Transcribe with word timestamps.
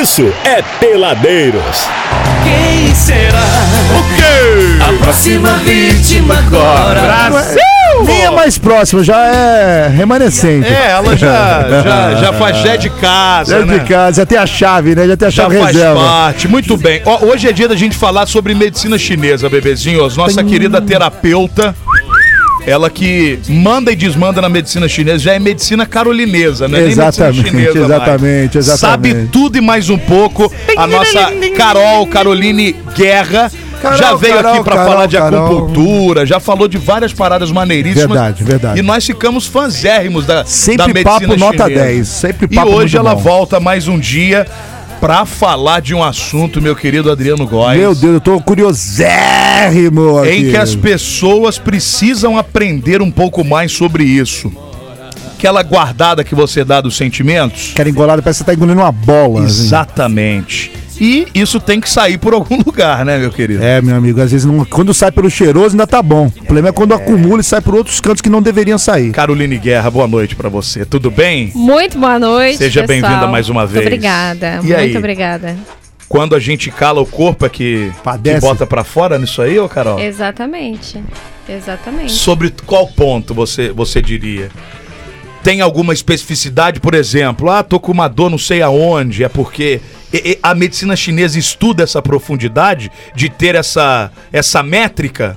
isso 0.00 0.32
é 0.44 0.62
Peladeiros. 0.80 1.86
Quem 2.44 2.94
será 2.94 3.42
O 3.98 4.16
quê? 4.16 4.82
a 4.84 5.02
próxima 5.04 5.50
vítima 5.58 6.38
agora? 6.38 7.00
Brasil! 7.30 7.60
Nem 8.04 8.24
é 8.24 8.30
mais 8.30 8.58
próximo, 8.58 9.02
já 9.02 9.16
é 9.26 9.88
remanescente. 9.88 10.66
É, 10.68 10.90
ela 10.90 11.16
já, 11.16 11.64
já, 11.82 12.14
já 12.16 12.32
faz 12.34 12.58
já 12.58 12.74
é 12.74 12.76
de 12.76 12.90
casa, 12.90 13.58
Já 13.60 13.64
né? 13.66 13.78
de 13.78 13.84
casa, 13.86 14.16
já 14.22 14.26
tem 14.26 14.38
a 14.38 14.46
chave, 14.46 14.94
né? 14.94 15.06
Já 15.08 15.16
tem 15.16 15.28
a 15.28 15.30
Já 15.30 15.42
chave 15.44 15.58
faz 15.58 15.74
reserva. 15.76 16.00
parte. 16.00 16.48
Muito 16.48 16.76
bem. 16.76 17.00
Ó, 17.06 17.24
hoje 17.26 17.48
é 17.48 17.52
dia 17.52 17.68
da 17.68 17.76
gente 17.76 17.96
falar 17.96 18.26
sobre 18.26 18.54
medicina 18.54 18.98
chinesa, 18.98 19.48
bebezinhos. 19.48 20.16
Nossa 20.16 20.44
querida 20.44 20.80
terapeuta. 20.80 21.74
Ela 22.66 22.90
que 22.90 23.38
manda 23.48 23.92
e 23.92 23.96
desmanda 23.96 24.42
na 24.42 24.48
medicina 24.48 24.88
chinesa, 24.88 25.18
já 25.20 25.34
é 25.34 25.38
medicina 25.38 25.86
carolinesa, 25.86 26.66
né? 26.66 26.82
Exatamente, 26.82 27.48
chinesa 27.48 27.78
exatamente, 27.78 28.58
exatamente. 28.58 29.14
Sabe 29.14 29.28
tudo 29.30 29.56
e 29.56 29.60
mais 29.60 29.88
um 29.88 29.96
pouco. 29.96 30.52
A 30.76 30.86
nossa 30.86 31.32
Carol 31.56 32.06
Caroline 32.08 32.74
Guerra 32.96 33.50
Carol, 33.80 33.98
já 33.98 34.14
veio 34.14 34.34
Carol, 34.34 34.54
aqui 34.54 34.64
Carol, 34.64 34.86
falar 34.90 35.06
de 35.06 35.16
Carol. 35.16 35.46
acupuntura, 35.46 36.26
já 36.26 36.40
falou 36.40 36.66
de 36.66 36.76
várias 36.78 37.12
paradas 37.12 37.52
maneiríssimas. 37.52 38.08
Verdade, 38.08 38.42
verdade. 38.44 38.78
E 38.80 38.82
nós 38.82 39.04
ficamos 39.06 39.46
fanzérrimos 39.46 40.26
da, 40.26 40.44
Sempre 40.44 40.78
da 40.78 40.86
medicina 40.88 41.20
papo 41.20 41.36
nota 41.36 41.64
chinesa. 41.64 41.84
10, 41.84 42.08
sempre 42.08 42.48
E 42.50 42.54
papo 42.56 42.68
hoje 42.70 42.96
muito 42.96 43.06
ela 43.06 43.14
bom. 43.14 43.20
volta 43.22 43.60
mais 43.60 43.86
um 43.86 43.98
dia 43.98 44.46
pra 45.00 45.24
falar 45.24 45.80
de 45.80 45.94
um 45.94 46.02
assunto, 46.02 46.60
meu 46.60 46.74
querido 46.74 47.10
Adriano 47.10 47.46
Góes. 47.46 47.78
Meu 47.78 47.94
Deus, 47.94 48.14
eu 48.14 48.20
tô 48.20 48.40
curiosérrimo 48.40 50.18
aqui. 50.18 50.30
Em 50.30 50.50
que 50.50 50.56
as 50.56 50.74
pessoas 50.74 51.58
precisam 51.58 52.36
aprender 52.38 53.00
um 53.02 53.10
pouco 53.10 53.44
mais 53.44 53.72
sobre 53.72 54.04
isso. 54.04 54.52
Aquela 55.36 55.62
guardada 55.62 56.24
que 56.24 56.34
você 56.34 56.64
dá 56.64 56.80
dos 56.80 56.96
sentimentos. 56.96 57.72
Quero 57.74 57.88
engolada, 57.88 58.22
parece 58.22 58.38
que 58.38 58.44
você 58.44 58.50
tá 58.50 58.54
engolindo 58.54 58.80
uma 58.80 58.92
bola. 58.92 59.44
assim. 59.44 59.68
E 61.00 61.26
isso 61.34 61.60
tem 61.60 61.80
que 61.80 61.88
sair 61.90 62.18
por 62.18 62.32
algum 62.34 62.56
lugar, 62.64 63.04
né, 63.04 63.18
meu 63.18 63.30
querido? 63.30 63.62
É, 63.62 63.80
meu 63.82 63.96
amigo, 63.96 64.20
às 64.20 64.30
vezes 64.32 64.46
não- 64.46 64.64
quando 64.64 64.92
sai 64.94 65.10
pelo 65.12 65.28
cheiroso 65.30 65.70
ainda 65.74 65.86
tá 65.86 66.02
bom. 66.02 66.26
O 66.26 66.30
problema 66.44 66.68
é 66.68 66.72
quando 66.72 66.94
acumula 66.94 67.40
e 67.40 67.44
sai 67.44 67.60
por 67.60 67.74
outros 67.74 68.00
cantos 68.00 68.20
que 68.22 68.28
não 68.30 68.40
deveriam 68.42 68.78
sair. 68.78 69.10
Caroline 69.12 69.58
Guerra, 69.58 69.90
boa 69.90 70.06
noite 70.08 70.34
pra 70.34 70.48
você. 70.48 70.84
Tudo 70.84 71.10
bem? 71.10 71.50
Muito 71.54 71.98
boa 71.98 72.18
noite. 72.18 72.58
Seja 72.58 72.86
bem-vinda 72.86 73.26
mais 73.26 73.48
uma 73.48 73.62
Muito 73.62 73.72
vez. 73.72 73.86
Obrigada. 73.86 74.60
E 74.64 74.74
aí? 74.74 74.84
Muito 74.86 74.98
obrigada. 74.98 75.56
Quando 76.08 76.34
a 76.36 76.38
gente 76.38 76.70
cala 76.70 77.00
o 77.00 77.06
corpo 77.06 77.44
é 77.44 77.48
que, 77.48 77.90
que 78.22 78.40
bota 78.40 78.64
pra 78.64 78.84
fora 78.84 79.18
nisso 79.18 79.42
aí, 79.42 79.58
ô 79.58 79.68
Carol? 79.68 79.98
Exatamente. 79.98 81.02
Exatamente. 81.48 82.12
Sobre 82.12 82.52
qual 82.64 82.86
ponto 82.86 83.34
você, 83.34 83.70
você 83.72 84.00
diria? 84.00 84.48
Tem 85.46 85.60
alguma 85.60 85.92
especificidade, 85.92 86.80
por 86.80 86.92
exemplo? 86.92 87.48
Ah, 87.48 87.62
tô 87.62 87.78
com 87.78 87.92
uma 87.92 88.08
dor 88.08 88.28
não 88.28 88.36
sei 88.36 88.62
aonde, 88.62 89.22
é 89.22 89.28
porque 89.28 89.80
a 90.42 90.52
medicina 90.56 90.96
chinesa 90.96 91.38
estuda 91.38 91.84
essa 91.84 92.02
profundidade 92.02 92.90
de 93.14 93.30
ter 93.30 93.54
essa, 93.54 94.10
essa 94.32 94.60
métrica? 94.60 95.36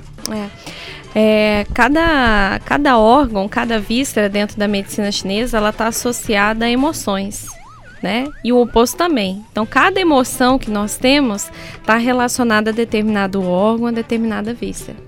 É, 1.14 1.64
cada, 1.72 2.60
cada 2.64 2.98
órgão, 2.98 3.48
cada 3.48 3.78
víscera 3.78 4.28
dentro 4.28 4.58
da 4.58 4.66
medicina 4.66 5.12
chinesa, 5.12 5.58
ela 5.58 5.70
está 5.70 5.86
associada 5.86 6.64
a 6.64 6.68
emoções, 6.68 7.46
né? 8.02 8.26
E 8.42 8.52
o 8.52 8.60
oposto 8.60 8.96
também. 8.96 9.44
Então, 9.52 9.64
cada 9.64 10.00
emoção 10.00 10.58
que 10.58 10.72
nós 10.72 10.96
temos 10.96 11.48
está 11.78 11.96
relacionada 11.96 12.70
a 12.70 12.74
determinado 12.74 13.44
órgão, 13.44 13.86
a 13.86 13.92
determinada 13.92 14.52
víscera. 14.52 14.98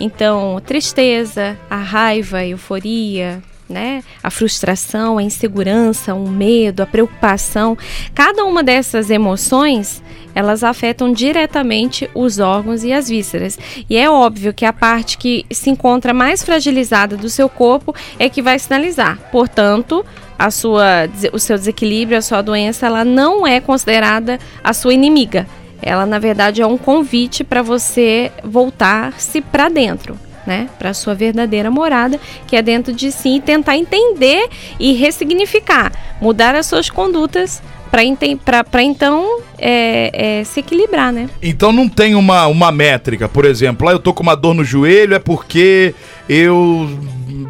Então, 0.00 0.58
tristeza, 0.64 1.58
a 1.68 1.76
raiva, 1.76 2.38
a 2.38 2.46
euforia, 2.46 3.42
né? 3.68 4.02
A 4.22 4.30
frustração, 4.30 5.18
a 5.18 5.22
insegurança, 5.22 6.14
o 6.14 6.28
medo, 6.28 6.82
a 6.82 6.86
preocupação, 6.86 7.76
cada 8.14 8.44
uma 8.44 8.62
dessas 8.62 9.10
emoções, 9.10 10.02
elas 10.34 10.62
afetam 10.62 11.12
diretamente 11.12 12.08
os 12.14 12.38
órgãos 12.38 12.84
e 12.84 12.92
as 12.92 13.08
vísceras. 13.08 13.58
E 13.88 13.96
é 13.96 14.08
óbvio 14.08 14.52
que 14.54 14.64
a 14.64 14.72
parte 14.72 15.18
que 15.18 15.44
se 15.50 15.70
encontra 15.70 16.12
mais 16.12 16.42
fragilizada 16.42 17.16
do 17.16 17.28
seu 17.28 17.48
corpo 17.48 17.94
é 18.18 18.28
que 18.28 18.42
vai 18.42 18.58
sinalizar. 18.58 19.18
Portanto, 19.32 20.04
a 20.38 20.50
sua, 20.50 21.08
o 21.32 21.38
seu 21.38 21.56
desequilíbrio, 21.56 22.18
a 22.18 22.22
sua 22.22 22.42
doença, 22.42 22.86
ela 22.86 23.04
não 23.04 23.46
é 23.46 23.60
considerada 23.60 24.38
a 24.62 24.72
sua 24.72 24.92
inimiga. 24.92 25.46
Ela, 25.80 26.06
na 26.06 26.18
verdade, 26.18 26.62
é 26.62 26.66
um 26.66 26.78
convite 26.78 27.42
para 27.42 27.62
você 27.62 28.30
voltar-se 28.42 29.40
para 29.40 29.68
dentro 29.68 30.25
né, 30.46 30.68
para 30.78 30.94
sua 30.94 31.14
verdadeira 31.14 31.70
morada, 31.70 32.20
que 32.46 32.56
é 32.56 32.62
dentro 32.62 32.92
de 32.92 33.10
si, 33.10 33.36
e 33.36 33.40
tentar 33.40 33.76
entender 33.76 34.48
e 34.78 34.92
ressignificar, 34.92 35.92
mudar 36.20 36.54
as 36.54 36.66
suas 36.66 36.88
condutas 36.88 37.62
para 37.90 38.82
então 38.82 39.40
é, 39.58 40.40
é, 40.40 40.44
se 40.44 40.60
equilibrar, 40.60 41.12
né? 41.12 41.30
Então 41.42 41.72
não 41.72 41.88
tem 41.88 42.14
uma, 42.14 42.46
uma 42.46 42.70
métrica, 42.70 43.28
por 43.28 43.44
exemplo, 43.44 43.88
ah, 43.88 43.92
eu 43.92 43.98
tô 43.98 44.12
com 44.12 44.22
uma 44.22 44.34
dor 44.34 44.54
no 44.54 44.64
joelho 44.64 45.14
é 45.14 45.18
porque 45.18 45.94
eu 46.28 46.90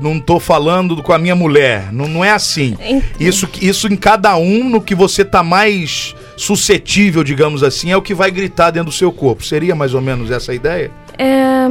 não 0.00 0.20
tô 0.20 0.38
falando 0.38 1.02
com 1.02 1.12
a 1.12 1.18
minha 1.18 1.34
mulher. 1.34 1.92
Não, 1.92 2.06
não 2.06 2.24
é 2.24 2.30
assim. 2.30 2.76
Isso, 3.18 3.48
isso 3.60 3.88
em 3.88 3.96
cada 3.96 4.36
um, 4.36 4.68
no 4.68 4.80
que 4.80 4.94
você 4.94 5.24
tá 5.24 5.42
mais 5.42 6.14
suscetível, 6.36 7.24
digamos 7.24 7.62
assim, 7.62 7.90
é 7.90 7.96
o 7.96 8.02
que 8.02 8.14
vai 8.14 8.30
gritar 8.30 8.70
dentro 8.70 8.90
do 8.90 8.94
seu 8.94 9.10
corpo. 9.10 9.44
Seria 9.44 9.74
mais 9.74 9.94
ou 9.94 10.00
menos 10.00 10.30
essa 10.30 10.52
a 10.52 10.54
ideia? 10.54 10.90
É, 11.18 11.68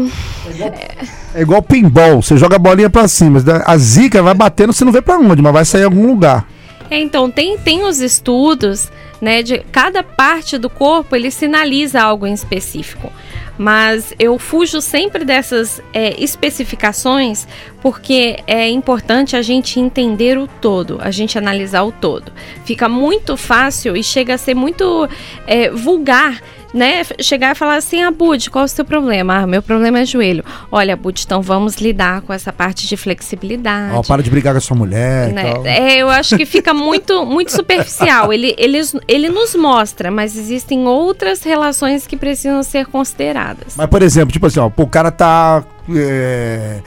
É 1.34 1.42
igual 1.42 1.62
pinball, 1.62 2.22
você 2.22 2.38
joga 2.38 2.56
a 2.56 2.60
bolinha 2.60 2.90
pra 2.90 3.08
cima, 3.08 3.44
a 3.66 3.78
zica 3.78 4.22
vai 4.24 4.34
batendo, 4.34 4.74
você 4.74 4.86
não 4.86 4.92
vê 4.92 5.02
pra 5.02 5.18
onde, 5.18 5.42
mas 5.42 5.54
vai 5.54 5.66
sair 5.66 5.82
em 5.82 5.86
algum 5.86 6.08
lugar. 6.08 6.48
É, 6.90 7.00
então, 7.00 7.32
tem, 7.32 7.58
tem 7.58 7.84
os 7.84 8.00
estudos, 8.00 8.92
né, 9.20 9.42
de 9.42 9.60
cada 9.72 10.04
parte 10.04 10.58
do 10.58 10.70
corpo, 10.70 11.16
ele 11.16 11.32
sinaliza 11.32 12.02
algo 12.02 12.28
em 12.28 12.34
específico. 12.34 13.12
Mas 13.58 14.14
eu 14.20 14.38
fujo 14.38 14.82
sempre 14.82 15.24
dessas 15.24 15.82
é, 15.94 16.22
especificações 16.22 17.48
porque 17.82 18.38
é 18.46 18.70
importante 18.70 19.36
a 19.36 19.42
gente 19.42 19.80
entender 19.80 20.38
o 20.38 20.46
todo, 20.46 20.98
a 21.02 21.10
gente 21.10 21.38
analisar 21.38 21.84
o 21.84 21.92
todo. 21.92 22.34
Fica 22.66 22.90
muito 22.90 23.38
fácil 23.38 23.96
e 23.96 24.04
chega 24.04 24.34
a 24.34 24.38
ser 24.38 24.56
muito 24.56 25.08
é, 25.48 25.70
vulgar 25.70 26.42
né, 26.76 27.04
chegar 27.22 27.56
e 27.56 27.56
falar 27.56 27.78
assim, 27.78 28.04
ah, 28.04 28.12
Bud, 28.12 28.50
qual 28.50 28.64
é 28.64 28.66
o 28.66 28.68
seu 28.68 28.84
problema? 28.84 29.38
Ah, 29.38 29.48
meu 29.48 29.62
problema 29.62 30.00
é 30.00 30.06
joelho. 30.06 30.44
Olha, 30.70 30.96
Bud, 30.98 31.24
então 31.26 31.42
vamos 31.42 31.78
lidar 31.78 32.22
com 32.22 32.34
essa 32.34 32.52
parte 32.52 32.86
de 32.86 32.98
flexibilidade. 32.98 33.96
Ó, 33.96 34.02
para 34.02 34.22
de 34.22 34.30
brigar 34.30 34.54
com 34.54 34.58
a 34.58 34.62
sua 34.62 34.76
mulher 34.76 35.32
Né? 35.32 35.54
É, 35.64 35.98
eu 35.98 36.10
acho 36.10 36.36
que 36.36 36.46
fica 36.46 36.74
muito, 36.74 37.26
muito 37.26 37.52
superficial. 37.56 38.34
Ele, 38.34 38.54
ele, 38.58 38.82
ele 39.08 39.30
nos 39.30 39.56
mostra, 39.56 40.12
mas 40.12 40.36
existem 40.36 40.86
outras 40.86 41.42
relações 41.44 42.06
que 42.06 42.18
precisam 42.18 42.62
ser 42.62 42.86
consideradas. 42.88 43.76
Mas, 43.78 43.88
por 43.88 44.04
exemplo, 44.04 44.34
tipo 44.34 44.46
assim, 44.46 44.60
ó, 44.60 44.70
o 44.76 44.88
cara 44.88 45.12
tá 45.12 45.64
é, 45.96 46.82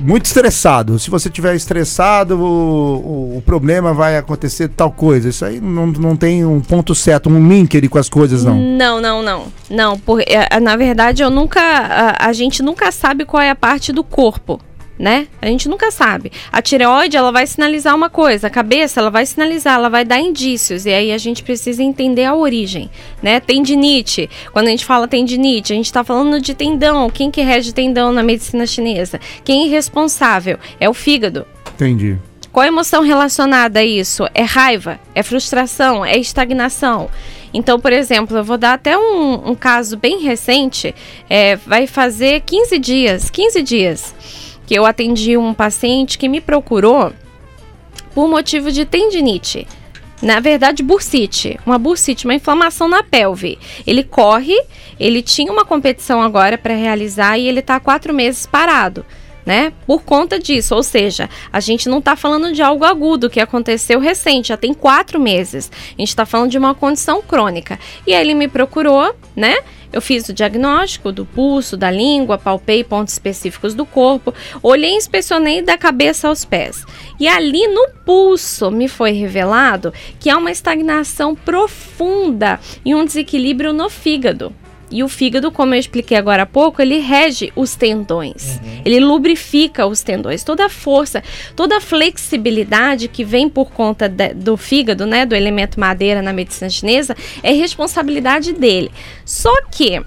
muito 0.00 0.26
estressado. 0.26 0.98
Se 0.98 1.10
você 1.10 1.30
tiver 1.30 1.54
estressado, 1.54 2.38
o, 2.38 3.36
o, 3.36 3.42
problema 3.42 3.92
vai 3.92 4.16
acontecer 4.16 4.68
tal 4.68 4.90
coisa. 4.90 5.28
Isso 5.28 5.44
aí 5.44 5.60
não, 5.60 5.86
não 5.86 6.16
tem 6.16 6.44
um 6.44 6.60
ponto 6.60 6.94
certo, 6.94 7.28
um 7.28 7.48
link 7.48 7.76
ali 7.76 7.88
com 7.88 7.98
as 7.98 8.08
coisas, 8.08 8.44
não. 8.44 8.56
Não, 8.56 9.00
não, 9.00 9.22
não. 9.22 9.44
Não, 9.68 9.98
por, 9.98 10.20
é, 10.20 10.58
na 10.60 10.76
verdade, 10.76 11.22
eu 11.22 11.30
nunca. 11.30 11.60
A, 11.60 12.28
a 12.28 12.32
gente 12.32 12.62
nunca 12.62 12.90
sabe 12.90 13.24
qual 13.24 13.42
é 13.42 13.50
a 13.50 13.56
parte 13.56 13.92
do 13.92 14.02
corpo. 14.02 14.60
Né? 15.00 15.28
A 15.40 15.46
gente 15.46 15.66
nunca 15.66 15.90
sabe. 15.90 16.30
A 16.52 16.60
tireoide, 16.60 17.16
ela 17.16 17.32
vai 17.32 17.46
sinalizar 17.46 17.96
uma 17.96 18.10
coisa, 18.10 18.48
a 18.48 18.50
cabeça, 18.50 19.00
ela 19.00 19.10
vai 19.10 19.24
sinalizar, 19.24 19.76
ela 19.76 19.88
vai 19.88 20.04
dar 20.04 20.20
indícios, 20.20 20.84
e 20.84 20.90
aí 20.90 21.10
a 21.10 21.16
gente 21.16 21.42
precisa 21.42 21.82
entender 21.82 22.26
a 22.26 22.34
origem, 22.34 22.90
né? 23.22 23.40
Tendinite, 23.40 24.28
quando 24.52 24.66
a 24.66 24.70
gente 24.70 24.84
fala 24.84 25.08
tendinite, 25.08 25.72
a 25.72 25.76
gente 25.76 25.86
está 25.86 26.04
falando 26.04 26.38
de 26.38 26.52
tendão, 26.52 27.08
quem 27.08 27.30
que 27.30 27.40
rege 27.40 27.72
tendão 27.72 28.12
na 28.12 28.22
medicina 28.22 28.66
chinesa? 28.66 29.18
Quem 29.42 29.66
é 29.66 29.70
responsável? 29.70 30.58
É 30.78 30.86
o 30.86 30.92
fígado. 30.92 31.46
Entendi. 31.74 32.18
Qual 32.52 32.64
a 32.64 32.68
emoção 32.68 33.02
relacionada 33.02 33.80
a 33.80 33.84
isso? 33.84 34.28
É 34.34 34.42
raiva? 34.42 35.00
É 35.14 35.22
frustração? 35.22 36.04
É 36.04 36.18
estagnação? 36.18 37.08
Então, 37.54 37.80
por 37.80 37.92
exemplo, 37.92 38.36
eu 38.36 38.44
vou 38.44 38.58
dar 38.58 38.74
até 38.74 38.98
um, 38.98 39.50
um 39.50 39.54
caso 39.54 39.96
bem 39.96 40.20
recente. 40.20 40.94
É, 41.28 41.56
vai 41.56 41.86
fazer 41.86 42.42
15 42.42 42.78
dias, 42.78 43.30
15 43.30 43.62
dias, 43.62 44.14
que 44.70 44.74
eu 44.76 44.86
atendi 44.86 45.36
um 45.36 45.52
paciente 45.52 46.16
que 46.16 46.28
me 46.28 46.40
procurou 46.40 47.12
por 48.14 48.28
motivo 48.28 48.70
de 48.70 48.84
tendinite. 48.84 49.66
Na 50.22 50.38
verdade, 50.38 50.80
bursite, 50.80 51.58
uma 51.66 51.76
bursite, 51.76 52.24
uma 52.24 52.36
inflamação 52.36 52.86
na 52.86 53.02
pelve. 53.02 53.58
Ele 53.84 54.04
corre, 54.04 54.54
ele 54.96 55.22
tinha 55.22 55.52
uma 55.52 55.64
competição 55.64 56.22
agora 56.22 56.56
para 56.56 56.72
realizar 56.72 57.36
e 57.36 57.48
ele 57.48 57.58
está 57.58 57.80
quatro 57.80 58.14
meses 58.14 58.46
parado. 58.46 59.04
Né? 59.44 59.72
Por 59.86 60.02
conta 60.02 60.38
disso, 60.38 60.74
ou 60.74 60.82
seja, 60.82 61.28
a 61.52 61.60
gente 61.60 61.88
não 61.88 61.98
está 61.98 62.14
falando 62.14 62.52
de 62.52 62.62
algo 62.62 62.84
agudo 62.84 63.30
que 63.30 63.40
aconteceu 63.40 63.98
recente, 63.98 64.48
já 64.48 64.56
tem 64.56 64.74
quatro 64.74 65.18
meses. 65.18 65.70
A 65.72 66.00
gente 66.00 66.08
está 66.08 66.26
falando 66.26 66.50
de 66.50 66.58
uma 66.58 66.74
condição 66.74 67.22
crônica. 67.22 67.78
E 68.06 68.14
aí 68.14 68.20
ele 68.20 68.34
me 68.34 68.48
procurou, 68.48 69.14
né? 69.34 69.56
Eu 69.92 70.00
fiz 70.00 70.28
o 70.28 70.32
diagnóstico 70.32 71.10
do 71.10 71.26
pulso, 71.26 71.76
da 71.76 71.90
língua, 71.90 72.38
palpei 72.38 72.84
pontos 72.84 73.12
específicos 73.14 73.74
do 73.74 73.84
corpo, 73.84 74.32
olhei 74.62 74.92
e 74.92 74.96
inspecionei 74.96 75.62
da 75.62 75.76
cabeça 75.76 76.28
aos 76.28 76.44
pés. 76.44 76.84
E 77.18 77.26
ali 77.26 77.66
no 77.66 77.88
pulso 78.04 78.70
me 78.70 78.86
foi 78.86 79.10
revelado 79.12 79.92
que 80.20 80.30
há 80.30 80.38
uma 80.38 80.52
estagnação 80.52 81.34
profunda 81.34 82.60
e 82.84 82.94
um 82.94 83.04
desequilíbrio 83.04 83.72
no 83.72 83.90
fígado. 83.90 84.54
E 84.90 85.04
o 85.04 85.08
fígado, 85.08 85.52
como 85.52 85.74
eu 85.74 85.78
expliquei 85.78 86.16
agora 86.16 86.42
há 86.42 86.46
pouco, 86.46 86.82
ele 86.82 86.98
rege 86.98 87.52
os 87.54 87.76
tendões. 87.76 88.58
Uhum. 88.62 88.82
Ele 88.84 89.00
lubrifica 89.00 89.86
os 89.86 90.02
tendões. 90.02 90.42
Toda 90.42 90.66
a 90.66 90.68
força, 90.68 91.22
toda 91.54 91.76
a 91.76 91.80
flexibilidade 91.80 93.06
que 93.06 93.24
vem 93.24 93.48
por 93.48 93.70
conta 93.70 94.08
de, 94.08 94.34
do 94.34 94.56
fígado, 94.56 95.06
né, 95.06 95.24
do 95.24 95.34
elemento 95.34 95.78
madeira 95.78 96.20
na 96.20 96.32
medicina 96.32 96.68
chinesa, 96.68 97.16
é 97.42 97.52
responsabilidade 97.52 98.52
dele. 98.52 98.90
Só 99.24 99.54
que 99.70 100.02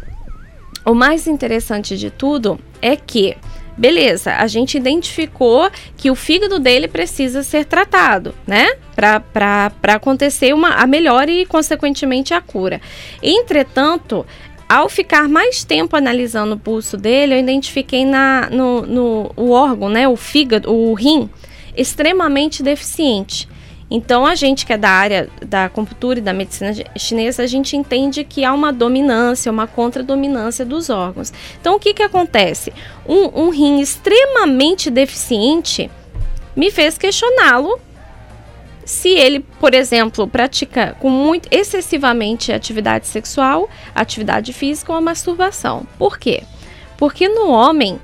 o 0.85 0.93
mais 0.93 1.27
interessante 1.27 1.97
de 1.97 2.11
tudo 2.11 2.59
é 2.81 2.95
que 2.95 3.37
Beleza, 3.75 4.35
a 4.35 4.45
gente 4.45 4.77
identificou 4.77 5.69
que 5.97 6.11
o 6.11 6.15
fígado 6.15 6.59
dele 6.59 6.87
precisa 6.87 7.41
ser 7.41 7.65
tratado, 7.65 8.35
né? 8.45 8.67
Para 8.95 9.71
acontecer 9.95 10.53
uma, 10.53 10.75
a 10.75 10.85
melhora 10.85 11.31
e, 11.31 11.43
consequentemente, 11.45 12.35
a 12.35 12.41
cura. 12.41 12.79
Entretanto, 13.21 14.25
ao 14.67 14.89
ficar 14.89 15.27
mais 15.27 15.63
tempo 15.63 15.95
analisando 15.95 16.55
o 16.55 16.59
pulso 16.59 16.97
dele, 16.97 17.35
eu 17.35 17.39
identifiquei 17.39 18.05
na, 18.05 18.49
no, 18.49 18.81
no 18.81 19.31
o 19.35 19.51
órgão, 19.51 19.89
né, 19.89 20.07
o 20.07 20.15
fígado, 20.15 20.71
o 20.71 20.93
rim, 20.93 21.29
extremamente 21.75 22.63
deficiente. 22.63 23.47
Então, 23.89 24.25
a 24.25 24.33
gente 24.33 24.65
que 24.65 24.73
é 24.73 24.77
da 24.77 24.89
área 24.89 25.29
da 25.45 25.65
acupuntura 25.65 26.17
e 26.17 26.21
da 26.21 26.33
medicina 26.33 26.73
chinesa, 26.97 27.43
a 27.43 27.47
gente 27.47 27.77
entende 27.77 28.23
que 28.23 28.43
há 28.43 28.51
uma 28.51 28.73
dominância, 28.73 29.51
uma 29.51 29.67
contradominância 29.67 30.65
dos 30.65 30.89
órgãos. 30.89 31.31
Então, 31.61 31.75
o 31.75 31.79
que, 31.79 31.93
que 31.93 32.01
acontece? 32.01 32.73
Um, 33.07 33.43
um 33.43 33.49
rim 33.49 33.79
extremamente 33.79 34.89
deficiente 34.89 35.91
me 36.55 36.71
fez 36.71 36.97
questioná-lo 36.97 37.79
se 38.85 39.09
ele, 39.09 39.39
por 39.59 39.73
exemplo, 39.73 40.27
pratica 40.27 40.95
com 40.99 41.09
muito 41.09 41.47
excessivamente 41.51 42.51
atividade 42.51 43.07
sexual, 43.07 43.69
atividade 43.93 44.51
física 44.53 44.91
ou 44.91 44.97
a 44.97 45.01
masturbação. 45.01 45.87
Por 45.97 46.17
quê? 46.17 46.43
Porque 46.97 47.27
no 47.27 47.49
homem, 47.49 47.99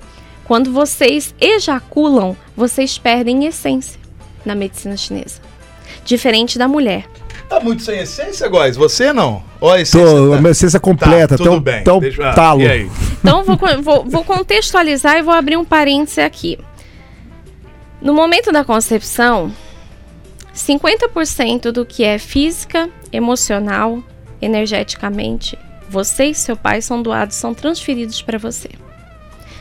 quando 0.46 0.72
vocês 0.72 1.34
ejaculam, 1.40 2.36
vocês 2.56 2.98
perdem 2.98 3.46
essência 3.46 4.00
na 4.46 4.56
medicina 4.56 4.96
chinesa. 4.98 5.42
Diferente 6.06 6.58
da 6.58 6.68
mulher. 6.68 7.06
Tá 7.50 7.60
muito 7.60 7.82
sem 7.82 8.00
essência, 8.00 8.48
Góis? 8.48 8.78
Você 8.78 9.12
não? 9.12 9.44
Ó, 9.60 9.74
a 9.74 9.82
essência, 9.82 10.08
Tô, 10.08 10.30
tá... 10.30 10.36
a 10.38 10.40
minha 10.40 10.52
essência 10.52 10.80
completa, 10.80 11.30
tá, 11.30 11.38
tudo 11.38 11.50
tão, 11.50 11.60
bem. 11.60 11.84
Tão 11.84 12.00
Deixa... 12.00 12.32
talo. 12.34 12.62
Então, 12.62 13.44
vou, 13.44 13.58
vou, 13.82 14.06
vou 14.06 14.24
contextualizar 14.24 15.18
e 15.18 15.24
vou 15.24 15.34
abrir 15.34 15.58
um 15.58 15.66
parêntese 15.66 16.22
aqui. 16.22 16.60
No 18.00 18.14
momento 18.14 18.52
da 18.52 18.64
concepção, 18.64 19.52
50% 20.60 21.72
do 21.72 21.86
que 21.86 22.04
é 22.04 22.20
física, 22.20 22.90
emocional, 23.14 24.04
energeticamente, 24.42 25.58
você 25.90 26.26
e 26.26 26.36
seu 26.36 26.58
pai 26.58 26.82
são 26.82 27.02
doados, 27.02 27.38
são 27.38 27.54
transferidos 27.54 28.22
para 28.22 28.38
você. 28.38 28.70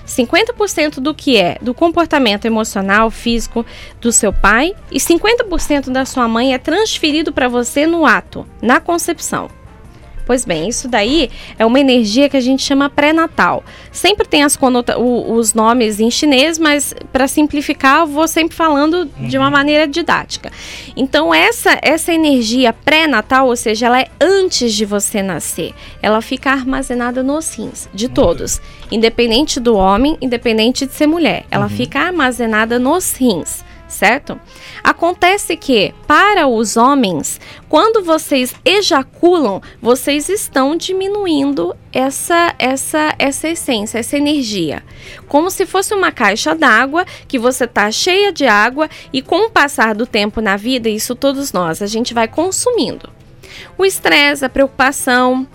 50% 0.07 1.01
do 1.01 1.15
que 1.15 1.37
é 1.37 1.59
do 1.61 1.73
comportamento 1.73 2.47
emocional, 2.47 3.11
físico 3.11 3.65
do 4.01 4.11
seu 4.11 4.33
pai 4.33 4.75
e 4.91 4.99
50% 4.99 5.91
da 5.91 6.05
sua 6.05 6.27
mãe 6.27 6.53
é 6.53 6.59
transferido 6.59 7.33
para 7.33 7.47
você 7.47 7.87
no 7.87 8.05
ato, 8.05 8.47
na 8.61 8.81
concepção. 8.81 9.49
Pois 10.29 10.45
bem, 10.45 10.69
isso 10.69 10.87
daí 10.89 11.31
é 11.59 11.65
uma 11.65 11.81
energia 11.81 12.29
que 12.29 12.37
a 12.37 12.41
gente 12.41 12.63
chama 12.63 12.91
pré-natal. 12.91 13.65
Sempre 13.91 14.29
tem 14.29 14.43
as 14.43 14.59
o, 14.99 15.33
os 15.33 15.55
nomes 15.55 16.01
em 16.01 16.11
chinês, 16.11 16.59
mas 16.59 16.95
para 17.11 17.27
simplificar, 17.27 18.01
eu 18.01 18.07
vou 18.07 18.29
sempre 18.29 18.55
falando 18.55 19.09
uhum. 19.19 19.27
de 19.27 19.39
uma 19.39 19.47
uhum. 19.47 19.53
maneira 19.53 19.89
didática. 19.89 20.53
Então, 20.95 21.33
essa, 21.33 21.79
essa 21.81 22.13
energia 22.13 22.75
pré-natal, 22.75 23.47
ou 23.47 23.57
seja, 23.57 23.87
ela 23.87 24.01
é 24.03 24.09
antes 24.21 24.75
de 24.75 24.85
você 24.85 25.23
nascer, 25.23 25.73
ela 26.03 26.21
fica 26.21 26.51
armazenada 26.51 27.23
nos 27.23 27.55
rins, 27.55 27.89
de 27.95 28.07
todos. 28.07 28.61
Independente 28.93 29.59
do 29.59 29.75
homem, 29.77 30.19
independente 30.21 30.85
de 30.85 30.93
ser 30.93 31.07
mulher. 31.07 31.47
Ela 31.51 31.65
uhum. 31.65 31.71
fica 31.71 32.01
armazenada 32.01 32.79
nos 32.79 33.17
rins 33.17 33.67
certo? 33.89 34.39
Acontece 34.85 35.57
que, 35.57 35.95
para 36.07 36.47
os 36.47 36.77
homens, 36.77 37.41
quando 37.69 38.05
vocês 38.05 38.55
ejaculam, 38.65 39.61
vocês 39.81 40.29
estão 40.29 40.77
diminuindo 40.77 41.75
essa, 41.93 42.55
essa, 42.59 43.15
essa 43.19 43.49
essência, 43.49 43.99
essa 43.99 44.17
energia. 44.17 44.83
Como 45.27 45.51
se 45.51 45.67
fosse 45.67 45.95
uma 45.95 46.13
caixa 46.13 46.55
d'água 46.55 47.05
que 47.27 47.39
você 47.39 47.65
está 47.65 47.91
cheia 47.91 48.31
de 48.31 48.47
água 48.47 48.89
e, 49.13 49.23
com 49.23 49.47
o 49.47 49.51
passar 49.51 49.95
do 49.95 50.07
tempo 50.07 50.41
na 50.41 50.57
vida, 50.57 50.89
isso 50.89 51.15
todos 51.15 51.53
nós, 51.53 51.83
a 51.83 51.87
gente 51.87 52.13
vai 52.13 52.29
consumindo. 52.29 53.11
O 53.77 53.85
estresse, 53.85 54.45
a 54.45 54.49
preocupação, 54.49 55.47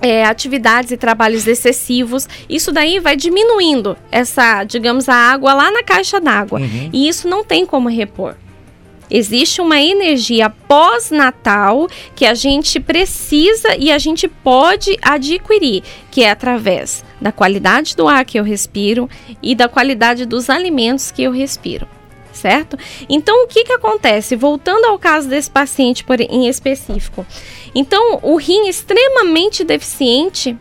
é, 0.00 0.24
atividades 0.24 0.90
e 0.90 0.96
trabalhos 0.96 1.46
excessivos, 1.46 2.28
isso 2.48 2.72
daí 2.72 2.98
vai 2.98 3.16
diminuindo 3.16 3.96
essa, 4.10 4.64
digamos, 4.64 5.08
a 5.08 5.14
água 5.14 5.52
lá 5.52 5.70
na 5.70 5.82
caixa 5.82 6.20
d'água. 6.20 6.60
Uhum. 6.60 6.90
E 6.92 7.08
isso 7.08 7.28
não 7.28 7.44
tem 7.44 7.66
como 7.66 7.88
repor. 7.88 8.34
Existe 9.10 9.60
uma 9.60 9.80
energia 9.80 10.48
pós-natal 10.48 11.88
que 12.14 12.24
a 12.24 12.32
gente 12.32 12.78
precisa 12.78 13.76
e 13.76 13.90
a 13.90 13.98
gente 13.98 14.28
pode 14.28 14.96
adquirir, 15.02 15.82
que 16.12 16.22
é 16.22 16.30
através 16.30 17.04
da 17.20 17.32
qualidade 17.32 17.96
do 17.96 18.06
ar 18.06 18.24
que 18.24 18.38
eu 18.38 18.44
respiro 18.44 19.10
e 19.42 19.54
da 19.54 19.68
qualidade 19.68 20.24
dos 20.24 20.48
alimentos 20.48 21.10
que 21.10 21.24
eu 21.24 21.32
respiro 21.32 21.88
certo? 22.32 22.78
Então, 23.08 23.44
o 23.44 23.46
que, 23.46 23.64
que 23.64 23.72
acontece? 23.72 24.36
Voltando 24.36 24.84
ao 24.86 24.98
caso 24.98 25.28
desse 25.28 25.50
paciente 25.50 26.04
por, 26.04 26.20
em 26.20 26.48
específico. 26.48 27.26
Então, 27.74 28.18
o 28.22 28.36
rim 28.36 28.68
extremamente 28.68 29.64
deficiente 29.64 30.56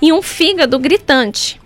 e 0.00 0.12
um 0.12 0.22
fígado 0.22 0.78
gritante. 0.78 1.60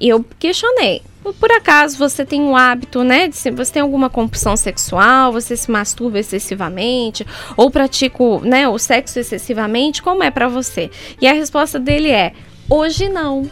E 0.00 0.08
eu 0.08 0.24
questionei. 0.38 1.02
Por 1.40 1.50
acaso 1.50 1.96
você 1.96 2.24
tem 2.24 2.42
um 2.42 2.54
hábito, 2.54 3.02
né? 3.02 3.28
De 3.28 3.50
você 3.50 3.72
tem 3.72 3.82
alguma 3.82 4.10
compulsão 4.10 4.56
sexual, 4.56 5.32
você 5.32 5.56
se 5.56 5.70
masturba 5.70 6.18
excessivamente, 6.18 7.26
ou 7.56 7.70
pratica 7.70 8.22
né, 8.42 8.68
o 8.68 8.78
sexo 8.78 9.18
excessivamente, 9.18 10.02
como 10.02 10.22
é 10.22 10.30
para 10.30 10.48
você? 10.48 10.90
E 11.18 11.26
a 11.26 11.32
resposta 11.32 11.80
dele 11.80 12.10
é: 12.10 12.34
hoje 12.68 13.08
não. 13.08 13.48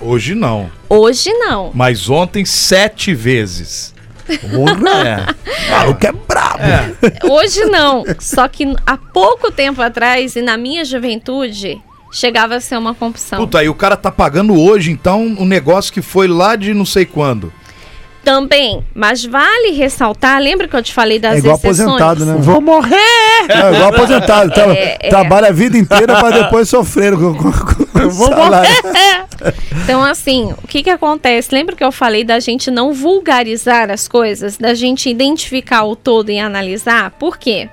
Hoje 0.00 0.34
não. 0.34 0.70
Hoje 0.88 1.32
não. 1.32 1.70
Mas 1.74 2.10
ontem 2.10 2.44
sete 2.44 3.14
vezes. 3.14 3.94
Porra! 4.36 5.06
É. 5.06 5.48
O 5.88 5.94
que 5.94 6.06
é 6.06 6.12
brabo. 6.12 6.58
É. 6.62 6.94
Hoje 7.24 7.64
não. 7.66 8.04
Só 8.18 8.48
que 8.48 8.74
há 8.86 8.96
pouco 8.96 9.50
tempo 9.50 9.80
atrás, 9.80 10.34
e 10.36 10.42
na 10.42 10.56
minha 10.56 10.84
juventude, 10.84 11.80
chegava 12.10 12.56
a 12.56 12.60
ser 12.60 12.76
uma 12.76 12.94
compulsão. 12.94 13.38
Puta, 13.38 13.58
aí 13.60 13.68
o 13.68 13.74
cara 13.74 13.96
tá 13.96 14.10
pagando 14.10 14.58
hoje, 14.58 14.90
então, 14.90 15.22
um 15.22 15.44
negócio 15.44 15.92
que 15.92 16.02
foi 16.02 16.26
lá 16.26 16.56
de 16.56 16.74
não 16.74 16.84
sei 16.84 17.04
quando. 17.04 17.52
Também, 18.28 18.84
mas 18.94 19.24
vale 19.24 19.70
ressaltar, 19.70 20.38
lembra 20.38 20.68
que 20.68 20.76
eu 20.76 20.82
te 20.82 20.92
falei 20.92 21.18
das 21.18 21.36
é 21.36 21.38
igual 21.38 21.56
exceções? 21.56 21.80
aposentado, 21.80 22.26
né? 22.26 22.36
Vou 22.38 22.60
morrer! 22.60 22.94
É, 23.48 23.74
igual 23.74 23.88
aposentado, 23.88 24.52
tá, 24.52 24.66
é, 24.66 24.98
é, 25.00 25.08
trabalha 25.08 25.48
a 25.48 25.50
vida 25.50 25.78
inteira 25.78 26.14
para 26.20 26.42
depois 26.42 26.68
sofrer 26.68 27.16
com, 27.16 27.32
com, 27.32 27.50
com 27.50 28.08
Vou 28.10 28.28
salário. 28.28 28.70
morrer! 28.84 29.24
Então, 29.82 30.02
assim, 30.04 30.52
o 30.62 30.66
que 30.66 30.82
que 30.82 30.90
acontece? 30.90 31.54
Lembra 31.54 31.74
que 31.74 31.82
eu 31.82 31.90
falei 31.90 32.22
da 32.22 32.38
gente 32.38 32.70
não 32.70 32.92
vulgarizar 32.92 33.90
as 33.90 34.06
coisas, 34.06 34.58
da 34.58 34.74
gente 34.74 35.08
identificar 35.08 35.84
o 35.84 35.96
todo 35.96 36.30
e 36.30 36.38
analisar? 36.38 37.12
Por 37.12 37.38
quê? 37.38 37.70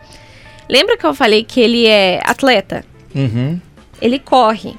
Lembra 0.70 0.96
que 0.96 1.06
eu 1.06 1.14
falei 1.14 1.44
que 1.44 1.60
ele 1.60 1.86
é 1.86 2.22
atleta? 2.24 2.86
Uhum. 3.14 3.60
Ele 4.02 4.20
corre. 4.20 4.76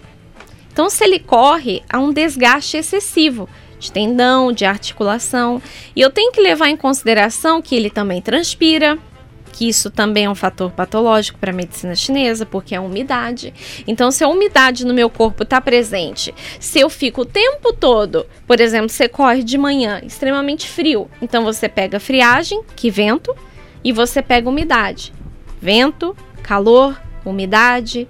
Então, 0.72 0.88
se 0.88 1.04
ele 1.04 1.18
corre, 1.18 1.82
há 1.90 1.98
um 1.98 2.12
desgaste 2.12 2.78
excessivo 2.78 3.46
de 3.78 3.92
tendão, 3.92 4.52
de 4.52 4.64
articulação. 4.64 5.60
E 5.94 6.00
eu 6.00 6.10
tenho 6.10 6.32
que 6.32 6.40
levar 6.40 6.68
em 6.68 6.76
consideração 6.76 7.60
que 7.60 7.74
ele 7.74 7.90
também 7.90 8.20
transpira, 8.20 8.98
que 9.56 9.68
isso 9.68 9.90
também 9.90 10.26
é 10.26 10.30
um 10.30 10.34
fator 10.34 10.70
patológico 10.70 11.38
para 11.38 11.50
a 11.50 11.54
medicina 11.54 11.94
chinesa, 11.94 12.44
porque 12.44 12.74
é 12.74 12.78
a 12.78 12.82
umidade. 12.82 13.54
Então, 13.86 14.10
se 14.10 14.22
a 14.22 14.28
umidade 14.28 14.84
no 14.84 14.92
meu 14.92 15.08
corpo 15.08 15.44
está 15.44 15.60
presente, 15.60 16.34
se 16.60 16.78
eu 16.78 16.90
fico 16.90 17.22
o 17.22 17.24
tempo 17.24 17.72
todo, 17.72 18.26
por 18.46 18.60
exemplo, 18.60 18.90
você 18.90 19.08
corre 19.08 19.42
de 19.42 19.56
manhã 19.56 20.00
extremamente 20.04 20.68
frio, 20.68 21.10
então 21.22 21.42
você 21.42 21.70
pega 21.70 21.98
friagem, 21.98 22.62
que 22.74 22.90
vento, 22.90 23.34
e 23.82 23.92
você 23.92 24.20
pega 24.20 24.48
umidade. 24.48 25.12
Vento, 25.58 26.14
calor, 26.42 27.00
umidade, 27.24 28.06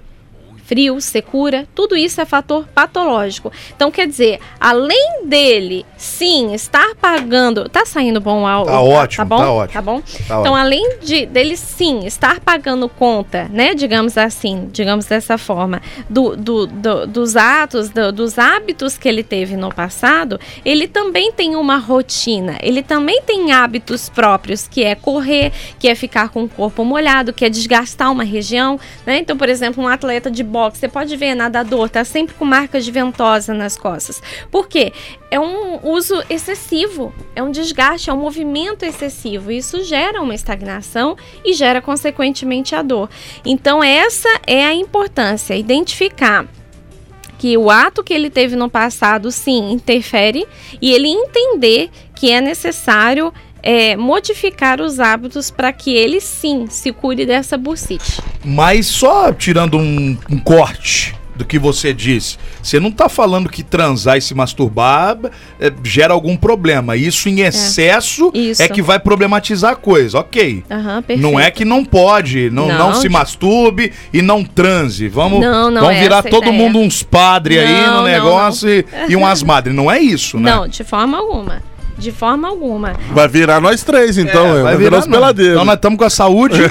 frio, 0.67 0.99
secura, 0.99 1.65
tudo 1.73 1.95
isso 1.95 2.19
é 2.19 2.25
fator 2.25 2.67
patológico. 2.75 3.51
Então, 3.73 3.89
quer 3.89 4.05
dizer, 4.05 4.39
além 4.59 5.21
dele, 5.25 5.85
sim, 5.97 6.53
estar 6.53 6.93
pagando. 7.01 7.69
Tá 7.69 7.85
saindo 7.85 8.19
bom 8.19 8.43
o 8.43 8.65
Tá 8.65 8.81
ótimo, 8.81 9.17
tá 9.17 9.25
bom? 9.25 9.37
tá 9.37 9.51
ótimo. 9.51 9.73
Tá 9.73 9.81
bom? 9.81 10.01
Tá 10.27 10.39
então, 10.41 10.53
além 10.53 10.97
de 10.99 11.25
dele 11.25 11.55
sim 11.55 12.05
estar 12.05 12.41
pagando 12.41 12.89
conta, 12.89 13.47
né? 13.49 13.73
Digamos 13.73 14.17
assim, 14.17 14.67
digamos 14.73 15.05
dessa 15.05 15.37
forma, 15.37 15.81
do, 16.09 16.35
do- 16.35 16.67
do- 16.67 17.07
dos 17.07 17.37
atos, 17.37 17.89
do- 17.89 18.11
dos 18.11 18.37
hábitos 18.37 18.97
que 18.97 19.07
ele 19.07 19.23
teve 19.23 19.55
no 19.55 19.73
passado, 19.73 20.37
ele 20.65 20.85
também 20.85 21.31
tem 21.31 21.55
uma 21.55 21.77
rotina, 21.77 22.57
ele 22.61 22.83
também 22.83 23.21
tem 23.21 23.53
hábitos 23.53 24.09
próprios, 24.09 24.67
que 24.67 24.83
é 24.83 24.95
correr, 24.95 25.53
que 25.79 25.87
é 25.87 25.95
ficar 25.95 26.27
com 26.27 26.43
o 26.43 26.49
corpo 26.49 26.83
molhado, 26.83 27.31
que 27.31 27.45
é 27.45 27.49
desgastar 27.49 28.11
uma 28.11 28.25
região, 28.25 28.77
né? 29.05 29.19
Então, 29.19 29.37
por 29.37 29.47
exemplo, 29.47 29.81
um 29.81 29.87
atleta 29.87 30.29
de 30.29 30.43
boxe, 30.57 30.79
você 30.79 30.87
pode 30.87 31.15
ver 31.15 31.35
nadador, 31.35 31.87
tá 31.87 32.03
sempre 32.03 32.33
com 32.33 32.43
marcas 32.43 32.83
de 32.83 32.91
ventosa 32.91 33.53
nas 33.53 33.77
costas. 33.77 34.19
Por 34.49 34.67
quê? 34.67 34.91
É 35.29 35.39
um 35.39 35.87
uso 35.87 36.23
excessivo, 36.31 37.13
é 37.35 37.43
um 37.43 37.51
desgaste, 37.51 38.09
é 38.09 38.13
um 38.13 38.17
movimento 38.17 38.83
excessivo. 38.83 39.51
Isso 39.51 39.83
gera 39.83 40.19
uma 40.19 40.33
estagnação 40.33 41.15
e 41.45 41.53
gera, 41.53 41.79
consequentemente, 41.79 42.73
a 42.73 42.81
dor. 42.81 43.07
Então, 43.45 43.83
essa 43.83 44.29
é 44.47 44.65
a 44.65 44.73
importância, 44.73 45.55
identificar 45.55 46.47
que 47.37 47.55
o 47.55 47.69
ato 47.69 48.03
que 48.03 48.15
ele 48.15 48.31
teve 48.31 48.55
no 48.55 48.67
passado, 48.67 49.31
sim, 49.31 49.71
interfere 49.71 50.47
e 50.81 50.91
ele 50.91 51.07
entender 51.07 51.91
que 52.15 52.31
é 52.31 52.41
necessário 52.41 53.31
é, 53.67 53.97
modificar 53.97 54.79
os 54.79 54.97
hábitos 54.97 55.51
para 55.51 55.73
que 55.73 55.93
ele, 55.93 56.21
sim, 56.21 56.67
se 56.69 56.93
cure 56.93 57.25
dessa 57.25 57.57
bursite. 57.57 58.21
Mas 58.41 58.85
só 58.85 59.33
tirando 59.33 59.77
um, 59.77 60.17
um 60.31 60.39
corte 60.39 61.13
do 61.35 61.43
que 61.43 61.59
você 61.59 61.93
disse, 61.93 62.37
você 62.63 62.79
não 62.79 62.89
tá 62.89 63.09
falando 63.09 63.49
que 63.49 63.63
transar 63.63 64.17
e 64.17 64.21
se 64.21 64.33
masturbar 64.33 65.17
é, 65.59 65.69
gera 65.83 66.13
algum 66.13 66.37
problema. 66.37 66.95
Isso 66.95 67.27
em 67.27 67.41
excesso 67.41 68.31
é, 68.33 68.37
Isso. 68.39 68.69
que 68.69 68.81
vai 68.81 68.99
problematizar 68.99 69.73
a 69.73 69.75
coisa, 69.75 70.19
ok. 70.19 70.63
Perfeito. 70.65 71.21
Não 71.21 71.37
é 71.37 71.51
que 71.51 71.65
não 71.65 71.83
pode, 71.83 72.49
não, 72.49 72.69
não, 72.69 72.91
Não, 72.91 72.93
se 72.93 73.09
masturbe 73.09 73.91
e 74.13 74.21
não 74.21 74.45
transe. 74.45 75.09
Vamos, 75.09 75.41
Não, 75.41 75.69
não 75.69 75.81
vamos 75.81 75.97
é 75.97 76.01
virar 76.01 76.23
todo 76.23 76.47
ideia. 76.47 76.57
mundo 76.57 76.79
uns 76.79 77.03
padres 77.03 77.59
aí 77.59 77.87
no 77.87 78.03
negócio 78.03 78.69
E, 78.69 78.85
e 79.09 79.15
umas 79.17 79.43
madres. 79.43 79.75
Não 79.75 79.91
é 79.91 79.99
isso, 79.99 80.39
né? 80.39 80.55
Não, 80.55 80.69
de 80.69 80.85
forma 80.85 81.17
alguma. 81.17 81.61
De 81.97 82.11
forma 82.11 82.47
alguma. 82.47 82.93
Vai 83.11 83.27
virar 83.27 83.59
nós 83.59 83.83
três, 83.83 84.17
então. 84.17 84.55
É, 84.55 84.59
é, 84.59 84.63
vai, 84.63 84.77
virar, 84.77 84.99
os 84.99 85.07
peladeiros. 85.07 85.53
Então 85.53 85.65
nós 85.65 85.75
estamos 85.75 85.97
com 85.97 86.05
a 86.05 86.09
saúde 86.09 86.61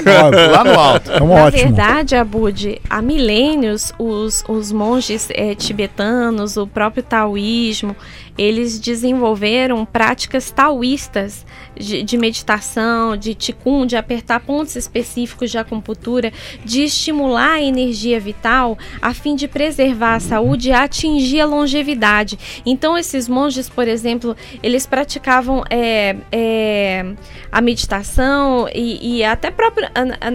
lá 0.51 0.63
no 0.63 0.79
alto. 0.79 1.11
Então, 1.13 1.27
Na 1.27 1.33
ótimo. 1.45 1.63
verdade, 1.63 2.15
Abud, 2.15 2.81
há 2.89 3.01
milênios, 3.01 3.91
os, 3.99 4.43
os 4.47 4.71
monges 4.71 5.27
eh, 5.31 5.53
tibetanos, 5.53 6.55
o 6.55 6.65
próprio 6.65 7.03
taoísmo, 7.03 7.95
eles 8.37 8.79
desenvolveram 8.79 9.85
práticas 9.85 10.51
taoístas 10.51 11.45
de, 11.75 12.03
de 12.03 12.17
meditação, 12.17 13.17
de 13.17 13.33
ticum, 13.33 13.85
de 13.85 13.95
apertar 13.95 14.39
pontos 14.39 14.75
específicos 14.75 15.51
de 15.51 15.57
acupuntura, 15.57 16.31
de 16.63 16.83
estimular 16.83 17.53
a 17.53 17.61
energia 17.61 18.19
vital 18.19 18.77
a 19.01 19.13
fim 19.13 19.35
de 19.35 19.47
preservar 19.47 20.15
a 20.15 20.19
saúde 20.19 20.69
e 20.69 20.73
atingir 20.73 21.41
a 21.41 21.45
longevidade. 21.45 22.37
Então, 22.65 22.97
esses 22.97 23.27
monges, 23.27 23.69
por 23.69 23.87
exemplo, 23.87 24.35
eles 24.61 24.85
praticavam 24.85 25.63
é, 25.69 26.15
é, 26.31 27.05
a 27.51 27.61
meditação 27.61 28.67
e, 28.73 29.17
e 29.17 29.23
até, 29.23 29.49
próprio, 29.51 29.87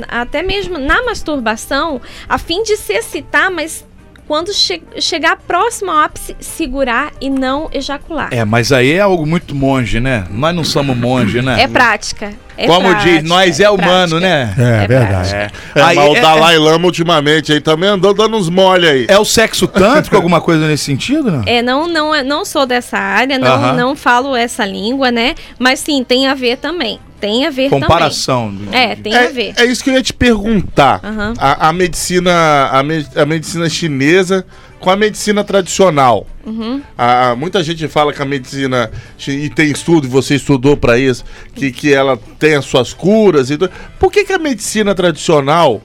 até 0.09 0.43
mesmo 0.43 0.79
na 0.79 1.05
masturbação, 1.05 2.01
a 2.29 2.39
fim 2.39 2.63
de 2.63 2.77
se 2.77 2.93
excitar, 2.93 3.51
mas 3.51 3.85
quando 4.33 4.51
che- 4.55 4.81
chegar 4.99 5.37
próximo 5.37 5.91
ao 5.91 5.99
ápice, 5.99 6.35
segurar 6.41 7.13
e 7.21 7.29
não 7.29 7.69
ejacular. 7.71 8.29
É, 8.31 8.43
mas 8.47 8.73
aí 8.73 8.93
é 8.95 9.01
algo 9.01 9.27
muito 9.27 9.55
monge, 9.55 10.01
né? 10.01 10.25
Nós 10.31 10.55
não 10.57 10.65
somos 10.65 10.97
monge, 10.97 11.43
né? 11.43 11.61
É 11.61 11.69
prática. 11.69 12.33
é 12.57 12.67
Como 12.67 12.89
prática, 12.89 13.11
diz, 13.21 13.29
nós 13.29 13.61
é, 13.61 13.69
humano, 13.69 14.19
prática. 14.19 14.21
né? 14.21 14.55
É, 14.81 14.85
É 14.85 14.87
verdade. 14.89 15.35
É, 15.35 15.51
Aí 15.83 15.97
mas 15.97 16.09
o 16.11 16.17
é- 16.17 16.21
Dalai 16.23 16.57
Lama 16.57 16.87
ultimamente 16.87 17.53
aí 17.53 17.61
também 17.61 17.91
andou 17.91 18.15
dando 18.15 18.35
uns 18.39 18.49
mole 18.49 18.89
aí. 18.89 19.05
É 19.07 19.19
o 19.19 19.25
sexo 19.25 19.67
tântrico, 19.69 20.17
alguma 20.17 20.41
coisa 20.41 20.67
nesse 20.67 20.85
sentido, 20.85 21.31
não? 21.31 21.43
É, 21.45 21.61
não, 21.61 21.87
não, 21.87 22.15
é- 22.15 22.23
não 22.23 22.43
sou 22.47 22.65
dessa 22.65 22.97
área, 22.97 23.39
não, 23.39 23.53
Aham. 23.53 23.73
não 23.75 23.95
falo 23.95 24.35
essa 24.35 24.65
língua, 24.65 25.11
né? 25.13 25.35
Mas 25.59 25.81
sim, 25.81 26.03
tem 26.03 26.27
a 26.27 26.33
ver 26.33 26.57
também. 26.57 26.99
Tem 27.23 27.47
a 27.47 27.51
ver 27.51 27.71
Comparação. 27.71 28.53
também. 28.53 28.75
É, 28.81 28.97
tem 28.97 29.15
a 29.15 29.29
ver. 29.29 29.55
É, 29.57 29.63
é 29.63 29.67
isso 29.67 29.85
que 29.85 29.91
eu 29.91 29.95
ia 29.95 30.03
te 30.03 30.13
perguntar. 30.13 31.01
Aham. 31.05 31.35
A, 31.39 31.69
a 31.69 31.73
medicina, 31.73 32.69
a, 32.73 32.83
me- 32.83 33.07
a 33.15 33.25
medicina 33.25 33.69
chinesa 33.69 34.45
com 34.81 34.91
a 34.91 34.97
medicina 34.97 35.45
tradicional. 35.45 36.27
Uhum. 36.45 36.83
A- 36.99 37.29
a- 37.31 37.37
muita 37.37 37.63
gente 37.63 37.87
fala 37.87 38.13
que 38.13 38.21
a 38.21 38.25
medicina 38.25 38.91
e 39.29 39.49
tem 39.49 39.71
estudo, 39.71 40.09
você 40.09 40.35
estudou 40.35 40.77
para 40.77 40.99
isso, 40.99 41.25
que, 41.55 41.71
que 41.71 41.95
ela 41.95 42.19
tem 42.41 42.57
as 42.57 42.65
suas 42.65 42.93
curas 42.93 43.51
e 43.51 43.57
tudo. 43.57 43.71
Por 44.01 44.11
que, 44.11 44.25
que 44.25 44.33
a 44.33 44.39
medicina 44.39 44.93
tradicional, 44.93 45.81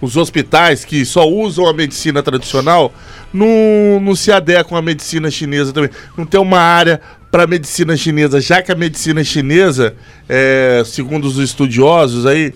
os 0.00 0.16
hospitais 0.16 0.86
que 0.86 1.04
só 1.04 1.28
usam 1.28 1.66
a 1.66 1.74
medicina 1.74 2.22
tradicional, 2.22 2.90
não, 3.30 4.00
não 4.00 4.14
se 4.14 4.32
adequam 4.32 4.78
à 4.78 4.80
medicina 4.80 5.30
chinesa 5.30 5.70
também? 5.70 5.90
Não 6.16 6.24
tem 6.24 6.40
uma 6.40 6.60
área 6.60 6.98
para 7.32 7.46
medicina 7.46 7.96
chinesa, 7.96 8.42
já 8.42 8.60
que 8.60 8.70
a 8.70 8.74
medicina 8.74 9.24
chinesa, 9.24 9.94
é, 10.28 10.82
segundo 10.84 11.24
os 11.24 11.38
estudiosos 11.38 12.26
aí, 12.26 12.52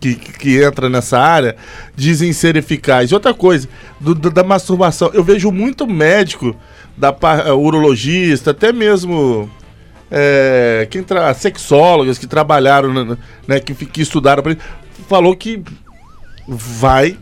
que, 0.00 0.14
que 0.14 0.62
entra 0.62 0.88
nessa 0.88 1.18
área, 1.18 1.56
dizem 1.96 2.32
ser 2.32 2.56
eficaz. 2.56 3.10
E 3.10 3.14
outra 3.14 3.34
coisa, 3.34 3.68
do- 3.98 4.14
do- 4.14 4.30
da 4.30 4.44
masturbação, 4.44 5.10
eu 5.12 5.24
vejo 5.24 5.50
muito 5.50 5.84
médico, 5.84 6.54
da 6.96 7.08
eh, 7.44 7.52
urologista, 7.52 8.52
até 8.52 8.72
mesmo 8.72 9.50
é, 10.10 10.86
quem 10.90 11.02
tra 11.02 11.34
sexólogas 11.34 12.16
que 12.16 12.26
trabalharam, 12.26 12.92
né, 12.92 13.16
né, 13.48 13.60
que, 13.60 13.74
que 13.74 14.00
estudaram, 14.00 14.42
falou 15.08 15.36
que 15.36 15.60
vai 16.46 17.18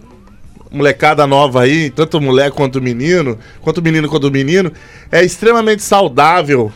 molecada 0.70 1.26
nova 1.26 1.62
aí, 1.62 1.88
tanto 1.90 2.20
mulher 2.20 2.50
quanto 2.50 2.82
menino, 2.82 3.38
quanto 3.62 3.80
menino 3.80 4.08
quanto 4.08 4.30
menino, 4.30 4.70
é 5.10 5.24
extremamente 5.24 5.82
saudável 5.82 6.70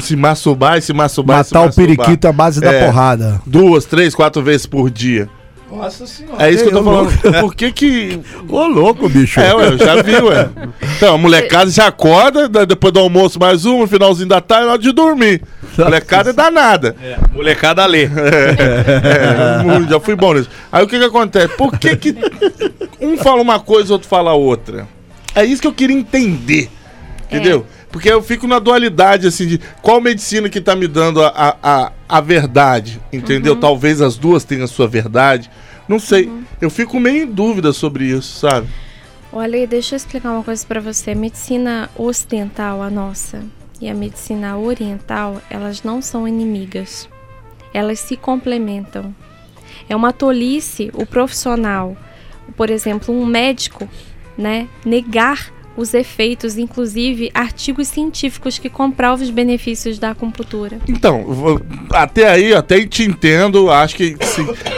se 0.00 0.16
masturbar 0.16 0.78
e 0.78 0.82
se 0.82 0.92
masturbar. 0.92 1.40
e 1.40 1.44
se 1.44 1.54
Matar 1.54 1.68
o 1.70 1.74
periquito 1.74 2.28
à 2.28 2.32
base 2.32 2.60
da 2.60 2.72
É. 2.72 2.84
porrada. 2.84 3.40
Duas, 3.46 3.84
três, 3.84 4.14
quatro 4.14 4.42
vezes 4.42 4.66
por 4.66 4.90
dia. 4.90 5.28
Nossa 5.70 6.06
senhora. 6.06 6.46
É 6.46 6.50
isso 6.50 6.64
que 6.64 6.70
eu 6.70 6.78
tô 6.78 6.82
falando. 6.82 7.10
Por 7.42 7.54
que 7.54 7.70
que. 7.70 8.18
Ô, 8.48 8.66
louco, 8.66 9.06
bicho. 9.06 9.38
É, 9.38 9.54
ué, 9.54 9.66
eu 9.68 9.76
já 9.76 10.00
vi, 10.02 10.16
ué. 10.16 10.48
Então, 10.96 11.14
a 11.14 11.18
molecada 11.18 11.70
já 11.70 11.88
acorda, 11.88 12.48
da- 12.48 12.64
depois 12.64 12.90
do 12.90 12.98
almoço 13.00 13.38
mais 13.38 13.66
um, 13.66 13.80
no 13.80 13.86
finalzinho 13.86 14.26
da 14.30 14.40
tarde, 14.40 14.64
na 14.64 14.72
hora 14.72 14.80
de 14.80 14.90
dormir. 14.92 15.42
Molecada 15.76 16.30
é 16.30 16.32
danada. 16.32 16.96
Molecada 17.34 17.84
lê. 17.84 18.08
É, 18.58 19.62
muito, 19.62 19.90
já 19.90 20.00
fui 20.00 20.16
bom 20.16 20.32
nisso. 20.32 20.48
Aí 20.72 20.82
o 20.82 20.88
que 20.88 20.98
que 20.98 21.04
acontece? 21.04 21.48
Por 21.54 21.78
que 21.78 21.94
que 21.96 22.16
um 22.98 23.18
fala 23.18 23.42
uma 23.42 23.60
coisa 23.60 23.90
e 23.90 23.92
outro 23.92 24.08
fala 24.08 24.32
outra? 24.32 24.88
É 25.34 25.44
isso 25.44 25.60
que 25.60 25.68
eu 25.68 25.72
queria 25.74 25.96
entender. 25.96 26.70
Entendeu? 27.30 27.66
Porque 27.90 28.10
eu 28.10 28.22
fico 28.22 28.46
na 28.46 28.58
dualidade, 28.58 29.26
assim, 29.26 29.46
de 29.46 29.60
qual 29.80 30.00
medicina 30.00 30.48
que 30.48 30.60
tá 30.60 30.76
me 30.76 30.86
dando 30.86 31.22
a, 31.22 31.56
a, 31.62 31.92
a, 32.08 32.20
verdade, 32.20 33.00
entendeu? 33.12 33.56
Talvez 33.56 34.00
as 34.00 34.16
duas 34.16 34.44
tenham 34.44 34.64
a 34.64 34.68
sua 34.68 34.86
verdade. 34.86 35.50
Não 35.88 35.98
sei. 35.98 36.30
Eu 36.60 36.68
fico 36.68 37.00
meio 37.00 37.24
em 37.24 37.26
dúvida 37.26 37.72
sobre 37.72 38.04
isso, 38.04 38.40
sabe? 38.40 38.68
Olha, 39.32 39.66
deixa 39.66 39.94
eu 39.94 39.96
explicar 39.96 40.32
uma 40.32 40.44
coisa 40.44 40.64
pra 40.66 40.80
você. 40.80 41.12
A 41.12 41.14
medicina 41.14 41.88
ocidental, 41.96 42.82
a 42.82 42.90
nossa, 42.90 43.42
e 43.80 43.88
a 43.88 43.94
medicina 43.94 44.58
oriental, 44.58 45.40
elas 45.48 45.82
não 45.82 46.02
são 46.02 46.28
inimigas. 46.28 47.08
Elas 47.72 48.00
se 48.00 48.16
complementam. 48.16 49.14
É 49.88 49.96
uma 49.96 50.12
tolice 50.12 50.90
o 50.92 51.06
profissional, 51.06 51.96
por 52.56 52.70
exemplo, 52.70 53.14
um 53.14 53.24
médico, 53.24 53.88
né, 54.36 54.68
negar 54.84 55.52
os 55.78 55.94
efeitos, 55.94 56.58
inclusive 56.58 57.30
artigos 57.32 57.86
científicos 57.86 58.58
que 58.58 58.68
comprovam 58.68 59.24
os 59.24 59.30
benefícios 59.30 59.96
da 59.96 60.10
acupuntura. 60.10 60.78
Então, 60.88 61.24
até 61.92 62.28
aí, 62.28 62.52
até 62.52 62.84
te 62.84 63.04
entendo, 63.04 63.70
acho 63.70 63.94
que, 63.94 64.16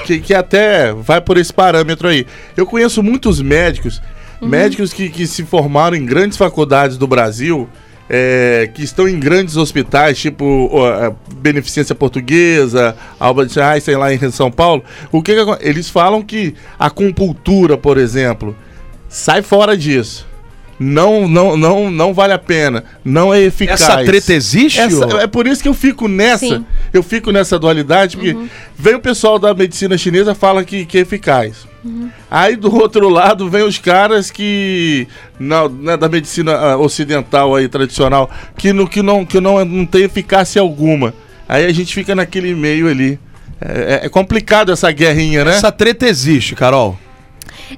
que, 0.05 0.21
que 0.21 0.35
até 0.35 0.93
vai 0.93 1.19
por 1.19 1.39
esse 1.39 1.53
parâmetro 1.53 2.07
aí. 2.07 2.27
Eu 2.55 2.67
conheço 2.67 3.03
muitos 3.03 3.41
médicos, 3.41 4.03
médicos 4.43 4.93
que, 4.93 5.09
que 5.09 5.27
se 5.27 5.43
formaram 5.43 5.97
em 5.97 6.05
grandes 6.05 6.37
faculdades 6.37 6.99
do 6.99 7.07
Brasil, 7.07 7.67
é, 8.07 8.69
que 8.75 8.83
estão 8.83 9.09
em 9.09 9.19
grandes 9.19 9.57
hospitais, 9.57 10.19
tipo 10.19 10.69
ó, 10.71 11.07
a 11.07 11.13
Beneficência 11.37 11.95
Portuguesa, 11.95 12.95
Albert 13.19 13.57
Einstein 13.57 13.97
lá 13.97 14.13
em 14.13 14.31
São 14.31 14.51
Paulo. 14.51 14.85
O 15.11 15.23
que, 15.23 15.35
que 15.35 15.67
eles 15.67 15.89
falam 15.89 16.21
que 16.21 16.55
a 16.79 16.87
acupuntura, 16.87 17.79
por 17.79 17.97
exemplo, 17.97 18.55
sai 19.09 19.41
fora 19.41 19.79
disso. 19.79 20.29
Não, 20.81 21.29
não, 21.29 21.59
não, 21.59 21.91
não 21.91 22.15
vale 22.15 22.33
a 22.33 22.39
pena, 22.39 22.85
não 23.05 23.33
é 23.35 23.41
eficaz. 23.43 23.83
Essa 23.83 24.03
treta 24.03 24.33
existe? 24.33 24.81
Essa- 24.81 25.05
é 25.21 25.27
por 25.27 25.47
isso 25.47 25.63
que 25.63 25.69
eu 25.69 25.75
fico 25.75 26.09
nessa, 26.09 26.39
Sim. 26.47 26.65
eu 26.91 27.03
fico 27.03 27.31
nessa 27.31 27.59
dualidade, 27.59 28.17
porque 28.17 28.35
vem 28.77 28.95
o 28.95 29.01
pessoal 29.01 29.39
da 29.39 29.53
medicina 29.53 29.99
chinesa 29.99 30.35
fala 30.35 30.65
que, 30.65 30.87
que 30.87 30.97
é 30.97 31.03
eficaz. 31.03 31.69
Aí 32.31 32.57
do 32.57 32.75
outro 32.75 33.09
lado 33.09 33.49
vem 33.49 33.63
os 33.63 33.79
caras 33.79 34.31
que 34.31 35.07
na, 35.39 35.69
né, 35.69 35.97
da 35.97 36.09
medicina 36.09 36.53
ah, 36.55 36.77
ocidental 36.79 37.55
aí 37.55 37.69
tradicional 37.69 38.31
que, 38.57 38.73
no, 38.73 38.89
que, 38.89 39.03
não, 39.03 39.25
que 39.25 39.41
não, 39.41 39.65
não 39.65 39.85
tem 39.87 40.03
eficácia 40.05 40.61
alguma. 40.61 41.13
Aí 41.49 41.65
a 41.67 41.73
gente 41.73 41.95
fica 41.95 42.15
naquele 42.15 42.55
meio 42.55 42.89
ali. 42.89 43.19
É, 43.61 44.01
é- 44.03 44.07
é 44.07 44.09
complicado 44.09 44.73
essa 44.73 44.91
guerrinha, 44.93 45.45
né? 45.45 45.53
Essa 45.53 45.73
treta 45.73 46.07
existe, 46.07 46.55
Carol. 46.55 46.99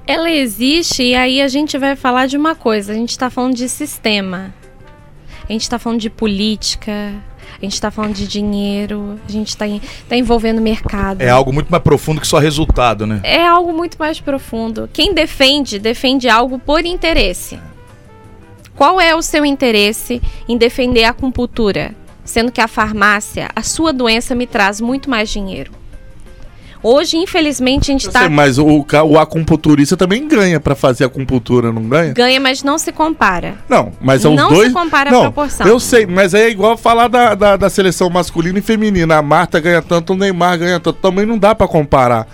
Ela 0.06 0.30
existe 0.30 1.02
e 1.02 1.14
aí 1.14 1.40
a 1.40 1.48
gente 1.48 1.76
vai 1.78 1.96
falar 1.96 2.26
de 2.26 2.36
uma 2.36 2.54
coisa. 2.54 2.92
A 2.92 2.94
gente 2.94 3.10
está 3.10 3.30
falando 3.30 3.54
de 3.54 3.68
sistema. 3.68 4.54
A 5.48 5.52
gente 5.52 5.62
está 5.62 5.78
falando 5.78 6.00
de 6.00 6.10
política. 6.10 7.14
A 7.60 7.64
gente 7.64 7.74
está 7.74 7.90
falando 7.90 8.14
de 8.14 8.26
dinheiro. 8.26 9.18
A 9.28 9.30
gente 9.30 9.48
está 9.48 9.66
tá 10.08 10.16
envolvendo 10.16 10.60
mercado. 10.60 11.20
É 11.20 11.28
algo 11.28 11.52
muito 11.52 11.68
mais 11.68 11.82
profundo 11.82 12.20
que 12.20 12.26
só 12.26 12.38
resultado, 12.38 13.06
né? 13.06 13.20
É 13.22 13.46
algo 13.46 13.72
muito 13.72 13.96
mais 13.98 14.20
profundo. 14.20 14.88
Quem 14.92 15.12
defende, 15.14 15.78
defende 15.78 16.28
algo 16.28 16.58
por 16.58 16.84
interesse. 16.84 17.58
Qual 18.74 19.00
é 19.00 19.14
o 19.14 19.22
seu 19.22 19.44
interesse 19.44 20.20
em 20.48 20.56
defender 20.56 21.04
a 21.04 21.10
acupuntura? 21.10 21.94
Sendo 22.24 22.52
que 22.52 22.60
a 22.60 22.68
farmácia, 22.68 23.50
a 23.54 23.62
sua 23.62 23.92
doença 23.92 24.34
me 24.34 24.46
traz 24.46 24.80
muito 24.80 25.10
mais 25.10 25.28
dinheiro. 25.28 25.81
Hoje, 26.82 27.16
infelizmente, 27.16 27.90
a 27.90 27.92
gente 27.92 28.08
está 28.08 28.28
mas 28.28 28.58
o, 28.58 28.84
o 29.06 29.18
acupunturista 29.18 29.96
também 29.96 30.26
ganha 30.26 30.58
pra 30.58 30.74
fazer 30.74 31.04
acupuntura, 31.04 31.70
não 31.72 31.82
ganha? 31.88 32.12
ganha, 32.12 32.40
mas 32.40 32.62
não 32.62 32.76
se 32.78 32.90
compara. 32.90 33.54
Não, 33.68 33.92
mas 34.00 34.22
são 34.22 34.32
os 34.34 34.40
Não 34.40 34.48
dois. 34.48 34.68
se 34.68 34.74
compara 34.74 35.10
a 35.10 35.12
não, 35.12 35.20
proporção. 35.22 35.66
Eu 35.66 35.78
sei, 35.78 36.06
mas 36.06 36.34
é 36.34 36.48
igual 36.50 36.76
falar 36.76 37.06
da, 37.08 37.34
da, 37.36 37.56
da 37.56 37.70
seleção 37.70 38.10
masculina 38.10 38.58
e 38.58 38.62
feminina. 38.62 39.16
A 39.16 39.22
Marta 39.22 39.60
ganha 39.60 39.80
tanto, 39.80 40.12
o 40.12 40.16
Neymar 40.16 40.58
ganha 40.58 40.80
tanto. 40.80 40.98
Também 40.98 41.24
não 41.24 41.38
dá 41.38 41.54
pra 41.54 41.68
comparar. 41.68 42.26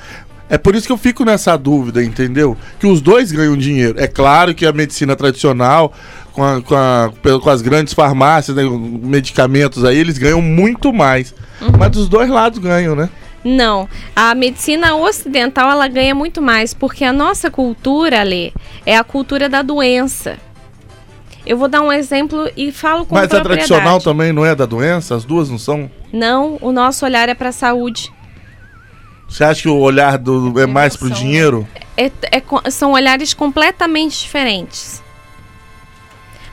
É 0.50 0.56
por 0.56 0.74
isso 0.74 0.86
que 0.86 0.92
eu 0.92 0.96
fico 0.96 1.26
nessa 1.26 1.54
dúvida, 1.58 2.02
entendeu? 2.02 2.56
Que 2.80 2.86
os 2.86 3.02
dois 3.02 3.30
ganham 3.30 3.54
dinheiro. 3.54 4.00
É 4.00 4.06
claro 4.06 4.54
que 4.54 4.64
a 4.64 4.72
medicina 4.72 5.14
tradicional, 5.14 5.92
com, 6.32 6.42
a- 6.42 6.62
com, 6.62 6.74
a- 6.74 7.10
com 7.42 7.50
as 7.50 7.60
grandes 7.60 7.92
farmácias, 7.92 8.56
né, 8.56 8.62
medicamentos 9.02 9.84
aí, 9.84 9.98
eles 9.98 10.16
ganham 10.16 10.40
muito 10.40 10.90
mais. 10.92 11.34
Uhum. 11.60 11.72
Mas 11.78 11.90
dos 11.90 12.08
dois 12.08 12.30
lados 12.30 12.58
ganham, 12.60 12.94
né? 12.96 13.10
Não, 13.50 13.88
a 14.14 14.34
medicina 14.34 14.94
ocidental 14.94 15.70
ela 15.70 15.88
ganha 15.88 16.14
muito 16.14 16.42
mais 16.42 16.74
porque 16.74 17.02
a 17.02 17.14
nossa 17.14 17.50
cultura, 17.50 18.22
Lê, 18.22 18.52
é 18.84 18.94
a 18.94 19.02
cultura 19.02 19.48
da 19.48 19.62
doença. 19.62 20.36
Eu 21.46 21.56
vou 21.56 21.66
dar 21.66 21.80
um 21.80 21.90
exemplo 21.90 22.50
e 22.54 22.70
falo 22.70 23.06
com 23.06 23.14
Mas 23.14 23.24
a 23.24 23.28
propriedade. 23.28 23.66
tradicional 23.68 24.00
também 24.00 24.34
não 24.34 24.44
é 24.44 24.54
da 24.54 24.66
doença? 24.66 25.14
As 25.14 25.24
duas 25.24 25.48
não 25.48 25.56
são? 25.58 25.90
Não, 26.12 26.58
o 26.60 26.70
nosso 26.70 27.06
olhar 27.06 27.26
é 27.30 27.34
para 27.34 27.48
a 27.48 27.52
saúde. 27.52 28.12
Você 29.26 29.42
acha 29.44 29.62
que 29.62 29.68
o 29.68 29.78
olhar 29.78 30.18
do, 30.18 30.60
é 30.60 30.66
mais 30.66 30.94
pro 30.94 31.06
Emoção. 31.06 31.24
dinheiro? 31.24 31.66
É- 31.96 32.10
é 32.30 32.70
são 32.70 32.92
olhares 32.92 33.32
completamente 33.32 34.20
diferentes. 34.20 35.02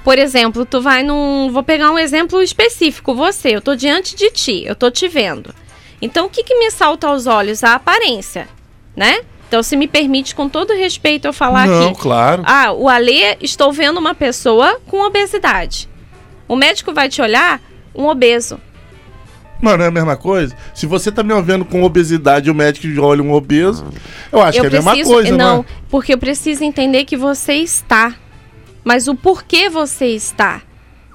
Por 0.02 0.18
exemplo, 0.18 0.66
tu 0.66 0.80
vai 0.80 1.04
num. 1.04 1.50
Vou 1.52 1.62
pegar 1.64 1.92
um 1.92 2.00
exemplo 2.00 2.42
específico. 2.42 3.14
Você, 3.16 3.50
eu 3.50 3.62
tô 3.62 3.76
diante 3.76 4.16
de 4.16 4.30
ti, 4.32 4.64
eu 4.66 4.76
tô 4.76 4.90
te 4.90 5.10
vendo. 5.10 5.54
Então, 6.02 6.28
o 6.28 6.30
que, 6.30 6.44
que 6.44 6.56
me 6.56 6.70
salta 6.72 7.08
aos 7.08 7.28
olhos? 7.28 7.64
A 7.64 7.76
aparência, 7.76 8.48
né? 8.96 9.22
Então, 9.48 9.62
se 9.62 9.78
me 9.78 9.88
permite, 9.88 10.36
com 10.36 10.50
todo 10.50 10.74
respeito, 10.74 11.28
eu 11.28 11.34
falar 11.34 11.68
não, 11.68 11.90
aqui. 11.90 12.02
claro. 12.02 12.44
Ah, 12.46 12.72
o 12.72 12.90
Alê, 12.90 13.38
estou 13.42 13.72
vendo 13.72 13.98
uma 13.98 14.16
pessoa 14.16 14.80
com 14.88 15.02
obesidade. 15.06 15.88
O 16.48 16.56
médico 16.56 16.94
vai 16.94 17.10
te 17.10 17.22
olhar, 17.22 17.62
um 17.94 18.06
obeso. 18.08 18.60
Mano, 19.62 19.84
é 19.84 19.88
a 19.88 19.92
mesma 19.92 20.18
coisa? 20.18 20.56
Se 20.74 20.86
você 20.86 21.12
tá 21.12 21.24
me 21.24 21.40
vendo 21.42 21.64
com 21.64 21.84
obesidade 21.84 22.50
e 22.50 22.52
o 22.52 22.56
médico 22.56 22.88
olha 23.02 23.24
um 23.24 23.32
obeso, 23.32 23.86
eu 24.32 24.42
acho 24.42 24.60
que 24.60 24.66
é 24.66 24.70
a 24.70 24.72
mesma 24.72 25.04
coisa, 25.04 25.36
não, 25.36 25.60
né? 25.60 25.66
porque 25.90 26.14
eu 26.14 26.18
preciso 26.18 26.64
entender 26.64 27.06
que 27.06 27.16
você 27.16 27.54
está. 27.54 28.14
Mas 28.84 29.08
o 29.08 29.16
porquê 29.16 29.70
você 29.70 30.08
está? 30.08 30.62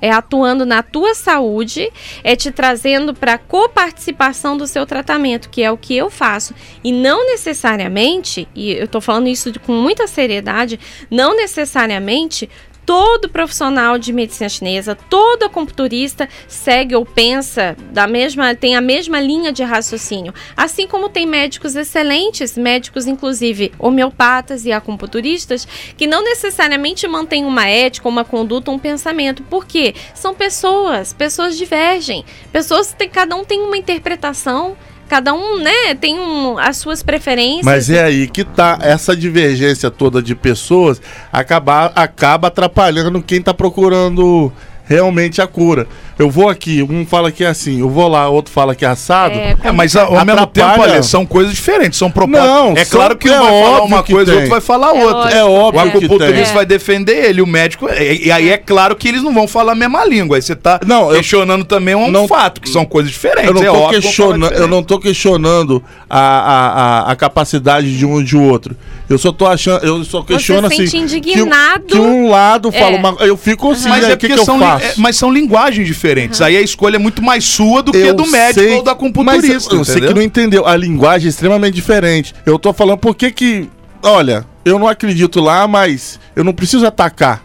É 0.01 0.11
atuando 0.11 0.65
na 0.65 0.83
tua 0.83 1.15
saúde, 1.15 1.91
é 2.25 2.35
te 2.35 2.51
trazendo 2.51 3.15
para 3.15 3.39
coparticipação 3.39 4.57
do 4.57 4.67
seu 4.67 4.87
tratamento, 4.87 5.51
que 5.51 5.63
é 5.63 5.71
o 5.71 5.77
que 5.77 5.97
eu 5.97 6.11
faço. 6.11 6.55
E 6.83 6.93
não 6.93 7.27
necessariamente, 7.27 8.49
e 8.55 8.73
eu 8.73 8.89
tô 8.89 9.01
falando 9.01 9.29
isso 9.29 9.53
com 9.61 9.73
muita 9.73 10.07
seriedade, 10.07 10.79
não 11.11 11.37
necessariamente 11.37 12.49
todo 12.91 13.29
profissional 13.29 13.97
de 14.01 14.13
medicina 14.13 14.49
chinesa, 14.49 14.97
todo 14.97 15.45
acupunturista 15.45 16.29
segue 16.49 16.97
ou 16.97 17.07
pensa 17.07 17.77
da 17.93 18.05
mesma, 18.09 18.53
tem 18.53 18.75
a 18.75 18.81
mesma 18.81 19.21
linha 19.21 19.53
de 19.53 19.63
raciocínio. 19.63 20.35
Assim 20.57 20.89
como 20.89 21.09
tem 21.09 21.25
médicos 21.25 21.77
excelentes, 21.77 22.59
médicos 22.59 23.07
inclusive 23.07 23.71
homeopatas 23.79 24.67
e 24.67 24.73
acupunturistas, 24.73 25.69
que 25.97 26.09
não 26.09 26.25
necessariamente 26.25 27.07
mantêm 27.07 27.45
uma 27.45 27.69
ética, 27.69 28.09
uma 28.09 28.25
conduta, 28.25 28.73
um 28.73 28.79
pensamento. 28.79 29.45
Por 29.45 29.67
quê? 29.67 29.95
São 30.13 30.35
pessoas, 30.35 31.13
pessoas 31.13 31.57
divergem. 31.57 32.25
Pessoas 32.51 32.93
têm, 32.93 33.09
cada 33.09 33.37
um 33.37 33.45
tem 33.45 33.61
uma 33.61 33.77
interpretação, 33.77 34.77
cada 35.11 35.35
um, 35.35 35.59
né, 35.59 35.93
tem 36.01 36.21
um, 36.21 36.57
as 36.57 36.77
suas 36.77 37.03
preferências. 37.03 37.65
Mas 37.65 37.91
é 37.91 38.05
aí 38.05 38.29
que 38.29 38.45
tá 38.45 38.79
essa 38.81 39.17
divergência 39.17 39.91
toda 39.91 40.23
de 40.23 40.37
pessoas 40.37 41.03
acabar, 41.33 41.91
acaba 41.97 42.47
atrapalhando 42.47 43.21
quem 43.21 43.43
tá 43.43 43.53
procurando 43.53 44.53
realmente 44.95 45.41
a 45.41 45.47
cura. 45.47 45.87
Eu 46.19 46.29
vou 46.29 46.51
aqui, 46.51 46.83
um 46.83 47.07
fala 47.07 47.31
que 47.33 47.43
é 47.45 47.47
assim, 47.47 47.81
eu 47.81 47.89
vou 47.89 48.07
lá, 48.09 48.29
outro 48.29 48.53
fala 48.53 48.75
que 48.75 48.85
é 48.85 48.89
assado. 48.89 49.35
É, 49.35 49.57
É, 49.65 49.73
mas 49.73 49.95
ao 49.97 50.19
ao 50.19 50.27
mesmo 50.27 50.47
tempo, 50.49 50.67
Atrapalha. 50.67 50.93
olha, 50.95 51.03
são 51.03 51.25
coisas 51.25 51.55
diferentes, 51.55 51.99
são 51.99 52.11
propostas. 52.11 52.45
Não, 52.51 52.75
é 52.77 52.85
claro 52.85 53.17
que 53.17 53.31
um 53.31 53.33
é 53.33 53.39
vai 53.39 53.49
falar 53.63 53.83
uma 53.85 54.03
coisa, 54.03 54.33
o 54.33 54.35
outro 54.35 54.51
vai 54.51 54.61
falar 54.61 54.95
É 54.97 55.05
outra. 55.07 55.31
É 55.31 55.45
O 55.45 55.51
óbvio 55.53 55.85
que 55.85 55.91
tem. 55.93 56.07
acupunturista 56.09 56.55
vai 56.55 56.67
defender 56.67 57.25
ele, 57.25 57.41
o 57.41 57.47
médico. 57.47 57.89
E, 57.89 58.27
e 58.27 58.33
aí 58.33 58.51
é 58.51 58.59
claro 58.59 58.95
que 58.97 59.09
eles 59.09 59.23
não 59.23 59.33
vão 59.33 59.47
falar 59.49 59.73
a 59.73 59.75
mesma 59.77 60.05
língua. 60.05 60.37
Aí 60.37 60.43
você 60.43 60.55
tá 60.57 60.81
Não, 60.85 61.11
eu- 61.11 61.17
questionando 61.19 61.65
também 61.65 61.95
um 61.95 62.11
não- 62.11 62.27
fato, 62.29 62.61
que 62.61 62.69
são 62.69 62.85
coisas 62.85 63.11
diferentes. 63.13 63.47
Eu 63.49 63.55
não, 63.55 63.63
é 63.63 63.67
tô 63.67 63.71
óbvio 63.71 63.83
falar 63.89 64.01
questionando, 64.03 64.53
eu 64.53 64.69
não 64.69 64.83
tô 64.83 64.99
questionando 64.99 65.83
a, 66.09 66.19
a, 66.19 66.69
a, 67.09 67.13
a 67.13 67.17
capacidade 67.17 67.97
de 67.97 68.05
um 68.05 68.21
e 68.21 68.25
de 68.25 68.37
outro. 68.37 68.77
Eu 69.09 69.17
só 69.19 69.33
tô 69.33 69.47
achando, 69.47 69.85
eu 69.87 70.05
só 70.05 70.23
questiono 70.23 70.69
sente 70.69 70.83
assim. 70.83 70.99
indignado. 70.99 71.85
Que, 71.87 71.97
um- 71.97 72.03
que 72.03 72.07
um 72.27 72.31
lado 72.31 72.71
fala 72.73 72.97
É. 72.97 72.99
uma. 72.99 73.17
Eu 73.21 73.37
fico 73.37 73.71
assim, 73.71 73.89
Mas 73.89 74.05
aí 74.05 74.11
é 74.11 74.15
o 74.15 74.19
que, 74.19 74.29
porque 74.29 74.43
que 74.45 74.51
eu 74.51 74.59
faço? 74.59 74.80
É, 74.83 74.95
mas 74.97 75.17
são 75.17 75.31
linguagens 75.33 75.87
diferentes. 75.87 76.41
Aí 76.41 76.57
a 76.57 76.61
escolha 76.61 76.97
é 76.97 76.99
muito 76.99 77.23
mais 77.23 77.45
sua 77.45 77.83
do 77.83 77.93
que 77.93 77.99
Eu 77.99 78.15
do 78.15 78.27
médico 78.27 78.61
sei- 78.65 78.75
ou 78.77 78.83
da 78.83 78.93
Mas 78.93 78.97
acupunturista. 79.03 79.77
você 79.77 80.01
que 80.01 80.15
não 80.15 80.23
entendeu. 80.23 80.67
A 80.67 80.77
linguagem 80.77 81.27
é 81.27 81.31
extremamente 81.31 81.75
diferente. 81.75 82.35
Eu 82.47 82.59
tô 82.59 82.73
falando 82.73 82.99
por 82.99 83.15
que 83.15 83.31
que. 83.31 83.69
Olha, 84.03 84.45
eu 84.65 84.79
não 84.79 84.89
acredito 84.89 85.41
lá, 85.41 85.67
mas 85.69 86.19
eu 86.35 86.43
não 86.45 86.53
preciso 86.53 86.87
atacar. 86.87 87.43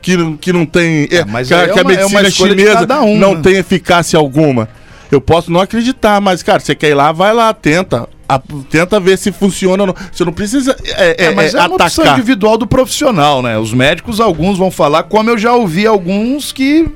Que, 0.00 0.16
não- 0.16 0.36
que 0.36 0.52
não 0.52 0.66
tem. 0.66 1.06
É, 1.10 1.24
mas 1.24 1.48
que, 1.48 1.54
a- 1.54 1.58
é 1.62 1.68
que 1.68 1.78
a 1.78 1.82
uma- 1.82 1.92
é 1.92 1.96
medicina 1.96 2.22
de 2.24 2.30
chinesa 2.32 3.00
um, 3.02 3.16
não 3.16 3.34
né? 3.36 3.40
tem 3.42 3.54
eficácia 3.56 4.18
alguma. 4.18 4.68
Eu 5.10 5.20
posso 5.20 5.52
não 5.52 5.60
acreditar, 5.60 6.20
mas, 6.20 6.42
cara, 6.42 6.58
você 6.58 6.74
quer 6.74 6.88
ir 6.90 6.94
lá, 6.94 7.12
vai 7.12 7.32
lá, 7.32 7.52
tenta. 7.54 8.08
A- 8.34 8.42
tenta 8.70 8.98
ver 9.00 9.16
se 9.18 9.30
funciona 9.32 9.82
ou 9.82 9.86
não. 9.88 9.94
Você 10.12 10.24
não 10.24 10.32
precisa 10.32 10.76
é, 10.84 11.24
É, 11.24 11.24
é, 11.26 11.34
mas 11.34 11.54
é, 11.54 11.58
é, 11.58 11.60
uma 11.60 11.76
opção 11.86 12.04
individual 12.18 12.56
do 12.58 12.66
profissional, 12.66 13.42
né? 13.42 13.58
Os 13.58 13.72
médicos, 13.72 14.20
alguns 14.20 14.58
vão 14.58 14.70
falar, 14.70 15.04
como 15.04 15.30
eu 15.30 15.38
já 15.38 15.52
ouvi 15.54 15.86
alguns 15.86 16.52
que, 16.52 16.88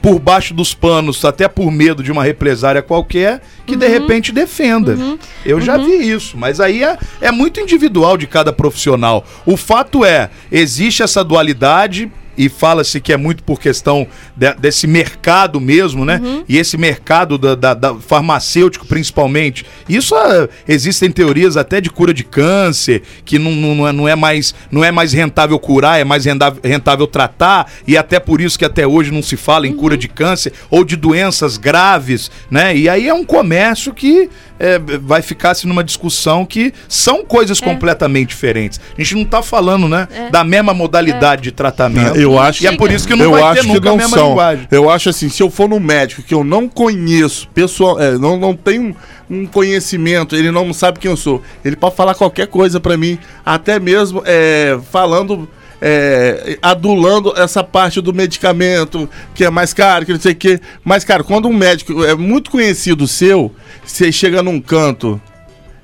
por 0.00 0.18
baixo 0.18 0.54
dos 0.54 0.72
panos, 0.74 1.24
até 1.24 1.48
por 1.48 1.70
medo 1.70 2.02
de 2.02 2.10
uma 2.12 2.22
represária 2.22 2.80
qualquer, 2.82 3.42
que 3.66 3.74
de 3.76 3.86
repente 3.88 4.32
defenda. 4.32 4.96
Eu 5.44 5.60
já 5.60 5.76
vi 5.76 6.10
isso, 6.10 6.36
mas 6.36 6.60
aí 6.60 6.82
é, 6.84 6.96
é 7.20 7.30
muito 7.30 7.60
individual 7.60 8.16
de 8.16 8.26
cada 8.26 8.52
profissional. 8.52 9.24
O 9.44 9.56
fato 9.56 10.04
é, 10.04 10.30
existe 10.50 11.02
essa 11.02 11.22
dualidade. 11.24 12.10
E 12.36 12.48
fala-se 12.48 13.00
que 13.00 13.12
é 13.12 13.16
muito 13.16 13.42
por 13.42 13.60
questão 13.60 14.06
de- 14.36 14.54
desse 14.54 14.86
mercado 14.86 15.60
mesmo, 15.60 16.04
né? 16.04 16.20
E 16.48 16.56
esse 16.58 16.76
mercado 16.76 17.36
da, 17.38 17.54
da- 17.54 17.74
da 17.74 17.94
farmacêutico, 17.94 18.86
principalmente. 18.86 19.64
Isso 19.88 20.14
ah, 20.14 20.48
existem 20.66 21.10
teorias 21.10 21.56
até 21.56 21.80
de 21.80 21.90
cura 21.90 22.12
de 22.14 22.24
câncer, 22.24 23.02
que 23.24 23.38
não, 23.38 23.52
não, 23.52 23.74
não 23.74 23.88
é, 23.88 23.92
não, 23.92 24.08
é 24.08 24.16
mais, 24.16 24.54
não 24.70 24.82
é 24.84 24.90
mais 24.90 25.12
rentável 25.12 25.58
curar, 25.58 26.00
é 26.00 26.04
mais 26.04 26.24
rentável, 26.24 26.60
rentável 26.64 27.06
tratar, 27.06 27.70
e 27.86 27.96
até 27.96 28.18
por 28.18 28.40
isso 28.40 28.58
que 28.58 28.64
até 28.64 28.86
hoje 28.86 29.10
não 29.12 29.22
se 29.22 29.36
fala 29.36 29.66
em 29.66 29.72
cura 29.72 29.96
de 29.96 30.08
câncer 30.08 30.52
ou 30.70 30.84
de 30.84 30.96
doenças 30.96 31.56
graves, 31.56 32.30
né? 32.50 32.76
E 32.76 32.88
aí 32.88 33.08
é 33.08 33.14
um 33.14 33.24
comércio 33.24 33.92
que 33.94 34.28
é, 34.58 34.78
vai 34.78 35.20
ficar 35.20 35.50
assim, 35.50 35.66
numa 35.66 35.82
discussão 35.82 36.46
que 36.46 36.72
são 36.88 37.24
coisas 37.24 37.60
completamente 37.60 38.28
diferentes. 38.28 38.80
A 38.96 39.02
gente 39.02 39.14
não 39.16 39.24
tá 39.24 39.42
falando, 39.42 39.88
né, 39.88 40.06
da 40.30 40.44
mesma 40.44 40.72
modalidade 40.72 41.42
de 41.42 41.50
tratamento. 41.52 42.16
Eu 42.24 42.38
acho 42.38 42.62
E 42.62 42.66
é 42.66 42.76
por 42.76 42.90
isso 42.90 43.06
que 43.06 43.14
não 43.14 43.24
eu 43.24 43.30
vai 43.32 43.42
acho 43.42 43.62
ter 43.62 43.68
que 43.68 43.74
nunca 43.74 43.90
a 43.90 43.96
mesma 43.96 44.16
são. 44.16 44.28
linguagem. 44.30 44.68
Eu 44.70 44.90
acho 44.90 45.08
assim, 45.08 45.28
se 45.28 45.42
eu 45.42 45.50
for 45.50 45.68
num 45.68 45.80
médico 45.80 46.22
que 46.22 46.34
eu 46.34 46.42
não 46.42 46.68
conheço, 46.68 47.48
pessoal, 47.48 48.00
é, 48.00 48.18
não, 48.18 48.38
não 48.38 48.54
tenho 48.54 48.94
um 49.30 49.46
conhecimento, 49.46 50.34
ele 50.34 50.50
não 50.50 50.72
sabe 50.72 50.98
quem 50.98 51.10
eu 51.10 51.16
sou. 51.16 51.42
Ele 51.64 51.76
pode 51.76 51.96
falar 51.96 52.14
qualquer 52.14 52.46
coisa 52.46 52.80
pra 52.80 52.96
mim, 52.96 53.18
até 53.44 53.78
mesmo 53.78 54.22
é, 54.24 54.78
falando 54.90 55.48
é, 55.80 56.58
adulando 56.62 57.34
essa 57.36 57.62
parte 57.62 58.00
do 58.00 58.12
medicamento, 58.14 59.08
que 59.34 59.44
é 59.44 59.50
mais 59.50 59.74
caro, 59.74 60.06
que 60.06 60.12
não 60.12 60.20
sei 60.20 60.32
o 60.32 60.36
quê. 60.36 60.60
Mas, 60.82 61.04
cara, 61.04 61.22
quando 61.22 61.46
um 61.46 61.52
médico 61.52 62.02
é 62.04 62.14
muito 62.14 62.50
conhecido 62.50 63.06
seu, 63.06 63.52
você 63.84 64.10
chega 64.10 64.42
num 64.42 64.60
canto. 64.60 65.20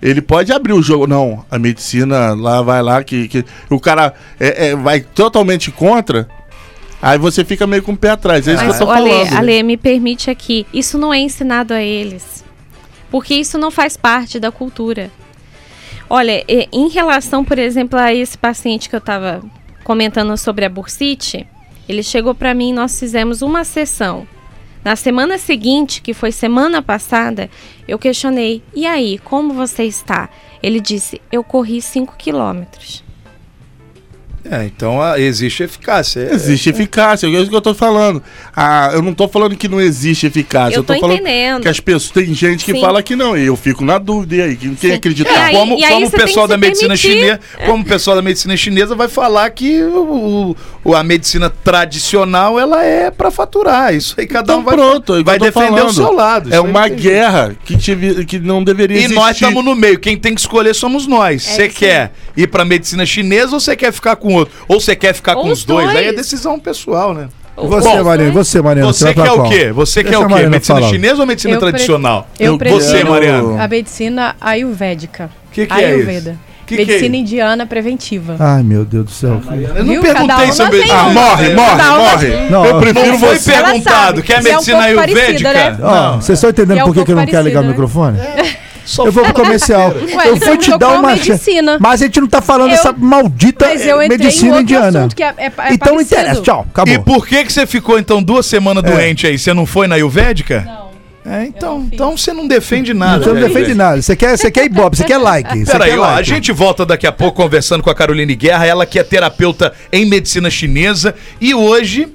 Ele 0.03 0.23
pode 0.23 0.53
abrir 0.53 0.73
o 0.73 0.83
jogo. 0.83 1.07
Não, 1.07 1.45
a 1.51 1.59
medicina 1.59 2.35
lá 2.35 2.63
vai 2.63 2.83
lá, 2.83 3.05
que, 3.05 3.29
que 3.29 3.45
o 3.69 3.79
cara 3.79 4.15
é, 4.39 4.69
é, 4.69 4.77
vai 4.77 5.01
totalmente 5.01 5.71
contra. 5.71 6.29
Aí 7.03 7.19
você 7.19 7.45
fica 7.45 7.67
meio 7.67 7.83
com 7.83 7.93
o 7.93 7.97
pé 7.97 8.11
atrás. 8.11 8.47
É 8.47 8.55
isso 8.55 8.65
Mas, 8.65 8.77
que 8.77 8.83
eu 8.83 8.87
tô 8.87 8.93
Ale, 8.93 9.11
falando. 9.11 9.37
Ale, 9.37 9.63
me 9.63 9.77
permite 9.77 10.31
aqui, 10.31 10.67
isso 10.73 10.99
não 10.99 11.13
é 11.13 11.19
ensinado 11.19 11.73
a 11.73 11.83
eles. 11.83 12.45
Porque 13.11 13.35
isso 13.35 13.59
não 13.59 13.71
faz 13.71 13.97
parte 13.97 14.39
da 14.39 14.53
cultura. 14.53 15.11
Olha, 16.09 16.45
em 16.49 16.89
relação, 16.89 17.45
por 17.45 17.59
exemplo, 17.59 17.99
a 17.99 18.13
esse 18.13 18.37
paciente 18.37 18.89
que 18.89 18.97
eu 18.97 18.99
estava 18.99 19.43
comentando 19.85 20.37
sobre 20.37 20.65
a 20.65 20.69
bursite, 20.69 21.47
ele 21.89 22.03
chegou 22.03 22.35
para 22.35 22.55
mim 22.55 22.71
e 22.71 22.73
nós 22.73 22.99
fizemos 22.99 23.43
uma 23.43 23.65
sessão. 23.65 24.27
Na 24.83 24.97
semana 24.97 25.37
seguinte, 25.37 26.01
que 26.01 26.15
foi 26.15 26.33
semana 26.33 26.81
passada, 26.81 27.51
eu 27.87 27.99
questionei: 27.99 28.63
e 28.75 28.87
aí, 28.87 29.19
como 29.19 29.53
você 29.53 29.85
está? 29.85 30.31
Ele 30.63 30.81
disse: 30.81 31.21
eu 31.31 31.45
corri 31.45 31.83
5 31.83 32.17
quilômetros. 32.17 33.05
É, 34.49 34.65
então 34.65 35.01
ah, 35.03 35.19
existe 35.21 35.63
eficácia. 35.63 36.21
É- 36.21 36.35
Existe 36.35 36.71
eficácia, 36.71 37.27
é 37.27 37.31
isso 37.31 37.51
que 37.51 37.55
eu 37.57 37.61
tô 37.61 37.75
falando. 37.75 38.23
Ah, 38.57 38.91
eu 38.95 39.03
não 39.03 39.13
tô 39.13 39.29
falando 39.29 39.55
que 39.57 39.69
não 39.69 39.81
existe 39.81 40.27
eficácia. 40.27 40.77
Eu 40.77 40.83
tô 40.83 40.99
falando 40.99 41.17
entendendo. 41.21 41.63
que 41.63 41.69
as 41.69 41.79
pessoas. 41.81 42.11
Tem 42.11 42.35
gente 42.35 42.65
que 42.65 42.73
Sim. 42.73 42.81
fala 42.81 43.03
que 43.03 43.15
não, 43.15 43.37
e 43.37 43.47
eu 43.47 43.57
fico 43.57 43.85
na 43.85 43.99
dúvida. 43.99 44.37
E 44.37 44.43
aí, 44.43 44.57
quem, 44.57 44.77
Sim. 44.77 44.93
acredita? 44.93 45.31
E 45.31 45.35
aí- 45.37 45.55
como, 45.55 45.79
e 45.79 45.85
aí 45.85 45.93
como 45.93 46.07
o 46.07 46.11
pessoal 46.11 46.49
da 46.49 46.57
medicina 46.57 46.95
permitir. 46.97 47.09
chinesa, 47.21 47.41
como 47.67 47.83
o 47.83 47.87
pessoal 47.87 48.17
da 48.17 48.23
medicina 48.23 48.57
chinesa 48.57 48.95
vai 48.95 49.09
falar 49.09 49.49
que 49.51 49.83
o, 49.83 50.57
o- 50.85 50.95
a 50.95 51.03
medicina 51.05 51.51
tradicional 51.51 52.59
ela 52.59 52.83
é 52.85 53.11
pra 53.11 53.31
faturar. 53.31 53.95
Isso 53.95 54.15
aí 54.19 54.27
cada 54.27 54.53
Então 54.53 54.61
um 54.61 54.65
vai, 54.65 54.75
pronto, 54.75 55.15
é 55.17 55.23
vai 55.23 55.39
defender 55.39 55.69
falando. 55.69 55.89
o 55.89 55.93
seu 55.93 56.13
lado. 56.13 56.53
É 56.55 56.61
uma 56.61 56.89
guerra 56.89 57.55
que, 57.65 57.77
tive, 57.77 58.25
que 58.25 58.39
não 58.39 58.63
deveria 58.65 58.97
E 58.97 59.01
existir. 59.01 59.15
nós 59.15 59.37
estamos 59.37 59.65
no 59.65 59.75
meio. 59.75 59.99
Quem 59.99 60.17
tem 60.17 60.35
que 60.35 60.41
escolher 60.41 60.75
somos 60.75 61.07
nós. 61.07 61.47
É 61.47 61.53
Você 61.57 61.67
isso 61.67 61.77
quer 61.77 62.13
ir 62.37 62.47
pra 62.47 62.65
medicina 62.65 63.05
chinesa 63.05 63.53
ou 63.55 63.61
você 63.61 63.77
quer 63.77 63.93
ficar 63.93 64.17
com 64.17 64.35
outro? 64.35 64.40
Ou 64.69 64.81
você 64.81 64.95
quer 64.97 65.13
ficar 65.15 65.37
Ou 65.37 65.43
com 65.45 65.51
os 65.51 65.65
dois? 65.65 65.87
dois. 65.87 65.99
Aí 65.99 66.07
é 66.07 66.13
decisão 66.13 66.59
pessoal, 66.59 67.15
né? 67.15 67.29
Você, 67.57 67.89
Bom, 67.89 68.05
Mariana, 68.05 68.33
você, 68.33 68.63
Mariana. 68.63 68.93
Você 68.93 69.13
pra 69.13 69.25
quer 69.25 69.33
o 69.33 69.43
quê? 69.49 69.73
Você 69.73 70.03
Deixa 70.03 70.19
quer 70.19 70.23
a 70.25 70.27
o 70.27 70.29
quê? 70.35 70.47
Medicina 70.49 70.79
falar. 70.81 70.89
chinesa 70.91 71.21
ou 71.21 71.27
medicina 71.27 71.55
Eu 71.55 71.61
pre- 71.61 71.69
tradicional? 71.71 72.29
Eu 72.39 72.53
Você, 72.53 72.59
prefiro 72.59 73.11
Mariana. 73.11 73.63
a 73.65 73.69
medicina 73.69 74.37
ayurvédica. 74.41 75.31
O 75.49 75.53
que, 75.53 75.67
que 75.67 75.73
é 75.75 75.87
Ayurveda. 75.87 76.31
isso? 76.31 76.39
Que 76.67 76.77
que 76.77 76.83
é 76.83 76.87
medicina 76.87 77.17
isso? 77.17 77.23
indiana 77.25 77.67
preventiva. 77.67 78.37
Ai, 78.39 78.63
meu 78.63 78.85
Deus 78.85 79.05
do 79.07 79.11
céu. 79.11 79.41
Eu 79.75 79.85
não 79.85 79.93
Viu? 79.93 80.01
Perguntei 80.01 80.53
sobre 80.53 80.81
tem 80.83 80.91
Ah, 80.93 81.03
morre, 81.11 81.53
morre, 81.53 81.83
morre. 81.99 82.29
Não, 82.49 82.65
eu 82.65 82.79
prefiro 82.79 83.07
Não 83.09 83.19
foi 83.19 83.37
você. 83.37 83.53
Perguntado 83.53 83.83
sabe. 84.07 84.23
que 84.23 84.33
é 84.33 84.41
Você 84.41 84.49
é 84.49 84.53
um 84.53 84.55
medicina 84.55 84.79
ayurvédica? 84.85 85.53
né? 85.53 85.79
Ó, 85.83 85.91
Não. 85.95 86.21
vocês 86.23 86.39
estão 86.39 86.51
entendendo 86.51 86.79
é 86.79 86.85
um 86.85 86.87
por 86.93 87.05
que, 87.05 87.13
eu 87.13 87.17
não 87.17 87.27
quero 87.27 87.43
ligar 87.43 87.61
o 87.63 87.63
parecida, 87.65 87.69
microfone? 87.69 88.19
Só 88.91 89.07
Eu 89.07 89.13
vou 89.13 89.23
pro 89.23 89.35
comercial. 89.35 89.93
Ué, 89.95 90.29
eu 90.29 90.37
vou 90.37 90.57
te 90.57 90.77
dar 90.77 90.89
uma 90.99 91.13
medicina. 91.13 91.79
Mas 91.81 92.03
a 92.03 92.07
gente 92.07 92.21
não 92.21 92.27
tá 92.27 92.43
falando 92.43 92.71
Eu- 92.71 92.77
dessa 92.77 92.93
maldita 92.93 93.67
Mas 93.67 93.87
eu 93.87 94.03
entrei 94.03 94.19
em 94.19 94.21
medicina 94.21 94.49
outro 94.57 94.63
indiana. 94.63 94.99
assunto 94.99 95.15
que 95.15 95.23
é- 95.23 95.35
é- 95.39 95.47
é 95.47 95.73
então 95.73 95.95
não 95.95 96.01
interessa. 96.03 96.43
Tchau, 96.43 96.67
acabou. 96.69 96.93
E 96.93 96.99
por 96.99 97.25
que 97.27 97.45
que 97.45 97.53
você 97.53 97.67
ficou 97.67 97.99
então 98.01 98.21
duas 98.21 98.47
semanas 98.47 98.83
doente 98.83 99.29
aí? 99.29 99.39
Você 99.39 99.55
não 99.55 99.65
foi 99.65 99.87
na 99.87 99.95
Ayurvédica? 99.95 100.63
Não. 100.67 100.91
É, 101.33 101.45
então, 101.45 101.87
então 101.93 102.17
você 102.17 102.33
não 102.33 102.49
defende 102.49 102.93
nada. 102.95 103.23
Você 103.23 103.29
não 103.29 103.35
velho. 103.37 103.49
defende 103.49 103.75
nada. 103.75 104.01
Você 104.03 104.17
quer, 104.17 104.37
você 104.37 104.51
quer 104.51 104.65
ibope, 104.65 104.97
você 104.97 105.05
quer 105.05 105.19
like. 105.19 105.65
Peraí, 105.67 105.97
ó, 105.97 106.03
a 106.03 106.11
like. 106.15 106.29
gente 106.29 106.51
volta 106.51 106.85
daqui 106.85 107.07
a 107.07 107.13
pouco 107.13 107.43
conversando 107.43 107.83
com 107.83 107.91
a 107.91 107.95
Caroline 107.95 108.35
Guerra, 108.35 108.67
ela 108.67 108.87
que 108.87 108.99
é 108.99 109.05
terapeuta 109.05 109.73
em 109.93 110.07
medicina 110.07 110.49
chinesa 110.51 111.15
e 111.41 111.55
hoje 111.55 112.09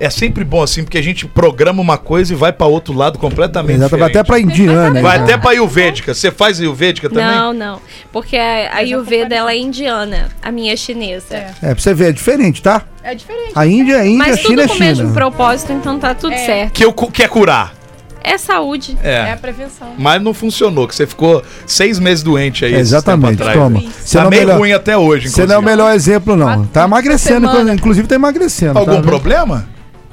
é 0.00 0.08
sempre 0.10 0.44
bom 0.44 0.62
assim, 0.62 0.84
porque 0.84 0.96
a 0.98 1.02
gente 1.02 1.26
programa 1.26 1.80
uma 1.82 1.98
coisa 1.98 2.32
e 2.32 2.36
vai 2.36 2.52
pra 2.52 2.66
outro 2.66 2.94
lado 2.94 3.18
completamente 3.18 3.76
Exato, 3.76 3.96
vai 3.96 4.08
até 4.08 4.22
pra 4.22 4.38
indiana. 4.38 5.00
Vai 5.02 5.18
né? 5.18 5.24
até 5.24 5.36
pra 5.36 5.50
Ayurvédica. 5.50 6.14
Você 6.14 6.30
faz 6.30 6.60
Ayurvédica 6.60 7.08
também? 7.08 7.24
Não, 7.26 7.52
não. 7.52 7.80
Porque 8.12 8.36
a, 8.36 8.70
a 8.72 8.76
Ayurveda 8.76 9.34
ela 9.34 9.50
é 9.52 9.58
indiana, 9.58 10.28
a 10.42 10.52
minha 10.52 10.72
é 10.72 10.76
chinesa. 10.76 11.34
É. 11.34 11.50
É, 11.62 11.74
pra 11.74 11.82
você 11.82 11.92
ver, 11.94 12.10
é 12.10 12.12
diferente, 12.12 12.62
tá? 12.62 12.82
É 13.02 13.14
diferente. 13.14 13.52
A 13.54 13.66
Índia 13.66 13.94
é 13.96 14.06
Índia, 14.06 14.24
a 14.24 14.28
Mas 14.28 14.38
China 14.40 14.48
tudo 14.50 14.62
é 14.62 14.68
com 14.68 14.74
o 14.74 14.78
mesmo 14.78 15.02
China. 15.04 15.14
propósito, 15.14 15.72
então 15.72 15.98
tá 15.98 16.14
tudo 16.14 16.32
É. 16.34 16.38
certo. 16.46 16.72
Que 16.72 16.84
eu 16.84 16.92
cu- 16.92 17.10
quer 17.10 17.28
curar. 17.28 17.74
É 18.22 18.36
saúde. 18.36 18.96
É 19.02 19.12
É. 19.14 19.32
a 19.32 19.36
prevenção. 19.36 19.94
Mas 19.96 20.20
não 20.20 20.34
funcionou, 20.34 20.86
que 20.86 20.94
você 20.94 21.06
ficou 21.06 21.42
seis 21.66 21.98
meses 21.98 22.22
doente 22.22 22.64
aí. 22.64 22.72
É, 22.72 22.74
esse 22.74 22.82
exatamente, 22.82 23.38
tempo 23.38 23.42
atrás, 23.48 23.58
toma. 23.58 23.80
né? 23.80 23.88
Você 24.04 24.18
Tá 24.18 24.22
não 24.24 24.28
é 24.28 24.30
meio 24.30 24.42
melhor- 24.46 24.58
ruim 24.58 24.72
até 24.72 24.96
hoje, 24.98 25.28
Você 25.30 25.46
não 25.46 25.54
é 25.54 25.56
o 25.56 25.60
inclusive. 25.60 25.70
melhor 25.76 25.94
exemplo, 25.94 26.36
não. 26.36 26.66
Tá 26.66 26.84
emagrecendo, 26.84 27.48
semanas. 27.48 27.74
inclusive 27.74 28.06
tá 28.06 28.14
emagrecendo. 28.16 28.78
Algum 28.78 28.96
tá? 28.96 29.02
problema? 29.02 29.66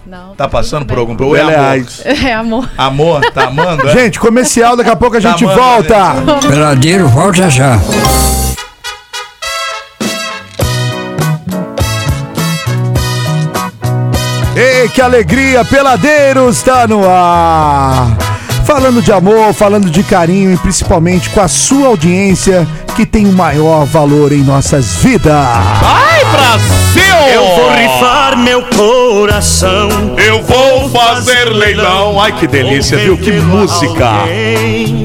Não. 0.06 0.36
Tá 0.36 0.48
passando 0.48 0.86
por 0.86 1.00
algum 1.00 1.16
problema? 1.16 1.52
Ela 1.52 1.74
é 1.74 1.74
amor? 1.74 1.86
Bem. 2.04 2.28
É 2.30 2.34
amor. 2.34 2.70
Amor, 2.78 3.32
tá 3.32 3.48
amando? 3.48 3.90
é? 3.90 3.94
Gente, 3.94 4.20
comercial, 4.20 4.78
daqui 4.78 4.90
a 4.92 4.96
pouco 4.96 5.18
a 5.18 5.22
Tá 5.22 5.32
gente 5.32 5.44
amando, 5.46 5.60
volta. 5.60 6.16
Peladeiro, 6.48 7.08
volta 7.08 7.50
já. 7.50 7.80
Ei, 14.56 14.88
que 14.90 15.02
alegria, 15.02 15.66
Peladeiros 15.66 16.62
tá 16.62 16.88
no 16.88 17.10
ar. 17.10 18.16
Falando 18.64 19.02
de 19.02 19.12
amor, 19.12 19.54
falando 19.54 19.90
de 19.90 20.02
carinho 20.04 20.54
e 20.54 20.58
principalmente 20.58 21.30
com 21.32 21.42
a 21.42 21.48
sua 21.48 21.88
audiência 21.88 22.68
que 22.96 23.06
tem 23.06 23.26
o 23.26 23.34
maior 23.34 23.86
valor 23.86 24.32
em 24.32 24.42
nossas 24.42 24.96
vidas. 24.96 25.34
Vai, 25.82 26.24
Brasil! 26.32 27.04
Eu 27.34 27.44
vou 27.56 27.72
rifar 27.72 28.38
meu 28.38 28.62
coração. 28.64 29.90
Eu 30.18 30.42
vou 30.44 30.90
fazer 30.90 31.50
leilão. 31.50 32.18
Ai, 32.22 32.32
que 32.32 32.48
delícia, 32.48 32.98
viu? 32.98 33.18
Que 33.18 33.34
música. 33.34 34.12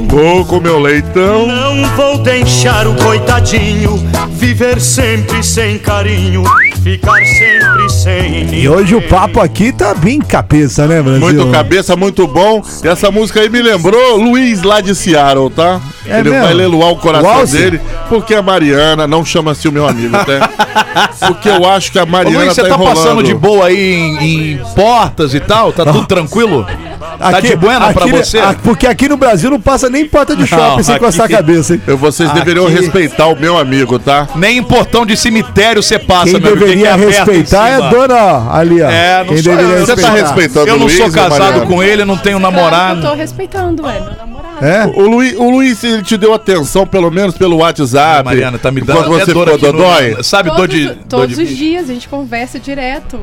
Vou 0.07 0.45
com 0.45 0.61
meu 0.61 0.79
leitão. 0.79 1.49
Não 1.49 1.89
vou 1.97 2.19
deixar 2.19 2.87
o 2.87 2.95
coitadinho 2.95 3.99
viver 4.31 4.81
sempre 4.81 5.43
sem 5.43 5.77
carinho, 5.79 6.45
ficar 6.83 7.25
sempre 7.27 7.91
sem 7.91 8.55
E 8.55 8.69
hoje 8.69 8.95
o 8.95 9.03
papo 9.03 9.41
aqui 9.41 9.73
tá 9.73 9.95
bem 9.95 10.19
cabeça, 10.21 10.87
né, 10.87 11.03
Brasil? 11.03 11.21
Muito 11.21 11.47
cabeça, 11.51 11.97
muito 11.97 12.27
bom. 12.27 12.63
E 12.83 12.89
essa 12.89 13.11
música 13.11 13.41
aí 13.41 13.49
me 13.49 13.61
lembrou 13.61 14.17
Luiz 14.17 14.63
lá 14.63 14.81
de 14.81 14.95
Seattle, 14.95 15.51
tá? 15.51 15.81
É 16.07 16.21
Ele 16.21 16.31
mesmo? 16.31 16.45
vai 16.45 16.55
leiloar 16.55 16.91
o 16.91 16.97
coração 16.97 17.45
dele, 17.45 17.81
porque 18.09 18.35
a 18.35 18.43
Mariana 18.43 19.07
não 19.07 19.25
chama 19.25 19.53
assim 19.53 19.69
o 19.69 19.73
meu 19.73 19.87
amigo, 19.87 20.17
tá? 20.25 20.51
Porque 21.29 21.49
eu 21.49 21.69
acho 21.69 21.93
que 21.93 21.99
a 21.99 22.03
Ô, 22.03 22.07
Mariana 22.07 22.45
Luiz, 22.45 22.55
você 22.55 22.63
tá 22.63 22.69
tá 22.69 22.75
enrolando. 22.75 22.97
passando 22.97 23.23
de 23.23 23.35
boa 23.35 23.67
aí 23.67 23.93
em, 23.95 24.53
em 24.55 24.61
portas 24.75 25.35
e 25.35 25.41
tal? 25.41 25.73
Tá 25.73 25.85
tudo 25.85 26.07
tranquilo? 26.09 26.67
Tá 27.19 27.41
de 27.41 27.57
buena 27.57 27.93
pra 27.93 28.05
aqui- 28.05 28.13
você? 28.13 28.39
a- 28.39 28.55
porque 28.55 28.87
aqui 28.87 29.09
no 29.09 29.17
Brasil 29.17 29.51
não 29.51 29.61
passa 29.61 29.89
nem 29.91 30.07
porta 30.07 30.35
de 30.37 30.47
shopping 30.47 30.83
sem 30.83 30.95
aqui- 30.95 31.05
encostar 31.05 31.27
a 31.27 31.29
cabeça, 31.29 31.75
hein? 31.75 31.83
Eu, 31.87 31.97
vocês 31.97 32.31
deveriam 32.33 32.67
Aqui- 32.67 32.77
respeitar 32.81 33.27
o 33.27 33.37
meu 33.39 33.59
amigo, 33.59 33.99
tá? 33.99 34.29
Nem 34.37 34.59
em 34.59 34.63
portão 34.63 35.05
de 35.05 35.17
cemitério 35.17 35.83
você 35.83 35.99
passa, 35.99 36.33
Quem 36.33 36.41
meu 36.41 36.51
amigo, 36.53 36.65
deveria 36.67 36.89
é 36.89 36.93
aberto 36.93 37.09
em 37.31 37.37
respeitar 37.39 37.69
é 37.69 37.75
a 37.77 37.89
dona 37.91 38.15
ó, 38.17 38.53
ali, 38.53 38.83
ó. 38.83 38.91
É, 38.91 39.19
não 39.19 39.27
Quem 39.35 39.43
sou 39.43 39.53
eu. 39.53 39.59
deveria 39.59 39.87
Você 39.87 39.97
tá 39.97 40.11
respeitando 40.11 40.69
Eu 40.69 40.77
não 40.77 40.85
Luiz, 40.87 40.97
sou 40.97 41.07
ou 41.07 41.13
casado 41.13 41.67
com 41.67 41.83
ele, 41.83 42.05
não 42.05 42.17
tenho 42.17 42.39
namorado. 42.39 43.01
eu 43.05 43.11
tô 43.11 43.15
respeitando, 43.17 43.83
ué, 43.85 44.01
meu 44.01 44.17
namorado. 44.17 44.65
É? 44.65 44.85
O 44.95 45.09
Luiz, 45.09 45.35
o 45.39 45.51
Luiz, 45.51 45.83
ele 45.85 46.03
te 46.03 46.17
deu 46.19 46.35
atenção, 46.35 46.87
pelo 46.87 47.11
menos 47.11 47.35
pelo 47.37 47.57
WhatsApp. 47.59 48.21
Ah, 48.21 48.23
Mariana, 48.23 48.59
tá 48.59 48.71
me 48.71 48.81
dando 48.83 49.05
Quando 49.05 49.09
você 49.19 49.33
dor 49.33 49.49
ficou 49.49 49.55
aqui 49.55 49.67
no- 49.67 49.73
dodói. 49.73 50.23
Sabe, 50.23 50.51
dor 50.51 50.57
Todos, 50.59 50.77
de... 50.77 50.85
dor 50.87 50.97
todos 51.09 51.37
de 51.37 51.43
os 51.45 51.49
dias 51.57 51.89
a 51.89 51.93
gente 51.95 52.09
conversa 52.09 52.59
direto. 52.61 53.19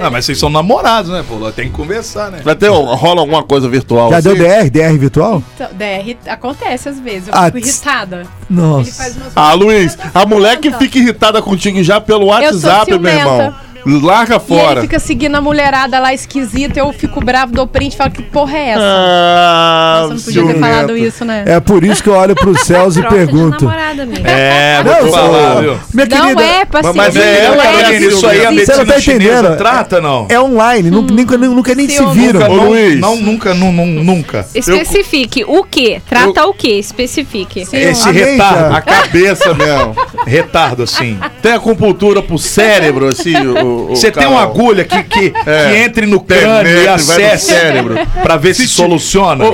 Ah, 0.00 0.10
mas 0.10 0.24
vocês 0.24 0.38
são 0.38 0.48
namorados, 0.48 1.10
né, 1.10 1.22
pô? 1.28 1.50
Tem 1.52 1.68
que 1.68 1.74
conversar, 1.76 2.30
né? 2.30 2.40
Vai 2.42 2.56
ter, 2.56 2.68
rola 2.68 3.20
alguma 3.20 3.42
coisa 3.42 3.68
virtual 3.68 4.10
Já 4.10 4.20
deu 4.20 4.32
assim? 4.32 4.42
DR, 4.42 4.70
DR 4.70 4.98
virtual? 4.98 5.42
Então, 5.54 5.68
DR 5.74 6.16
acontece 6.26 6.88
às 6.88 6.98
vezes, 6.98 7.28
eu 7.28 7.34
Ah, 7.36 7.46
fico 7.46 7.58
irritada. 7.58 8.16
Ele 8.20 8.28
Nossa. 8.48 9.14
Ah, 9.36 9.52
Luiz, 9.52 9.98
a 10.14 10.24
mulher 10.24 10.58
que 10.58 10.72
fica 10.72 10.98
irritada 10.98 11.42
contigo 11.42 11.82
já 11.82 12.00
pelo 12.00 12.26
WhatsApp, 12.26 12.98
meu 12.98 13.12
irmão. 13.12 13.54
Larga 13.86 14.36
E 14.36 14.40
fora. 14.40 14.72
ele 14.72 14.80
fica 14.82 14.98
seguindo 14.98 15.34
a 15.36 15.40
mulherada 15.40 15.98
lá 15.98 16.12
esquisita, 16.14 16.78
eu 16.80 16.92
fico 16.92 17.20
bravo, 17.24 17.52
dou 17.52 17.66
print 17.66 17.94
e 17.94 17.96
falo 17.96 18.10
que 18.10 18.22
porra 18.22 18.56
é 18.58 18.68
essa? 18.70 18.82
Ah, 18.82 19.98
Nossa, 20.02 20.14
não 20.14 20.20
podia 20.22 20.46
ter 20.54 20.60
falado 20.60 20.96
isso, 20.96 21.24
né? 21.24 21.44
É 21.46 21.60
por 21.60 21.84
isso 21.84 22.02
que 22.02 22.08
eu 22.08 22.14
olho 22.14 22.34
pros 22.34 22.60
céus 22.66 22.96
e 22.96 23.02
pergunto. 23.02 23.64
namorada. 23.64 24.08
É, 24.24 24.82
Não, 24.84 24.94
vou 25.02 25.12
falar, 25.12 25.60
viu? 25.60 25.78
Minha 25.92 26.06
Não 26.06 26.22
querida, 26.22 26.42
é 26.42 26.64
pra 26.64 26.82
Mas- 26.82 26.92
ser 26.92 26.96
mas 26.96 27.16
é, 27.16 27.48
não 27.48 27.56
Carolina, 27.56 28.06
isso 28.06 28.26
aí 28.26 28.38
a 28.38 28.40
Você 28.40 28.44
não 28.50 28.52
medicina 28.54 28.86
tá 28.86 29.00
chinesa 29.00 29.32
entendendo? 29.40 29.56
trata, 29.58 30.00
não? 30.00 30.26
é 30.28 30.40
online, 30.40 30.90
nu- 30.90 31.02
nunca, 31.02 31.36
nunca 31.38 31.74
nem 31.74 31.88
se 31.88 32.04
viram. 32.06 32.40
Nunca, 32.40 32.48
não, 32.48 32.68
Luiz. 32.68 33.00
não, 33.00 33.16
nunca, 33.16 33.54
nu- 33.54 33.72
nu- 33.72 34.04
nunca. 34.04 34.46
Especifique 34.54 35.44
o 35.46 35.64
que? 35.64 36.00
Trata 36.08 36.46
o 36.46 36.54
que? 36.54 36.68
Especifique. 36.78 37.60
Esse 37.72 38.10
retardo, 38.10 38.74
A 38.74 38.80
cabeça 38.80 39.54
mesmo. 39.54 39.94
retardo 40.26 40.82
assim. 40.82 41.18
Tem 41.42 41.52
acupuntura 41.52 42.22
pro 42.22 42.38
cérebro, 42.38 43.06
assim, 43.06 43.34
o 43.36 43.69
o- 43.70 43.86
Você 43.90 44.10
tem 44.10 44.26
uma 44.26 44.42
agulha 44.42 44.84
que, 44.84 45.02
que, 45.04 45.32
É. 45.46 45.70
que 45.70 45.76
entre 45.78 46.06
no 46.06 46.20
crânio 46.20 46.70
e 46.80 46.84
e 46.84 46.88
acesse 46.88 47.46
cérebro. 47.46 47.94
pra 48.22 48.36
ver 48.36 48.54
se, 48.54 48.62
ti- 48.62 48.68
soluciona. 48.68 49.44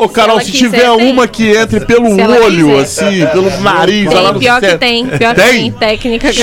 Ô, 0.00 0.08
Carol, 0.08 0.40
se, 0.40 0.50
quiser, 0.52 0.64
tiver 0.70 0.96
tem. 0.96 1.10
uma 1.12 1.26
que 1.28 1.56
entre 1.56 1.80
pelo 1.80 2.14
Se 2.14 2.20
olho, 2.22 2.66
quiser. 2.68 2.80
assim, 2.82 3.26
pelo 3.32 3.50
nariz, 3.60 4.06
lá 4.06 4.22
Tem, 4.24 4.32
no 4.32 4.38
pior 4.38 4.60
que 4.60 4.78
tem. 4.78 5.06
Pior 5.06 5.34
que 5.34 5.40
Tem? 5.42 5.72
Técnica 5.72 6.32
que. 6.32 6.42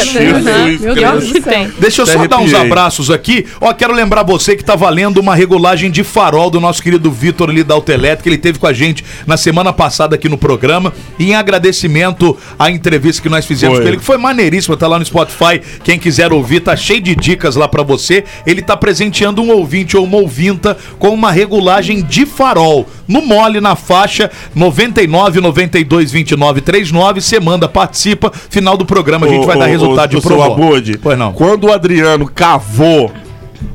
Pior 0.93 1.19
que 1.21 1.41
tem. 1.41 1.71
Deixa 1.79 2.01
eu 2.01 2.05
só 2.05 2.27
dar 2.27 2.37
uns 2.39 2.53
abraços 2.53 3.09
aqui. 3.11 3.45
Ó, 3.61 3.73
quero 3.73 3.93
lembrar 3.93 4.23
você 4.23 4.55
que 4.55 4.63
tá 4.63 4.75
valendo 4.75 5.19
uma 5.19 5.35
regulagem 5.35 5.89
de 5.91 6.03
farol 6.03 6.49
do 6.49 6.59
nosso 6.59 6.81
querido 6.81 7.11
Vitor 7.11 7.49
ali 7.49 7.63
da 7.63 7.73
Autoelétrica. 7.73 8.29
Ele 8.29 8.37
teve 8.37 8.59
com 8.59 8.67
a 8.67 8.73
gente 8.73 9.03
na 9.25 9.37
semana 9.37 9.71
passada 9.73 10.15
aqui 10.15 10.27
no 10.29 10.37
programa. 10.37 10.93
E 11.17 11.31
em 11.31 11.35
agradecimento 11.35 12.37
à 12.57 12.69
entrevista 12.69 13.21
que 13.21 13.29
nós 13.29 13.45
fizemos 13.45 13.75
Foi. 13.77 13.83
com 13.83 13.87
ele, 13.89 13.97
que 13.97 14.03
foi 14.03 14.17
maneiríssima, 14.17 14.75
tá 14.77 14.87
lá 14.87 14.97
no 14.99 15.05
Spotify. 15.05 15.61
Quem 15.83 15.97
quiser 15.99 16.31
ouvir, 16.31 16.61
tá 16.61 16.75
cheio 16.75 17.01
de 17.01 17.15
dicas 17.19 17.55
lá 17.55 17.67
pra 17.67 17.84
você. 17.84 18.23
Ele 18.45 18.62
tá 18.62 18.75
presenteando 18.75 19.41
um 19.41 19.51
ouvinte 19.51 19.97
ou 19.97 20.03
uma 20.03 20.17
ouvinta 20.17 20.77
com 20.97 21.10
uma 21.10 21.32
regulagem 21.32 22.03
de 22.03 22.25
farol. 22.25 22.88
No 23.08 23.21
mole, 23.21 23.60
na 23.60 23.75
faixa 23.75 24.32
99 24.55 25.41
92 25.41 26.12
29 26.12 26.62
39. 26.62 27.21
Você 27.21 27.39
manda, 27.39 27.67
participa. 27.67 28.32
Final 28.49 28.77
do 28.77 28.86
programa 28.86 29.27
a 29.27 29.29
gente 29.29 29.43
Ô, 29.43 29.47
vai 29.47 29.58
dar 29.58 29.65
ô, 29.65 29.69
resultado 29.69 30.17
ô, 30.17 30.19
de. 30.19 30.41
Abude, 30.41 30.97
Pois 30.97 31.17
não. 31.17 31.34
Quando 31.34 31.65
o 31.65 31.73
Adriano 31.73 32.27
cavou 32.27 33.12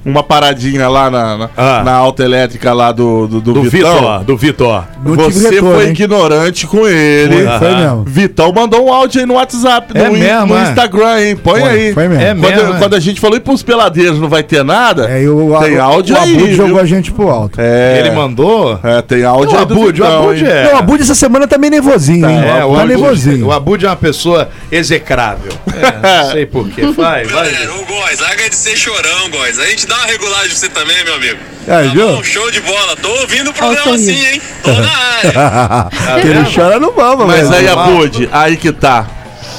uma 0.05 0.23
paradinha 0.23 0.89
lá 0.89 1.11
na, 1.11 1.37
na, 1.39 1.51
Ah. 1.57 1.83
na 1.85 1.93
autoelétrica 1.93 2.73
lá 2.73 2.93
do, 2.93 3.27
do, 3.27 3.41
do 3.41 3.53
Do 3.55 3.63
Vitão, 3.65 3.95
Vitor, 3.95 4.25
do 4.25 4.37
Vitor. 4.37 4.85
Tive 5.05 5.17
você 5.33 5.51
retorno, 5.51 5.75
foi 5.75 5.85
hein? 5.87 5.91
ignorante 5.93 6.67
com 6.67 6.87
ele. 6.87 7.47
Foi, 7.47 7.59
foi 7.59 7.75
mesmo. 7.77 8.05
Vitão 8.07 8.53
mandou 8.53 8.87
um 8.87 8.93
áudio 8.93 9.21
aí 9.21 9.27
no 9.27 9.35
WhatsApp, 9.35 9.93
É 9.97 10.05
no, 10.09 10.13
mesmo, 10.13 10.47
no 10.47 10.59
é? 10.59 10.63
Instagram, 10.69 11.21
hein? 11.21 11.37
Põe 11.37 11.61
Foi, 11.61 11.69
aí. 11.71 11.93
foi 11.95 12.09
mesmo. 12.09 12.23
É 12.23 12.35
Quando, 12.35 12.57
mesmo, 12.57 12.75
é? 12.75 12.79
quando 12.79 12.95
a 12.95 13.01
gente 13.01 13.21
falou 13.21 13.37
e 13.37 13.41
pros 13.41 13.63
peladeiros 13.63 14.19
não 14.19 14.29
vai 14.29 14.43
ter 14.43 14.63
nada, 14.65 15.09
É, 15.09 15.29
o, 15.29 15.57
tem 15.61 15.77
o- 15.79 15.83
áudio 15.83 16.17
o 16.17 16.19
aí. 16.19 16.35
Abud 16.37 16.55
jogou 16.55 16.81
a 16.81 16.85
gente 16.87 17.13
pro 17.13 17.29
alto. 17.29 17.61
É, 17.61 17.99
Ele 18.01 18.11
mandou. 18.11 18.79
é, 18.83 19.03
tem 19.03 19.25
áudio 19.25 19.55
O 19.55 19.59
aí 19.59 19.67
do 19.67 19.73
Abud, 19.75 20.01
o 20.01 20.05
Vitão, 20.05 20.23
Abud 20.25 20.45
hein? 20.45 20.51
é. 20.51 20.65
Não, 20.65 20.73
o 20.75 20.77
Abud 20.77 21.03
essa 21.03 21.15
semana 21.15 21.47
tá 21.47 21.59
meio 21.59 21.71
nervosinho, 21.71 22.29
hein? 22.29 22.37
É, 22.39 22.65
o 22.65 22.75
tá 22.75 22.81
Abud, 22.83 22.87
nervosinho. 22.89 23.47
o 23.47 23.53
Abud 23.53 23.85
é 23.85 23.89
uma 23.89 23.97
pessoa 23.97 24.49
execrável. 24.71 25.53
É, 25.75 26.23
não 26.25 26.31
sei 26.31 26.47
porquê. 26.47 26.83
Vai, 26.83 27.25
vai. 27.25 27.27
Galera, 27.27 27.73
ô 27.75 27.85
Góis, 27.85 28.21
larga 28.21 28.49
de 28.49 28.55
ser 28.55 28.77
chorão, 28.77 29.29
Góis. 29.31 29.59
A 29.59 29.65
gente 29.75 29.87
dá 29.87 29.97
uma 29.97 30.07
regulagem 30.07 30.49
pra 30.49 30.57
você 30.57 30.69
também, 30.69 31.05
meu 31.05 31.15
amigo. 31.15 31.39
É, 31.67 31.85
tá 31.85 31.91
viu? 31.93 32.09
bom, 32.17 32.23
show 32.23 32.51
de 32.51 32.61
bola. 32.61 32.97
Tô 32.97 33.09
ouvindo 33.21 33.51
o 33.51 33.53
programa 33.55 33.83
sorriso. 33.85 34.05
sim, 34.13 34.27
hein? 34.27 34.43
Tô 34.63 34.71
na 34.73 34.91
área. 34.91 36.21
ele 36.29 36.45
chora 36.55 36.79
no 36.79 36.93
vamos, 36.93 37.27
Mas 37.27 37.51
aí, 37.51 37.69
Abud, 37.69 38.29
aí 38.33 38.57
que 38.57 38.73
tá. 38.73 39.07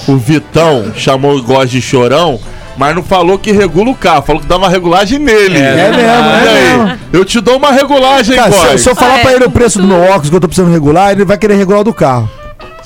O 0.07 0.17
Vitão 0.17 0.93
chamou 0.95 1.35
o 1.35 1.41
Góis 1.41 1.69
de 1.71 1.81
chorão, 1.81 2.39
mas 2.77 2.93
não 2.95 3.01
falou 3.03 3.39
que 3.39 3.51
regula 3.51 3.89
o 3.89 3.95
carro, 3.95 4.21
falou 4.21 4.39
que 4.41 4.47
dá 4.47 4.55
uma 4.57 4.69
regulagem 4.69 5.17
nele. 5.17 5.57
É 5.57 5.75
mesmo, 5.75 5.99
E 5.99 6.03
é 6.03 6.49
aí? 6.49 6.77
mesmo. 6.77 6.99
Eu 7.11 7.25
te 7.25 7.41
dou 7.41 7.57
uma 7.57 7.71
regulagem, 7.71 8.35
Cara, 8.35 8.51
se, 8.51 8.65
eu- 8.67 8.77
se 8.77 8.89
eu 8.89 8.95
falar 8.95 9.15
Ah, 9.15 9.19
é. 9.19 9.21
pra 9.23 9.33
ele 9.33 9.45
o 9.45 9.49
preço 9.49 9.79
do 9.81 9.87
meu 9.87 9.99
óculos 10.03 10.29
que 10.29 10.35
eu 10.35 10.39
tô 10.39 10.47
precisando 10.47 10.71
regular, 10.71 11.11
ele 11.11 11.25
vai 11.25 11.37
querer 11.39 11.55
regular 11.55 11.81
o 11.81 11.83
do 11.83 11.93
carro. 11.93 12.29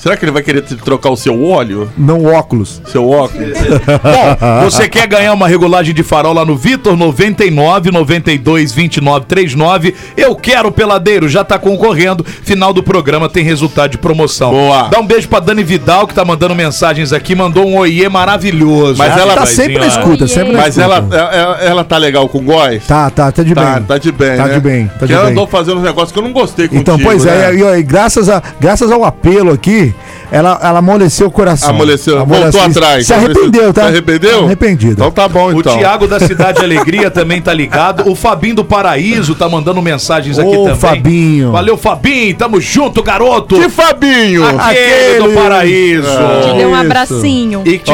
Será 0.00 0.16
que 0.16 0.24
ele 0.24 0.32
vai 0.32 0.42
querer 0.42 0.62
te- 0.62 0.76
trocar 0.76 1.10
o 1.10 1.16
seu 1.16 1.44
óleo? 1.44 1.90
Não 1.96 2.20
o 2.20 2.32
óculos. 2.32 2.80
Seu 2.86 3.06
óculos? 3.10 3.50
Bom, 4.02 4.64
você 4.64 4.88
quer 4.88 5.06
ganhar 5.06 5.32
uma 5.34 5.46
regulagem 5.46 5.94
de 5.94 6.02
farol 6.02 6.32
lá 6.32 6.42
no 6.42 6.56
Vitor 6.56 6.96
99 6.96 7.90
92 7.90 8.72
29 8.72 9.26
39. 9.26 9.94
Eu 10.16 10.34
quero 10.34 10.72
peladeiro, 10.72 11.28
já 11.28 11.44
tá 11.44 11.58
concorrendo. 11.58 12.24
Final 12.24 12.72
do 12.72 12.82
programa 12.82 13.28
tem 13.28 13.44
resultado 13.44 13.90
de 13.90 13.98
promoção. 13.98 14.52
Boa. 14.52 14.88
Dá 14.88 14.98
um 15.00 15.06
beijo 15.06 15.28
pra 15.28 15.38
Dani 15.38 15.62
Vidal 15.62 16.06
que 16.06 16.14
tá 16.14 16.24
mandando 16.24 16.54
mensagens 16.54 17.12
aqui, 17.12 17.34
mandou 17.34 17.66
um 17.68 17.76
oiê 17.76 18.08
maravilhoso. 18.08 18.96
Mas 18.96 19.12
ela 19.18 19.34
tá 19.34 19.40
Rapazinho, 19.40 19.56
sempre 19.56 19.78
na 19.80 19.86
escuta, 19.86 20.26
sempre 20.26 20.52
na 20.52 20.58
Mas 20.60 20.78
escuta. 20.78 20.94
ela, 21.14 21.34
ela, 21.34 21.58
ela 21.62 21.84
tá 21.84 21.98
legal 21.98 22.26
com 22.26 22.38
o 22.38 22.42
Góis? 22.42 22.86
Tá, 22.86 23.10
tá, 23.10 23.30
tá 23.30 23.42
de 23.42 23.54
Tá, 23.54 23.74
bem. 23.74 23.82
tá 23.82 23.98
de 23.98 24.12
bem, 24.12 24.36
Tá 24.38 24.46
né? 24.46 24.54
de 24.54 24.60
bem, 24.60 24.86
tá 24.86 24.92
Porque 24.98 25.06
de 25.08 25.12
ela 25.12 25.24
bem. 25.24 25.32
andou 25.32 25.46
fazendo 25.46 25.76
uns 25.78 25.82
negócios 25.84 26.10
que 26.12 26.18
eu 26.18 26.22
não 26.22 26.32
gostei 26.32 26.66
contigo, 26.68 26.80
Então, 26.80 26.98
pois 26.98 27.26
é, 27.26 27.52
né? 27.52 27.54
e, 27.54 27.62
e- 27.62 27.78
e 27.80 27.82
graças, 27.82 28.30
a, 28.30 28.42
graças 28.58 28.90
ao 28.90 29.04
apelo 29.04 29.52
aqui, 29.52 29.89
ela, 30.30 30.58
ela 30.62 30.78
amoleceu 30.78 31.26
o 31.26 31.30
coração. 31.30 31.70
Amoleceu, 31.70 32.24
voltou 32.24 32.60
atrás. 32.60 33.06
Se 33.06 33.12
arrependeu, 33.14 33.72
tá? 33.72 33.82
Se 33.82 33.88
arrependeu? 33.88 34.44
Arrependido. 34.44 34.92
Então 34.92 35.10
tá 35.10 35.28
bom, 35.28 35.52
O 35.52 35.60
então. 35.60 35.76
Thiago 35.76 36.06
da 36.06 36.20
Cidade 36.20 36.60
Alegria 36.64 37.10
também 37.10 37.40
tá 37.42 37.52
ligado. 37.52 38.08
O 38.10 38.14
Fabinho 38.14 38.56
do 38.56 38.64
Paraíso 38.64 39.34
tá 39.34 39.48
mandando 39.48 39.80
mensagens 39.82 40.38
aqui 40.38 40.48
Ô, 40.48 40.64
também. 40.64 40.76
Fabinho. 40.76 41.52
Valeu, 41.52 41.76
Fabinho. 41.76 42.36
Tamo 42.36 42.60
junto, 42.60 43.02
garoto. 43.02 43.56
Que 43.56 43.68
Fabinho! 43.68 44.44
Aquele 44.58 45.18
do 45.18 45.24
Aquele. 45.24 45.34
Paraíso. 45.40 46.08
Te 46.44 46.56
deu 46.58 46.68
um 46.70 46.74
abracinho. 46.74 47.62
E, 47.64 47.78
que- 47.78 47.90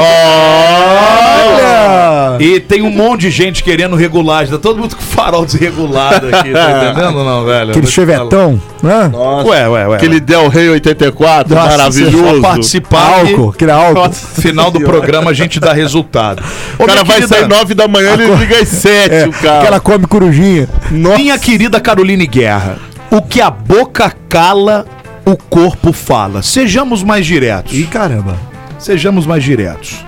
Olha! 1.07 2.37
e 2.41 2.61
tem 2.61 2.83
um 2.83 2.91
monte 2.91 3.23
de 3.23 3.31
gente 3.31 3.63
querendo 3.63 3.97
regulagem. 3.97 4.53
Tá 4.53 4.59
todo 4.59 4.79
mundo 4.81 4.95
com 4.97 5.03
farol 5.03 5.45
desregulado 5.47 6.27
aqui. 6.29 6.51
Tá 6.53 6.91
entendendo, 6.93 7.25
não, 7.25 7.45
velho? 7.45 7.71
Aquele 7.71 7.87
te 7.87 7.93
chevetão, 7.93 8.61
né? 8.83 9.09
Nossa, 9.13 9.49
Ué, 9.49 9.69
ué, 9.69 9.89
ué. 9.89 9.97
Aquele 9.97 10.21
Del 10.21 10.49
Rey 10.49 10.69
84, 10.71 11.55
Nossa, 11.55 11.91
Só 11.93 12.26
maravilhoso. 12.27 12.43
participar. 12.43 13.25
e 13.25 13.31
Álcool, 13.31 13.51
aquele 13.51 13.71
álcool. 13.71 14.13
Final 14.13 14.71
do 14.71 14.81
programa 14.81 15.31
a 15.31 15.35
gente 15.35 15.59
dá 15.61 15.73
resultado. 15.73 16.43
O 16.79 16.85
cara 16.87 17.03
vai 17.05 17.17
querida- 17.19 17.37
sair 17.37 17.49
9 17.49 17.75
da 17.75 17.89
manhã, 17.89 18.15
ele 18.15 18.35
liga 18.37 18.59
às 18.61 18.69
7, 18.69 19.15
É, 19.15 19.27
o 19.27 19.33
cara. 19.33 19.61
que 19.61 19.67
ela 19.67 19.81
come 19.81 20.07
corujinha. 20.07 20.69
Minha 20.91 21.39
querida 21.39 21.81
Caroline 21.81 22.27
Guerra, 22.27 22.79
o 23.11 23.23
que 23.23 23.41
a 23.41 23.51
boca 23.51 24.13
cala, 24.29 24.87
o 25.25 25.37
corpo 25.37 25.93
fala. 25.93 26.43
Sejamos 26.43 27.03
mais 27.03 27.27
diretos. 27.27 27.73
Ih, 27.73 27.85
caramba. 27.87 28.37
Sejamos 28.79 29.27
mais 29.27 29.43
diretos. 29.43 30.05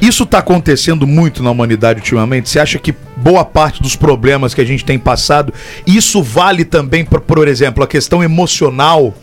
Isso 0.00 0.24
está 0.24 0.38
acontecendo 0.40 1.06
muito 1.06 1.42
na 1.42 1.50
humanidade 1.50 2.00
ultimamente. 2.00 2.50
Você 2.50 2.58
acha 2.60 2.78
que 2.78 2.94
boa 3.16 3.44
parte 3.46 3.82
dos 3.82 3.96
problemas 3.96 4.52
que 4.52 4.60
a 4.60 4.64
gente 4.64 4.84
tem 4.84 4.98
passado, 4.98 5.54
isso 5.86 6.22
vale 6.22 6.66
também, 6.66 7.02
por, 7.02 7.20
por 7.22 7.48
exemplo, 7.48 7.82
a 7.82 7.86
questão 7.86 8.22
emocional 8.22 9.14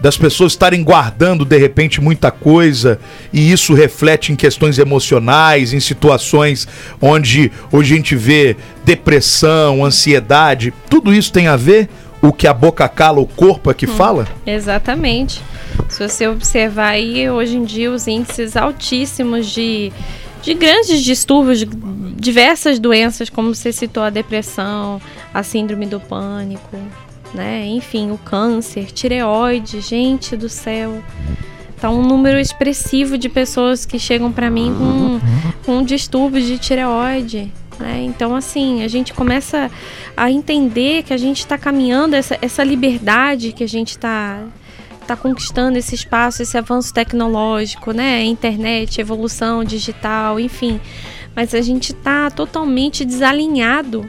das 0.00 0.16
pessoas 0.16 0.52
estarem 0.52 0.82
guardando 0.84 1.44
de 1.44 1.56
repente 1.56 2.00
muita 2.00 2.30
coisa 2.30 2.98
e 3.32 3.50
isso 3.50 3.74
reflete 3.74 4.32
em 4.32 4.36
questões 4.36 4.78
emocionais, 4.78 5.72
em 5.72 5.80
situações 5.80 6.68
onde 7.00 7.50
hoje 7.72 7.94
a 7.94 7.96
gente 7.96 8.14
vê 8.14 8.56
depressão, 8.84 9.84
ansiedade, 9.84 10.72
tudo 10.88 11.14
isso 11.14 11.32
tem 11.32 11.48
a 11.48 11.56
ver 11.56 11.88
o 12.20 12.32
que 12.32 12.46
a 12.46 12.54
boca 12.54 12.88
cala, 12.88 13.20
o 13.20 13.26
corpo 13.26 13.70
é 13.70 13.74
que 13.74 13.86
fala? 13.86 14.26
Exatamente. 14.46 15.40
Se 15.88 16.06
você 16.06 16.26
observar 16.26 16.88
aí, 16.88 17.28
hoje 17.30 17.56
em 17.56 17.64
dia, 17.64 17.90
os 17.90 18.06
índices 18.06 18.56
altíssimos 18.56 19.46
de, 19.46 19.92
de 20.42 20.54
grandes 20.54 21.02
distúrbios, 21.02 21.60
de 21.60 21.66
diversas 22.16 22.78
doenças, 22.78 23.30
como 23.30 23.54
você 23.54 23.72
citou, 23.72 24.02
a 24.02 24.10
depressão, 24.10 25.00
a 25.32 25.42
síndrome 25.42 25.86
do 25.86 26.00
pânico, 26.00 26.76
né? 27.36 27.66
Enfim, 27.66 28.10
o 28.10 28.18
câncer, 28.18 28.86
tireoide, 28.86 29.80
gente 29.80 30.36
do 30.36 30.48
céu. 30.48 31.02
Tá 31.78 31.90
um 31.90 32.02
número 32.02 32.40
expressivo 32.40 33.18
de 33.18 33.28
pessoas 33.28 33.84
que 33.84 33.98
chegam 33.98 34.32
para 34.32 34.50
mim 34.50 34.74
com, 34.76 35.20
com 35.64 35.84
distúrbios 35.84 36.46
de 36.46 36.58
tireoide. 36.58 37.52
Né? 37.78 38.02
Então, 38.04 38.34
assim, 38.34 38.82
a 38.82 38.88
gente 38.88 39.12
começa 39.12 39.70
a 40.16 40.30
entender 40.30 41.02
que 41.02 41.12
a 41.12 41.18
gente 41.18 41.40
está 41.40 41.58
caminhando, 41.58 42.16
essa, 42.16 42.38
essa 42.40 42.64
liberdade 42.64 43.52
que 43.52 43.62
a 43.62 43.68
gente 43.68 43.90
está 43.90 44.42
tá 45.06 45.14
conquistando 45.14 45.76
esse 45.76 45.94
espaço, 45.94 46.42
esse 46.42 46.56
avanço 46.56 46.92
tecnológico, 46.92 47.92
né? 47.92 48.24
Internet, 48.24 49.00
evolução 49.00 49.62
digital, 49.62 50.40
enfim. 50.40 50.80
Mas 51.34 51.54
a 51.54 51.60
gente 51.60 51.92
está 51.92 52.30
totalmente 52.30 53.04
desalinhado 53.04 54.08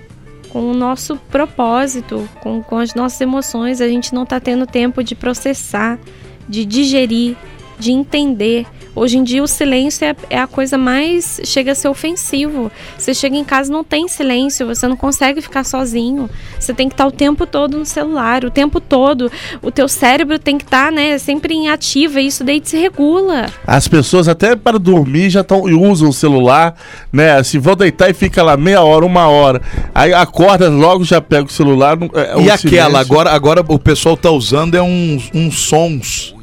com 0.50 0.72
o 0.72 0.74
nosso 0.74 1.18
propósito, 1.30 2.28
com, 2.42 2.62
com 2.62 2.78
as 2.78 2.94
nossas 2.94 3.20
emoções. 3.22 3.82
A 3.82 3.88
gente 3.88 4.14
não 4.14 4.24
está 4.24 4.40
tendo 4.40 4.66
tempo 4.66 5.04
de 5.04 5.16
processar, 5.16 6.00
de 6.48 6.66
digerir, 6.66 7.36
de 7.80 7.92
entender. 7.92 8.66
Hoje 8.98 9.20
em 9.20 9.24
dia 9.24 9.44
o 9.44 9.48
silêncio 9.48 10.04
é, 10.04 10.16
é 10.28 10.40
a 10.40 10.48
coisa 10.48 10.76
mais. 10.76 11.40
chega 11.44 11.74
a 11.74 11.76
ser 11.76 11.88
ofensivo. 11.88 12.72
Você 12.98 13.14
chega 13.14 13.36
em 13.36 13.44
casa 13.44 13.70
e 13.70 13.72
não 13.74 13.84
tem 13.84 14.08
silêncio, 14.08 14.66
você 14.66 14.88
não 14.88 14.98
consegue 14.98 15.40
ficar 15.40 15.64
sozinho. 15.64 16.28
Você 16.60 16.74
tem 16.74 16.88
que 16.90 16.96
estar 16.96 17.06
o 17.06 17.12
tempo 17.12 17.46
todo 17.46 17.78
no 17.78 17.86
celular, 17.86 18.44
o 18.44 18.50
tempo 18.50 18.82
todo. 18.82 19.32
O 19.62 19.70
teu 19.70 19.88
cérebro 19.88 20.40
tem 20.40 20.58
que 20.58 20.64
estar, 20.64 20.92
né, 20.92 21.20
sempre 21.20 21.54
em 21.54 21.70
ativa, 21.70 22.20
e 22.20 22.26
isso 22.26 22.44
daí 22.44 22.60
desregula. 22.60 23.46
As 23.68 23.88
pessoas 23.88 24.28
até 24.28 24.56
para 24.56 24.80
dormir 24.80 25.30
já 25.30 25.44
tão, 25.44 25.62
usam 25.62 26.10
o 26.10 26.14
celular, 26.14 26.76
né? 27.14 27.44
Se 27.44 27.60
vão 27.60 27.76
deitar 27.76 28.10
e 28.10 28.16
fica 28.16 28.42
lá 28.42 28.58
meia 28.58 28.82
hora, 28.82 29.06
uma 29.06 29.28
hora. 29.28 29.62
Aí 29.94 30.12
acorda, 30.12 30.70
logo 30.70 31.04
já 31.04 31.22
pega 31.22 31.46
o 31.46 31.52
celular. 31.52 31.96
não- 31.96 32.10
é, 32.16 32.36
o 32.36 32.42
E 32.42 32.50
aquela, 32.50 33.00
agora, 33.00 33.30
agora 33.32 33.64
o 33.68 33.78
pessoal 33.78 34.18
tá 34.18 34.32
usando 34.32 34.76
é 34.76 34.82
uns, 34.82 35.30
uns 35.34 35.60
sons, 35.60 36.36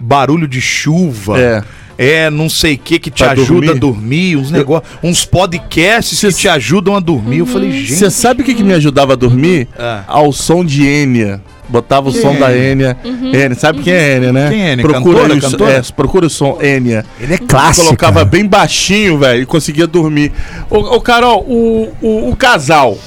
barulho 0.00 0.48
de 0.48 0.60
chuva. 0.60 1.38
É. 1.38 1.62
É, 2.02 2.30
não 2.30 2.48
sei 2.48 2.74
o 2.74 2.78
que 2.78 2.98
que 2.98 3.10
te 3.10 3.22
Pra 3.22 3.32
ajuda 3.32 3.46
dormir? 3.52 3.70
a 3.70 3.74
dormir, 3.74 4.36
uns 4.36 4.50
negócios, 4.50 4.90
uns 5.02 5.24
podcasts 5.24 6.18
que 6.20 6.32
te 6.32 6.48
ajudam 6.48 6.96
a 6.96 7.00
dormir. 7.00 7.38
Eu 7.38 7.46
falei, 7.46 7.70
gente. 7.72 7.94
Você 7.94 8.10
sabe 8.10 8.42
o 8.42 8.44
que, 8.44 8.54
que 8.54 8.62
me 8.64 8.72
ajudava 8.74 9.12
a 9.12 9.16
dormir? 9.16 9.68
Ah. 9.78 10.04
Ao 10.06 10.32
som 10.32 10.64
de 10.64 10.86
Enya. 10.86 11.40
Botava 11.68 12.10
o 12.10 12.12
som 12.12 12.32
é? 12.32 12.38
da 12.38 12.54
Enya. 12.56 12.96
Uhum. 13.02 13.32
Enia, 13.34 13.54
sabe 13.54 13.80
quem 13.82 13.92
é 13.94 14.16
Enia, 14.16 14.32
né? 14.32 14.50
Quem 14.50 14.62
é 14.62 14.72
Enya? 14.72 14.82
Procura, 14.82 15.18
Cantora, 15.20 15.34
o- 15.34 15.40
cantora? 15.40 15.72
é, 15.72 15.82
procura 15.96 16.26
o 16.26 16.30
som 16.30 16.58
Enia. 16.60 17.04
Ele 17.18 17.34
é 17.34 17.38
clássico. 17.38 17.86
Colocava 17.86 18.24
bem 18.26 18.46
baixinho, 18.46 19.16
velho, 19.18 19.42
e 19.42 19.46
conseguia 19.46 19.86
dormir. 19.86 20.32
Ô, 20.68 20.78
ô, 20.96 21.00
Carol, 21.00 21.40
o, 21.48 21.90
o, 22.02 22.30
o 22.30 22.36
casal. 22.36 22.98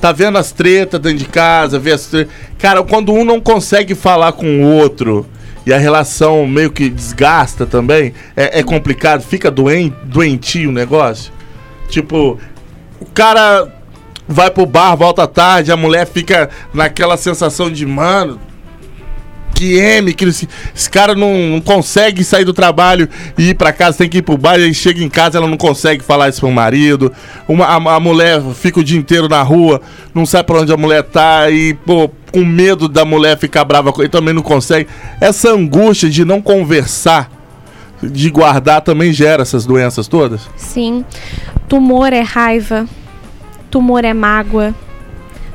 Tá 0.00 0.10
vendo 0.12 0.36
as 0.38 0.50
tretas 0.50 1.00
dentro 1.00 1.18
de 1.18 1.26
casa, 1.26 1.78
vê 1.78 1.92
as 1.92 2.06
tretas. 2.06 2.32
Cara, 2.58 2.82
quando 2.82 3.12
um 3.12 3.24
não 3.24 3.40
consegue 3.40 3.94
falar 3.94 4.32
com 4.32 4.64
o 4.64 4.66
outro 4.76 5.26
e 5.64 5.72
a 5.72 5.78
relação 5.78 6.46
meio 6.46 6.70
que 6.70 6.88
desgasta 6.88 7.64
também, 7.66 8.12
é, 8.36 8.60
é 8.60 8.62
complicado, 8.62 9.22
fica 9.22 9.50
doen, 9.50 9.92
doentio 10.04 10.70
o 10.70 10.72
negócio. 10.72 11.32
Tipo, 11.88 12.38
o 13.00 13.06
cara 13.06 13.68
vai 14.26 14.50
pro 14.50 14.66
bar, 14.66 14.96
volta 14.96 15.26
tarde, 15.26 15.70
a 15.72 15.76
mulher 15.76 16.06
fica 16.06 16.48
naquela 16.72 17.16
sensação 17.16 17.70
de, 17.70 17.84
mano, 17.86 18.40
que 19.62 20.14
que 20.14 20.24
esse, 20.24 20.48
esse 20.74 20.90
cara 20.90 21.14
não, 21.14 21.34
não 21.50 21.60
consegue 21.60 22.24
sair 22.24 22.44
do 22.44 22.52
trabalho 22.52 23.08
e 23.36 23.50
ir 23.50 23.54
pra 23.54 23.72
casa, 23.72 23.98
tem 23.98 24.08
que 24.08 24.18
ir 24.18 24.22
pro 24.22 24.36
bar, 24.36 24.54
aí 24.54 24.72
chega 24.74 25.02
em 25.02 25.08
casa, 25.08 25.38
ela 25.38 25.46
não 25.46 25.56
consegue 25.56 26.02
falar 26.02 26.28
isso 26.28 26.40
pro 26.40 26.50
marido. 26.50 27.12
Uma, 27.48 27.66
a, 27.66 27.96
a 27.96 28.00
mulher 28.00 28.40
fica 28.54 28.80
o 28.80 28.84
dia 28.84 28.98
inteiro 28.98 29.28
na 29.28 29.42
rua, 29.42 29.80
não 30.14 30.26
sabe 30.26 30.46
pra 30.46 30.60
onde 30.60 30.72
a 30.72 30.76
mulher 30.76 31.02
tá 31.02 31.50
e, 31.50 31.74
pô, 31.74 32.10
com 32.32 32.44
medo 32.44 32.88
da 32.88 33.04
mulher 33.04 33.38
ficar 33.38 33.64
brava 33.64 33.92
com 33.92 34.02
ele, 34.02 34.08
também 34.08 34.34
não 34.34 34.42
consegue. 34.42 34.88
Essa 35.20 35.50
angústia 35.50 36.08
de 36.08 36.24
não 36.24 36.40
conversar, 36.40 37.30
de 38.02 38.30
guardar, 38.30 38.80
também 38.80 39.12
gera 39.12 39.42
essas 39.42 39.66
doenças 39.66 40.08
todas? 40.08 40.48
Sim. 40.56 41.04
Tumor 41.68 42.12
é 42.12 42.20
raiva. 42.20 42.86
Tumor 43.70 44.04
é 44.04 44.12
mágoa. 44.12 44.74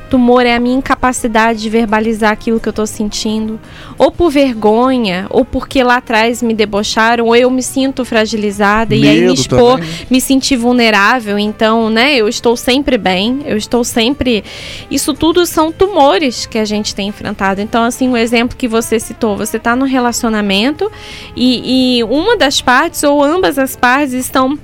Tumor 0.10 0.46
é 0.46 0.56
a 0.56 0.60
minha 0.60 0.78
incapacidade 0.78 1.62
de 1.62 1.70
verbalizar 1.70 2.32
aquilo 2.32 2.60
que 2.60 2.70
eu 2.70 2.74
tô 2.74 2.86
sentindo. 2.86 3.60
Ou 3.98 4.12
por 4.12 4.30
vergonha, 4.30 5.28
ou 5.30 5.44
porque 5.44 5.84
lá 5.84 5.98
atrás 5.98 6.42
me 6.42 6.54
debocharam, 6.54 7.26
ou 7.26 7.36
eu 7.36 7.50
me 7.50 7.62
sinto 7.62 8.06
fragilizada 8.06 8.96
e 8.96 9.08
aí 9.08 9.16
me 9.16 9.22
Medo 9.28 9.34
expor, 9.34 9.80
também. 9.80 10.08
me 10.10 10.22
sentir 10.22 10.56
vulnerável. 10.56 11.38
Então, 11.38 11.90
né, 11.90 12.16
eu 12.16 12.28
estou 12.28 12.56
sempre 12.56 12.98
bem, 12.98 13.42
eu 13.46 13.58
estou 13.58 13.84
sempre. 13.84 14.44
Isso 14.90 15.14
tudo 15.14 15.46
são 15.46 15.72
tumores 15.72 16.46
que 16.46 16.58
a 16.58 16.66
gente 16.66 16.96
tem 16.96 17.10
enfrentado. 17.10 17.62
Então, 17.62 17.84
assim, 17.84 18.10
o 18.10 18.18
exemplo 18.18 18.58
que 18.58 18.68
você 18.68 19.00
citou, 19.00 19.36
você 19.36 19.58
está 19.58 19.76
no 19.76 19.86
relacionamento 19.86 20.92
e, 21.36 22.00
e 22.00 22.04
uma 22.04 22.38
das 22.38 22.62
partes 22.62 23.04
ou 23.04 23.24
ambas 23.24 23.58
as 23.58 23.76
partes 23.76 24.14
estão 24.14 24.58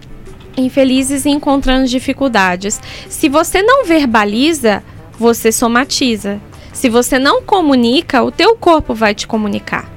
infelizes 0.55 1.25
e 1.25 1.29
encontrando 1.29 1.87
dificuldades. 1.87 2.79
Se 3.09 3.27
você 3.27 3.61
não 3.61 3.85
verbaliza, 3.85 4.83
você 5.17 5.51
somatiza. 5.51 6.39
Se 6.71 6.89
você 6.89 7.19
não 7.19 7.41
comunica, 7.41 8.23
o 8.23 8.31
teu 8.31 8.55
corpo 8.55 8.93
vai 8.93 9.13
te 9.13 9.27
comunicar. 9.27 9.91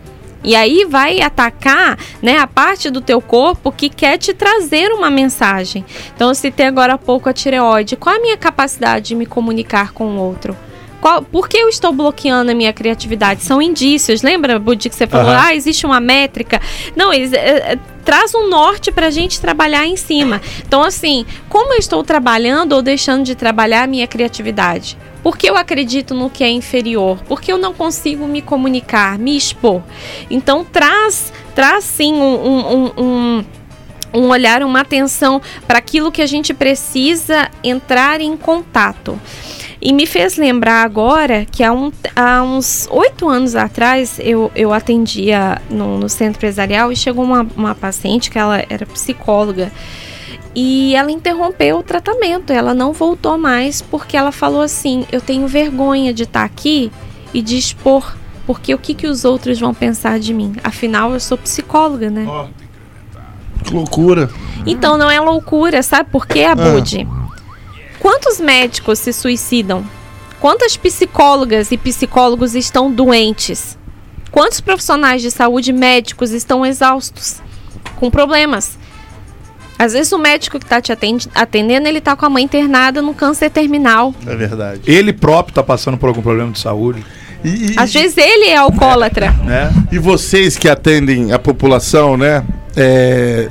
E 0.44 0.54
aí 0.54 0.84
vai 0.84 1.20
atacar 1.20 1.98
né, 2.22 2.38
a 2.38 2.46
parte 2.46 2.88
do 2.88 3.00
teu 3.00 3.20
corpo 3.20 3.72
que 3.72 3.88
quer 3.88 4.16
te 4.16 4.32
trazer 4.32 4.92
uma 4.92 5.10
mensagem. 5.10 5.84
Então 6.14 6.28
eu 6.28 6.34
citei 6.34 6.66
agora 6.66 6.94
há 6.94 6.98
pouco 6.98 7.28
a 7.28 7.32
tireoide. 7.32 7.96
Qual 7.96 8.14
a 8.14 8.20
minha 8.20 8.36
capacidade 8.36 9.08
de 9.08 9.14
me 9.16 9.26
comunicar 9.26 9.92
com 9.92 10.04
o 10.04 10.20
outro? 10.20 10.56
Qual, 11.06 11.22
por 11.22 11.48
que 11.48 11.56
eu 11.56 11.68
estou 11.68 11.92
bloqueando 11.92 12.50
a 12.50 12.54
minha 12.54 12.72
criatividade? 12.72 13.44
São 13.44 13.62
indícios. 13.62 14.22
Lembra, 14.22 14.58
Budi, 14.58 14.88
que 14.88 14.96
você 14.96 15.06
falou? 15.06 15.30
Aham. 15.30 15.40
Ah, 15.40 15.54
existe 15.54 15.86
uma 15.86 16.00
métrica. 16.00 16.60
Não, 16.96 17.12
eles, 17.12 17.32
é, 17.32 17.74
é, 17.74 17.78
traz 18.04 18.34
um 18.34 18.48
norte 18.48 18.90
para 18.90 19.06
a 19.06 19.10
gente 19.10 19.40
trabalhar 19.40 19.86
em 19.86 19.94
cima. 19.96 20.40
Então, 20.66 20.82
assim, 20.82 21.24
como 21.48 21.74
eu 21.74 21.78
estou 21.78 22.02
trabalhando 22.02 22.72
ou 22.72 22.82
deixando 22.82 23.22
de 23.22 23.36
trabalhar 23.36 23.84
a 23.84 23.86
minha 23.86 24.08
criatividade? 24.08 24.98
Porque 25.22 25.48
eu 25.48 25.56
acredito 25.56 26.12
no 26.12 26.28
que 26.28 26.42
é 26.42 26.50
inferior? 26.50 27.22
Porque 27.28 27.52
eu 27.52 27.58
não 27.58 27.72
consigo 27.72 28.26
me 28.26 28.42
comunicar, 28.42 29.16
me 29.16 29.36
expor. 29.36 29.82
Então, 30.28 30.64
traz, 30.64 31.32
traz 31.54 31.84
sim 31.84 32.14
um, 32.14 32.34
um, 32.34 32.74
um, 32.74 32.92
um 32.96 33.44
um 34.14 34.28
olhar, 34.28 34.62
uma 34.62 34.80
atenção 34.80 35.42
para 35.66 35.78
aquilo 35.78 36.10
que 36.10 36.22
a 36.22 36.26
gente 36.26 36.54
precisa 36.54 37.50
entrar 37.62 38.20
em 38.20 38.34
contato. 38.34 39.20
E 39.86 39.92
me 39.92 40.04
fez 40.04 40.36
lembrar 40.36 40.82
agora 40.82 41.44
que 41.44 41.62
há, 41.62 41.72
um, 41.72 41.92
há 42.16 42.42
uns 42.42 42.88
oito 42.90 43.28
anos 43.28 43.54
atrás 43.54 44.18
eu, 44.18 44.50
eu 44.56 44.72
atendia 44.72 45.62
no, 45.70 45.96
no 45.96 46.08
centro 46.08 46.38
empresarial 46.38 46.90
e 46.90 46.96
chegou 46.96 47.24
uma, 47.24 47.46
uma 47.56 47.72
paciente 47.72 48.28
que 48.28 48.36
ela 48.36 48.64
era 48.68 48.84
psicóloga 48.84 49.70
e 50.56 50.96
ela 50.96 51.12
interrompeu 51.12 51.78
o 51.78 51.82
tratamento. 51.84 52.52
Ela 52.52 52.74
não 52.74 52.92
voltou 52.92 53.38
mais 53.38 53.80
porque 53.80 54.16
ela 54.16 54.32
falou 54.32 54.60
assim: 54.60 55.06
Eu 55.12 55.20
tenho 55.20 55.46
vergonha 55.46 56.12
de 56.12 56.24
estar 56.24 56.42
aqui 56.42 56.90
e 57.32 57.40
de 57.40 57.56
expor, 57.56 58.16
porque 58.44 58.74
o 58.74 58.78
que, 58.78 58.92
que 58.92 59.06
os 59.06 59.24
outros 59.24 59.60
vão 59.60 59.72
pensar 59.72 60.18
de 60.18 60.34
mim? 60.34 60.56
Afinal, 60.64 61.12
eu 61.12 61.20
sou 61.20 61.38
psicóloga, 61.38 62.10
né? 62.10 62.26
Que 63.62 63.72
loucura. 63.72 64.28
Então 64.66 64.98
não 64.98 65.08
é 65.08 65.20
loucura, 65.20 65.80
sabe 65.80 66.10
por 66.10 66.26
quê, 66.26 66.42
Abud? 66.42 67.06
Quantos 68.00 68.40
médicos 68.40 68.98
se 68.98 69.12
suicidam? 69.12 69.84
Quantas 70.40 70.76
psicólogas 70.76 71.70
e 71.72 71.76
psicólogos 71.78 72.54
estão 72.54 72.90
doentes? 72.90 73.76
Quantos 74.30 74.60
profissionais 74.60 75.22
de 75.22 75.30
saúde 75.30 75.72
médicos 75.72 76.30
estão 76.32 76.64
exaustos? 76.64 77.40
Com 77.96 78.10
problemas? 78.10 78.78
Às 79.78 79.92
vezes 79.92 80.12
o 80.12 80.18
médico 80.18 80.58
que 80.58 80.64
está 80.64 80.80
te 80.80 80.92
atende- 80.92 81.28
atendendo, 81.34 81.86
ele 81.88 82.00
tá 82.00 82.16
com 82.16 82.24
a 82.26 82.30
mãe 82.30 82.44
internada 82.44 83.00
no 83.02 83.12
câncer 83.14 83.50
terminal. 83.50 84.14
É 84.26 84.34
verdade. 84.34 84.80
Ele 84.86 85.12
próprio 85.12 85.54
tá 85.54 85.62
passando 85.62 85.96
por 85.98 86.08
algum 86.08 86.22
problema 86.22 86.50
de 86.52 86.58
saúde, 86.58 87.04
E, 87.44 87.72
e- 87.72 87.78
Às 87.78 87.92
vezes 87.92 88.16
ele 88.16 88.46
é 88.46 88.56
alcoólatra. 88.56 89.30
né? 89.44 89.70
E 89.92 89.98
vocês 89.98 90.56
que 90.56 90.68
atendem 90.68 91.32
a 91.32 91.38
população, 91.38 92.16
né? 92.16 92.42
é, 92.74 93.48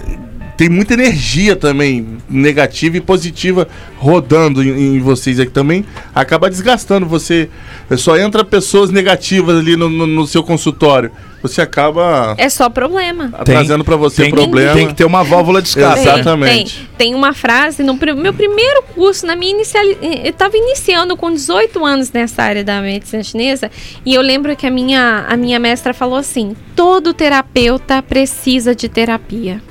tem 0.57 0.69
muita 0.69 0.93
energia 0.93 1.55
também, 1.55 2.17
negativa 2.29 2.97
e 2.97 3.01
positiva, 3.01 3.67
rodando 3.97 4.63
em, 4.63 4.95
em 4.95 4.99
vocês 4.99 5.39
aqui 5.39 5.51
também. 5.51 5.85
Acaba 6.13 6.49
desgastando 6.49 7.05
você. 7.05 7.49
Só 7.97 8.17
entra 8.17 8.43
pessoas 8.43 8.89
negativas 8.89 9.59
ali 9.59 9.75
no, 9.75 9.89
no- 9.89 10.07
no 10.07 10.25
seu 10.27 10.43
consultório. 10.43 11.11
Você 11.41 11.61
acaba 11.61 12.33
É 12.39 12.49
só 12.49 12.69
problema. 12.69 13.29
trazendo 13.43 13.83
pra 13.83 13.95
você 13.95 14.23
tem, 14.23 14.31
problema. 14.31 14.73
Tem 14.73 14.87
que 14.87 14.95
ter 14.95 15.05
uma 15.05 15.23
válvula 15.23 15.61
de 15.61 15.67
escape. 15.67 15.99
Exatamente. 15.99 16.77
Tem, 16.97 17.09
tem 17.09 17.15
uma 17.15 17.33
frase 17.33 17.83
no 17.83 17.93
meu 18.15 18.33
primeiro 18.33 18.81
curso, 18.95 19.27
na 19.27 19.35
minha 19.35 19.51
inicial, 19.53 19.83
eu 19.83 20.29
estava 20.31 20.57
iniciando 20.57 21.15
com 21.15 21.31
18 21.31 21.85
anos 21.85 22.11
nessa 22.11 22.41
área 22.41 22.63
da 22.63 22.81
medicina 22.81 23.21
chinesa 23.21 23.69
e 24.03 24.15
eu 24.15 24.21
lembro 24.23 24.55
que 24.55 24.65
a 24.65 24.71
minha 24.71 25.25
a 25.29 25.37
minha 25.37 25.59
mestra 25.59 25.93
falou 25.93 26.15
assim: 26.17 26.55
todo 26.75 27.13
terapeuta 27.13 28.01
precisa 28.01 28.73
de 28.73 28.89
terapia. 28.89 29.61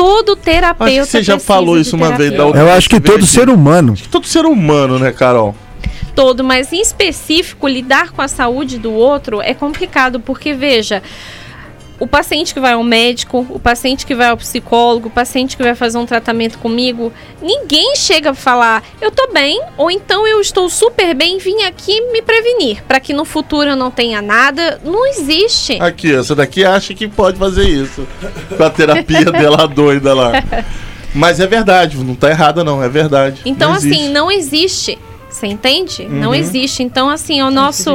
Todo 0.00 0.34
terapeuta 0.34 1.02
Acho 1.02 1.02
que 1.02 1.06
você 1.06 1.22
já 1.22 1.38
falou 1.38 1.78
isso 1.78 1.94
uma 1.94 2.12
vez 2.12 2.32
da 2.32 2.46
outra 2.46 2.62
Eu 2.62 2.70
acho 2.70 2.88
que 2.88 2.98
vez 2.98 3.12
todo 3.12 3.26
ser 3.26 3.50
humano. 3.50 3.94
Todo 4.10 4.26
ser 4.26 4.46
humano, 4.46 4.98
né, 4.98 5.12
Carol? 5.12 5.54
todo, 6.14 6.44
mas 6.44 6.70
em 6.72 6.80
específico, 6.82 7.66
lidar 7.66 8.10
com 8.10 8.20
a 8.20 8.28
saúde 8.28 8.78
do 8.78 8.92
outro 8.92 9.40
é 9.40 9.54
complicado, 9.54 10.20
porque 10.20 10.52
veja, 10.52 11.02
o 12.00 12.06
paciente 12.06 12.54
que 12.54 12.58
vai 12.58 12.72
ao 12.72 12.82
médico, 12.82 13.46
o 13.50 13.60
paciente 13.60 14.06
que 14.06 14.14
vai 14.14 14.30
ao 14.30 14.36
psicólogo, 14.36 15.08
o 15.08 15.10
paciente 15.10 15.56
que 15.56 15.62
vai 15.62 15.74
fazer 15.74 15.98
um 15.98 16.06
tratamento 16.06 16.58
comigo, 16.58 17.12
ninguém 17.42 17.94
chega 17.94 18.30
a 18.30 18.34
falar, 18.34 18.82
eu 19.00 19.10
tô 19.10 19.28
bem, 19.32 19.60
ou 19.76 19.90
então 19.90 20.26
eu 20.26 20.40
estou 20.40 20.68
super 20.70 21.14
bem, 21.14 21.36
vim 21.36 21.62
aqui 21.62 22.00
me 22.10 22.22
prevenir, 22.22 22.82
para 22.88 22.98
que 22.98 23.12
no 23.12 23.26
futuro 23.26 23.68
eu 23.68 23.76
não 23.76 23.90
tenha 23.90 24.22
nada. 24.22 24.80
Não 24.82 25.06
existe. 25.06 25.80
Aqui, 25.80 26.14
essa 26.14 26.34
daqui 26.34 26.64
acha 26.64 26.94
que 26.94 27.06
pode 27.06 27.38
fazer 27.38 27.68
isso. 27.68 28.06
Com 28.56 28.64
a 28.64 28.70
terapia 28.70 29.26
dela 29.30 29.68
doida 29.68 30.14
lá. 30.14 30.32
Mas 31.14 31.38
é 31.40 31.46
verdade, 31.46 31.98
não 31.98 32.14
tá 32.14 32.30
errada 32.30 32.64
não, 32.64 32.82
é 32.82 32.88
verdade. 32.88 33.42
Então, 33.44 33.70
Não 33.70 33.76
assim, 33.76 34.08
não 34.10 34.30
existe. 34.30 34.98
Você 35.30 35.46
entende? 35.46 36.06
Não 36.08 36.28
Uhum. 36.30 36.34
existe. 36.34 36.82
Então, 36.82 37.08
assim, 37.08 37.38
é 37.40 37.44
o 37.44 37.50
nosso. 37.50 37.90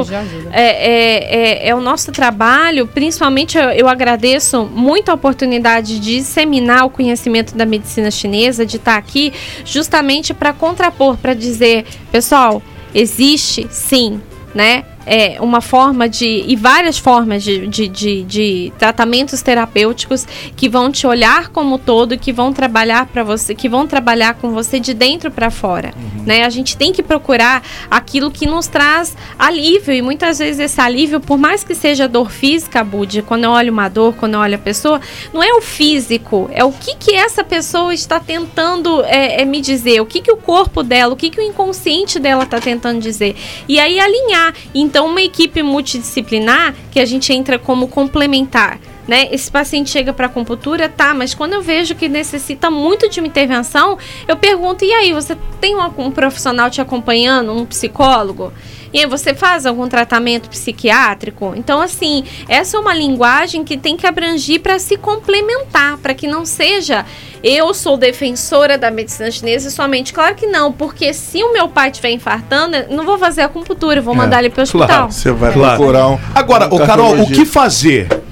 É, 0.52 0.62
é, 0.62 1.36
é, 1.66 1.68
é 1.68 1.74
o 1.74 1.80
nosso 1.80 2.10
trabalho, 2.10 2.86
principalmente 2.86 3.58
eu, 3.58 3.64
eu 3.70 3.88
agradeço 3.88 4.64
muito 4.64 5.10
a 5.10 5.14
oportunidade 5.14 6.00
de 6.00 6.16
disseminar 6.16 6.86
o 6.86 6.90
conhecimento 6.90 7.54
da 7.54 7.66
medicina 7.66 8.10
chinesa, 8.10 8.64
de 8.64 8.76
estar 8.76 8.96
aqui 8.96 9.32
justamente 9.64 10.32
para 10.32 10.52
contrapor, 10.52 11.16
para 11.18 11.34
dizer, 11.34 11.84
pessoal, 12.10 12.62
existe 12.94 13.66
sim, 13.70 14.20
né? 14.54 14.84
É, 15.06 15.40
uma 15.40 15.60
forma 15.60 16.08
de. 16.08 16.44
e 16.46 16.56
várias 16.56 16.98
formas 16.98 17.42
de, 17.42 17.66
de, 17.68 17.88
de, 17.88 18.22
de 18.24 18.72
tratamentos 18.78 19.40
terapêuticos 19.40 20.26
que 20.56 20.68
vão 20.68 20.90
te 20.90 21.06
olhar 21.06 21.48
como 21.48 21.78
todo 21.78 22.14
e 22.14 22.18
que 22.18 22.32
vão 22.32 22.52
trabalhar 22.52 23.06
para 23.06 23.22
você, 23.22 23.54
que 23.54 23.68
vão 23.68 23.86
trabalhar 23.86 24.34
com 24.34 24.50
você 24.50 24.80
de 24.80 24.92
dentro 24.92 25.30
para 25.30 25.50
fora. 25.50 25.94
Né? 26.26 26.44
A 26.44 26.50
gente 26.50 26.76
tem 26.76 26.92
que 26.92 27.02
procurar 27.02 27.62
aquilo 27.90 28.30
que 28.30 28.46
nos 28.46 28.66
traz 28.66 29.16
alívio. 29.38 29.94
E 29.94 30.02
muitas 30.02 30.38
vezes 30.38 30.58
esse 30.58 30.80
alívio, 30.80 31.20
por 31.20 31.38
mais 31.38 31.62
que 31.62 31.74
seja 31.74 32.08
dor 32.08 32.30
física, 32.30 32.82
Bud, 32.82 33.22
quando 33.22 33.44
eu 33.44 33.50
olho 33.50 33.72
uma 33.72 33.88
dor, 33.88 34.14
quando 34.16 34.34
eu 34.34 34.40
olho 34.40 34.56
a 34.56 34.58
pessoa, 34.58 35.00
não 35.32 35.42
é 35.42 35.52
o 35.54 35.60
físico, 35.60 36.50
é 36.52 36.64
o 36.64 36.72
que, 36.72 36.96
que 36.96 37.14
essa 37.14 37.44
pessoa 37.44 37.94
está 37.94 38.18
tentando 38.18 39.04
é, 39.04 39.42
é 39.42 39.44
me 39.44 39.60
dizer, 39.60 40.00
o 40.00 40.06
que, 40.06 40.20
que 40.20 40.32
o 40.32 40.36
corpo 40.36 40.82
dela, 40.82 41.12
o 41.12 41.16
que, 41.16 41.30
que 41.30 41.40
o 41.40 41.42
inconsciente 41.42 42.18
dela 42.18 42.42
está 42.42 42.60
tentando 42.60 43.00
dizer. 43.00 43.36
E 43.68 43.78
aí 43.78 44.00
alinhar. 44.00 44.54
Então, 44.74 44.95
uma 45.02 45.20
equipe 45.20 45.62
multidisciplinar 45.62 46.74
que 46.90 47.00
a 47.00 47.04
gente 47.04 47.32
entra 47.32 47.58
como 47.58 47.88
complementar. 47.88 48.78
Né? 49.06 49.28
Esse 49.30 49.50
paciente 49.50 49.90
chega 49.90 50.12
para 50.12 50.26
acupuntura, 50.26 50.88
tá, 50.88 51.14
mas 51.14 51.32
quando 51.32 51.52
eu 51.52 51.62
vejo 51.62 51.94
que 51.94 52.08
necessita 52.08 52.70
muito 52.70 53.08
de 53.08 53.20
uma 53.20 53.28
intervenção, 53.28 53.96
eu 54.26 54.36
pergunto: 54.36 54.84
e 54.84 54.92
aí, 54.92 55.12
você 55.12 55.36
tem 55.60 55.76
um, 55.76 55.90
um 55.98 56.10
profissional 56.10 56.68
te 56.68 56.80
acompanhando, 56.80 57.52
um 57.52 57.64
psicólogo? 57.64 58.52
E 58.92 59.00
aí, 59.00 59.06
você 59.06 59.34
faz 59.34 59.64
algum 59.66 59.88
tratamento 59.88 60.48
psiquiátrico? 60.48 61.52
Então, 61.56 61.80
assim, 61.80 62.24
essa 62.48 62.76
é 62.76 62.80
uma 62.80 62.94
linguagem 62.94 63.62
que 63.62 63.76
tem 63.76 63.96
que 63.96 64.06
abrangir 64.06 64.60
para 64.60 64.78
se 64.78 64.96
complementar, 64.96 65.98
para 65.98 66.14
que 66.14 66.26
não 66.26 66.44
seja 66.44 67.04
eu 67.44 67.72
sou 67.72 67.96
defensora 67.96 68.76
da 68.76 68.90
medicina 68.90 69.30
chinesa 69.30 69.70
somente. 69.70 70.12
Claro 70.12 70.34
que 70.34 70.46
não, 70.46 70.72
porque 70.72 71.12
se 71.12 71.44
o 71.44 71.52
meu 71.52 71.68
pai 71.68 71.90
estiver 71.90 72.10
infartando, 72.10 72.76
não 72.90 73.04
vou 73.04 73.18
fazer 73.18 73.42
acupuntura, 73.42 74.00
eu 74.00 74.02
vou 74.02 74.14
mandar 74.16 74.40
ele 74.40 74.50
para 74.50 74.60
o 74.60 74.62
hospital. 74.64 74.86
claro. 74.88 75.12
Você 75.12 75.30
vai 75.30 75.52
Claro. 75.52 75.76
procurar 75.76 76.08
um. 76.08 76.18
Agora, 76.34 76.66
um 76.66 76.74
ô 76.74 76.86
Carol, 76.86 77.20
o 77.20 77.26
que 77.30 77.44
fazer 77.44 78.25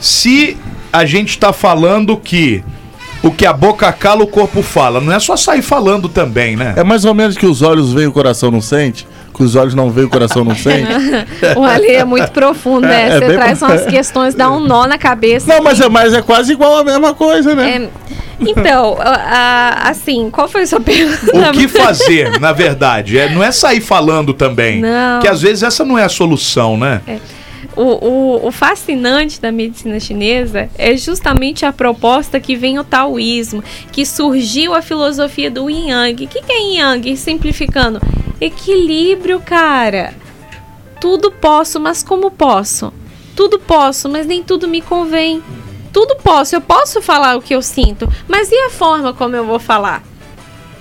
se 0.00 0.56
a 0.92 1.04
gente 1.04 1.38
tá 1.38 1.52
falando 1.52 2.16
que 2.16 2.64
o 3.22 3.30
que 3.30 3.44
a 3.44 3.52
boca 3.52 3.92
cala, 3.92 4.22
o 4.24 4.26
corpo 4.26 4.62
fala? 4.62 5.00
Não 5.00 5.12
é 5.12 5.18
só 5.20 5.36
sair 5.36 5.60
falando 5.62 6.08
também, 6.08 6.56
né? 6.56 6.72
É 6.76 6.82
mais 6.82 7.04
ou 7.04 7.12
menos 7.14 7.36
que 7.36 7.44
os 7.46 7.60
olhos 7.62 7.92
veem 7.92 8.06
o 8.06 8.12
coração 8.12 8.50
não 8.50 8.62
sente? 8.62 9.06
Que 9.34 9.42
os 9.44 9.54
olhos 9.56 9.74
não 9.74 9.90
veem 9.90 10.06
o 10.06 10.10
coração 10.10 10.42
não 10.44 10.54
sente? 10.54 10.88
O 11.56 11.62
Ale 11.64 11.88
é 11.88 12.04
muito 12.04 12.30
profundo, 12.32 12.86
né? 12.86 13.02
É, 13.02 13.06
é 13.08 13.12
Você 13.20 13.26
bem 13.26 13.36
traz 13.36 13.58
profundo. 13.58 13.78
umas 13.82 13.86
questões, 13.92 14.34
dá 14.34 14.50
um 14.50 14.60
nó 14.60 14.86
na 14.86 14.96
cabeça. 14.98 15.46
Não, 15.52 15.62
mas 15.62 15.80
é, 15.80 15.88
mas 15.88 16.12
é 16.14 16.22
quase 16.22 16.52
igual 16.52 16.78
a 16.78 16.84
mesma 16.84 17.12
coisa, 17.14 17.54
né? 17.54 17.70
É, 17.82 17.88
então, 18.40 18.96
a- 19.00 19.84
a- 19.84 19.90
assim, 19.90 20.30
qual 20.30 20.48
foi 20.48 20.62
a 20.62 20.66
sua 20.66 20.80
pergunta? 20.80 21.50
O 21.50 21.52
que 21.52 21.68
fazer, 21.68 22.40
na 22.40 22.52
verdade? 22.52 23.18
É, 23.18 23.28
não 23.28 23.42
é 23.44 23.52
sair 23.52 23.80
falando 23.82 24.32
também. 24.32 24.80
Não. 24.80 25.20
Que 25.20 25.28
às 25.28 25.40
vezes 25.42 25.62
essa 25.62 25.84
não 25.84 25.98
é 25.98 26.04
a 26.04 26.08
solução, 26.08 26.76
né? 26.78 27.00
O, 27.80 27.82
o, 27.82 28.48
o 28.48 28.52
fascinante 28.52 29.40
da 29.40 29.50
medicina 29.50 29.98
chinesa 29.98 30.68
é 30.76 30.94
justamente 30.98 31.64
a 31.64 31.72
proposta 31.72 32.38
que 32.38 32.54
vem 32.54 32.78
o 32.78 32.84
taoísmo, 32.84 33.64
que 33.90 34.04
surgiu 34.04 34.74
a 34.74 34.82
filosofia 34.82 35.50
do 35.50 35.70
yin 35.70 35.88
yang. 35.88 36.24
O 36.26 36.28
que, 36.28 36.42
que 36.42 36.52
é 36.52 36.58
yin 36.58 36.76
yang? 36.76 37.16
Simplificando, 37.16 37.98
equilíbrio, 38.38 39.40
cara. 39.40 40.12
Tudo 41.00 41.32
posso, 41.32 41.80
mas 41.80 42.02
como 42.02 42.30
posso? 42.30 42.92
Tudo 43.34 43.58
posso, 43.58 44.10
mas 44.10 44.26
nem 44.26 44.42
tudo 44.42 44.68
me 44.68 44.82
convém. 44.82 45.42
Tudo 45.90 46.16
posso, 46.16 46.54
eu 46.54 46.60
posso 46.60 47.00
falar 47.00 47.38
o 47.38 47.40
que 47.40 47.54
eu 47.54 47.62
sinto, 47.62 48.06
mas 48.28 48.52
e 48.52 48.56
a 48.56 48.68
forma 48.68 49.14
como 49.14 49.34
eu 49.34 49.46
vou 49.46 49.58
falar? 49.58 50.04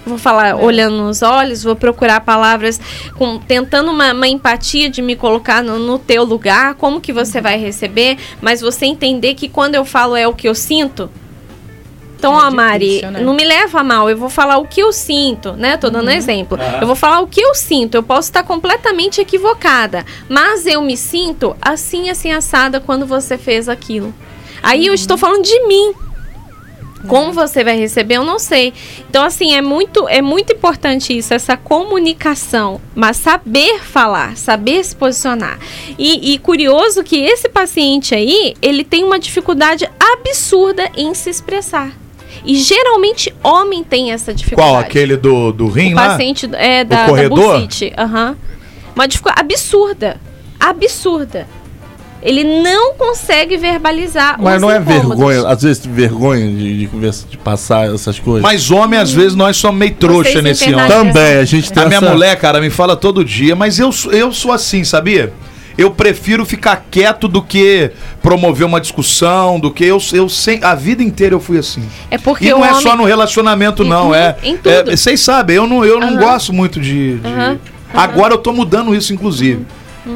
Vou 0.10 0.18
falar 0.18 0.55
olhando 0.57 0.97
nos 0.97 1.22
olhos, 1.22 1.64
vou 1.64 1.76
procurar 1.76 2.20
palavras 2.22 2.80
com, 3.16 3.38
tentando 3.39 3.91
uma, 3.91 4.12
uma 4.12 4.28
empatia 4.28 4.89
de 4.89 5.01
me 5.01 5.16
colocar 5.16 5.64
no, 5.64 5.80
no 5.80 5.97
teu 5.99 6.24
lugar, 6.24 6.74
como 6.76 6.99
que 6.99 7.14
você 7.14 7.39
vai 7.39 7.57
receber, 7.57 8.18
mas 8.41 8.60
você 8.62 8.86
entender 8.86 9.36
que 9.36 9.47
quando 9.47 9.76
eu 9.76 9.86
falo 9.86 10.16
é 10.16 10.28
o 10.28 10.34
que 10.34 10.47
eu 10.49 10.55
sinto. 10.55 11.10
Então, 12.18 12.34
É 12.38 12.47
ó, 12.47 12.51
Mari, 12.51 12.86
difícil, 12.88 13.12
né? 13.12 13.22
não 13.22 13.34
me 13.34 13.45
leva 13.45 13.80
a 13.80 13.84
mal, 13.84 14.10
eu 14.10 14.18
vou 14.18 14.30
falar 14.30 14.57
o 14.57 14.66
que 14.68 14.82
eu 14.82 14.91
sinto, 14.91 15.53
né? 15.53 15.78
Tô 15.78 15.88
Uhum. 15.88 15.93
dando 15.93 16.10
exemplo. 16.12 16.60
Eu 16.82 16.86
vou 16.86 16.95
falar 16.95 17.22
o 17.22 17.28
que 17.28 17.39
eu 17.39 17.55
sinto, 17.55 17.95
eu 17.95 18.03
posso 18.03 18.28
estar 18.28 18.43
completamente 18.43 19.22
equivocada, 19.22 20.05
mas 20.28 20.66
eu 20.66 20.82
me 20.82 20.97
sinto 20.97 21.55
assim, 21.62 22.10
assim, 22.10 22.34
assada 22.34 22.82
quando 22.82 23.05
você 23.05 23.38
fez 23.38 23.70
aquilo. 23.70 24.14
Aí 24.62 24.82
Uhum. 24.82 24.88
eu 24.88 24.93
estou 24.95 25.18
falando 25.18 25.43
de 25.43 25.66
mim. 25.66 25.93
Como 27.08 27.32
você 27.32 27.64
vai 27.64 27.78
receber, 27.78 28.16
eu 28.16 28.26
não 28.26 28.38
sei. 28.38 28.74
Então, 29.10 29.24
assim, 29.24 29.54
é 29.54 29.62
muito, 29.62 30.08
é 30.08 30.22
muito 30.22 30.52
importante 30.54 31.18
isso, 31.18 31.34
essa 31.34 31.56
comunicação, 31.56 32.82
mas 32.93 33.18
saber 33.18 33.80
falar, 33.80 34.36
saber 34.36 34.84
se 34.84 34.95
posicionar. 34.95 35.58
E, 35.97 36.34
e 36.34 36.39
curioso 36.39 37.04
que 37.04 37.18
esse 37.18 37.47
paciente 37.47 38.14
aí, 38.14 38.54
ele 38.62 38.84
tem 38.84 39.04
uma 39.04 39.18
dificuldade 39.18 39.89
absurda 40.00 40.89
em 40.95 41.14
se 41.14 41.30
expressar. 41.30 41.91
E 42.45 42.56
geralmente 42.56 43.34
homem 43.43 43.84
tem 43.84 44.12
essa 44.12 44.34
dificuldade. 44.34 44.72
Qual? 44.72 44.80
Aquele 44.82 45.18
do, 45.18 45.52
do 45.52 45.68
rim 45.68 45.93
O 45.93 45.95
lá? 45.95 46.10
paciente 46.10 46.50
é, 46.54 46.84
da, 46.84 47.04
da 47.04 47.06
corredor? 47.08 47.54
bursite. 47.54 47.93
Aham. 47.97 48.38
Uma 48.95 49.08
dificuldade 49.08 49.41
absurda. 49.41 50.18
Absurda. 50.60 51.47
Ele 52.22 52.43
não 52.43 52.95
consegue 52.95 53.55
verbalizar 53.55 54.36
Mas 54.41 54.55
os 54.55 54.61
não 54.61 54.70
é 54.72 54.78
incômodos. 54.78 55.07
vergonha, 55.09 55.47
às 55.47 55.61
vezes 55.63 55.86
vergonha 55.86 56.47
de, 56.49 56.80
de, 56.80 56.88
conversa- 56.88 57.26
de 57.30 57.38
passar 57.38 57.93
essas 57.93 58.20
coisas. 58.20 58.41
Mas 58.41 58.70
homem, 58.72 58.99
às 58.99 59.11
vezes, 59.13 59.36
nós 59.36 59.55
somos 59.55 59.80
meio 59.80 59.93
trouxa 59.95 60.32
Vocês 60.32 60.43
nesse 60.43 60.74
homem. 60.74 60.88
Também, 60.88 61.38
a 61.38 61.45
gente 61.45 61.72
tem 61.72 61.84
A 61.84 61.86
minha 61.88 61.97
essa- 61.99 62.09
mulher, 62.11 62.36
cara, 62.38 62.59
me 62.59 62.70
fala 62.70 62.95
todo 62.97 63.24
dia, 63.24 63.55
mas 63.55 63.80
eu, 63.80 63.91
sou- 63.91 64.11
eu 64.11 64.34
sou 64.34 64.51
assim, 64.51 64.84
sabia? 64.84 65.32
Eu 65.78 65.91
prefiro 65.91 66.45
ficar 66.45 66.88
quieto 66.91 67.26
do 67.26 67.41
que 67.41 67.89
promover 68.22 68.67
uma 68.67 68.82
discussão, 68.82 69.57
do 69.57 69.72
que 69.72 69.86
eu, 69.86 69.97
eu 70.11 70.28
sem, 70.28 70.59
a 70.61 70.76
vida 70.76 71.01
inteira 71.01 71.34
eu 71.36 71.39
fui 71.39 71.57
assim. 71.57 71.82
É 72.11 72.17
porque 72.17 72.47
e 72.47 72.49
não 72.49 72.59
o 72.59 72.65
é 72.65 72.72
homem... 72.72 72.82
só 72.82 72.97
no 72.97 73.05
relacionamento, 73.05 73.86
não. 73.86 74.07
Uhum, 74.07 74.15
é, 74.15 74.36
em 74.43 74.57
tudo. 74.57 74.70
é, 74.70 74.84
Vocês 74.97 75.22
sabem, 75.22 75.55
eu 75.55 75.65
não, 75.65 75.86
eu 75.86 75.97
não 76.01 76.17
gosto 76.17 76.51
muito 76.51 76.82
de. 76.82 77.20
de- 77.20 77.28
Aham, 77.28 77.57
Agora 77.93 78.34
eu 78.34 78.38
tô 78.38 78.51
mudando 78.51 78.93
isso, 78.93 79.13
inclusive. 79.13 79.65